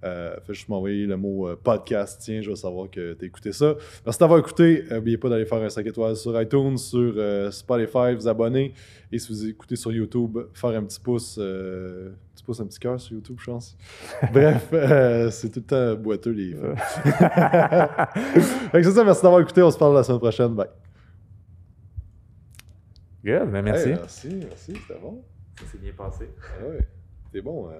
euh, 0.04 0.36
fais 0.46 0.54
juste 0.54 0.68
m'envoyer 0.68 1.06
le 1.06 1.16
mot 1.16 1.48
euh, 1.48 1.56
podcast. 1.60 2.20
Tiens, 2.22 2.40
je 2.40 2.50
veux 2.50 2.56
savoir 2.56 2.88
que 2.88 3.14
tu 3.14 3.24
as 3.24 3.26
écouté 3.26 3.52
ça. 3.52 3.74
Merci 4.04 4.20
d'avoir 4.20 4.38
écouté. 4.38 4.84
N'oubliez 4.90 5.18
pas 5.18 5.28
d'aller 5.28 5.44
faire 5.44 5.60
un 5.60 5.68
5 5.68 5.84
étoiles 5.86 6.16
sur 6.16 6.40
iTunes, 6.40 6.78
sur 6.78 7.14
Spotify, 7.52 8.14
vous 8.14 8.28
abonner. 8.28 8.72
Et 9.10 9.18
si 9.18 9.32
vous 9.32 9.48
écoutez 9.48 9.74
sur 9.74 9.90
YouTube, 9.90 10.38
faire 10.54 10.70
un 10.70 10.84
petit 10.84 11.00
pouce 11.00 11.38
un 12.60 12.64
petit 12.64 12.78
cœur 12.78 12.98
sur 12.98 13.12
YouTube, 13.14 13.36
je 13.38 13.44
pense. 13.44 13.76
Bref, 14.32 14.68
c'est 15.32 15.50
tout 15.50 15.60
le 15.60 15.66
temps 15.66 15.94
boiteux, 16.00 16.30
les 16.30 16.54
c'est 18.72 18.84
ça, 18.84 19.04
merci 19.04 19.22
d'avoir 19.22 19.42
écouté. 19.42 19.62
On 19.62 19.70
se 19.70 19.76
parle 19.76 19.94
la 19.94 20.02
semaine 20.02 20.18
prochaine. 20.18 20.54
Bye. 20.54 20.87
Good, 23.28 23.50
ben 23.50 23.60
merci. 23.60 23.88
merci, 23.88 24.28
merci, 24.48 24.72
c'était 24.74 24.98
bon. 24.98 25.22
Ça 25.60 25.66
s'est 25.66 25.76
bien 25.76 25.92
passé. 25.92 26.30
Ah 26.40 26.66
ouais, 26.66 26.88
c'est 27.30 27.42
bon. 27.42 27.68
Hein. 27.68 27.74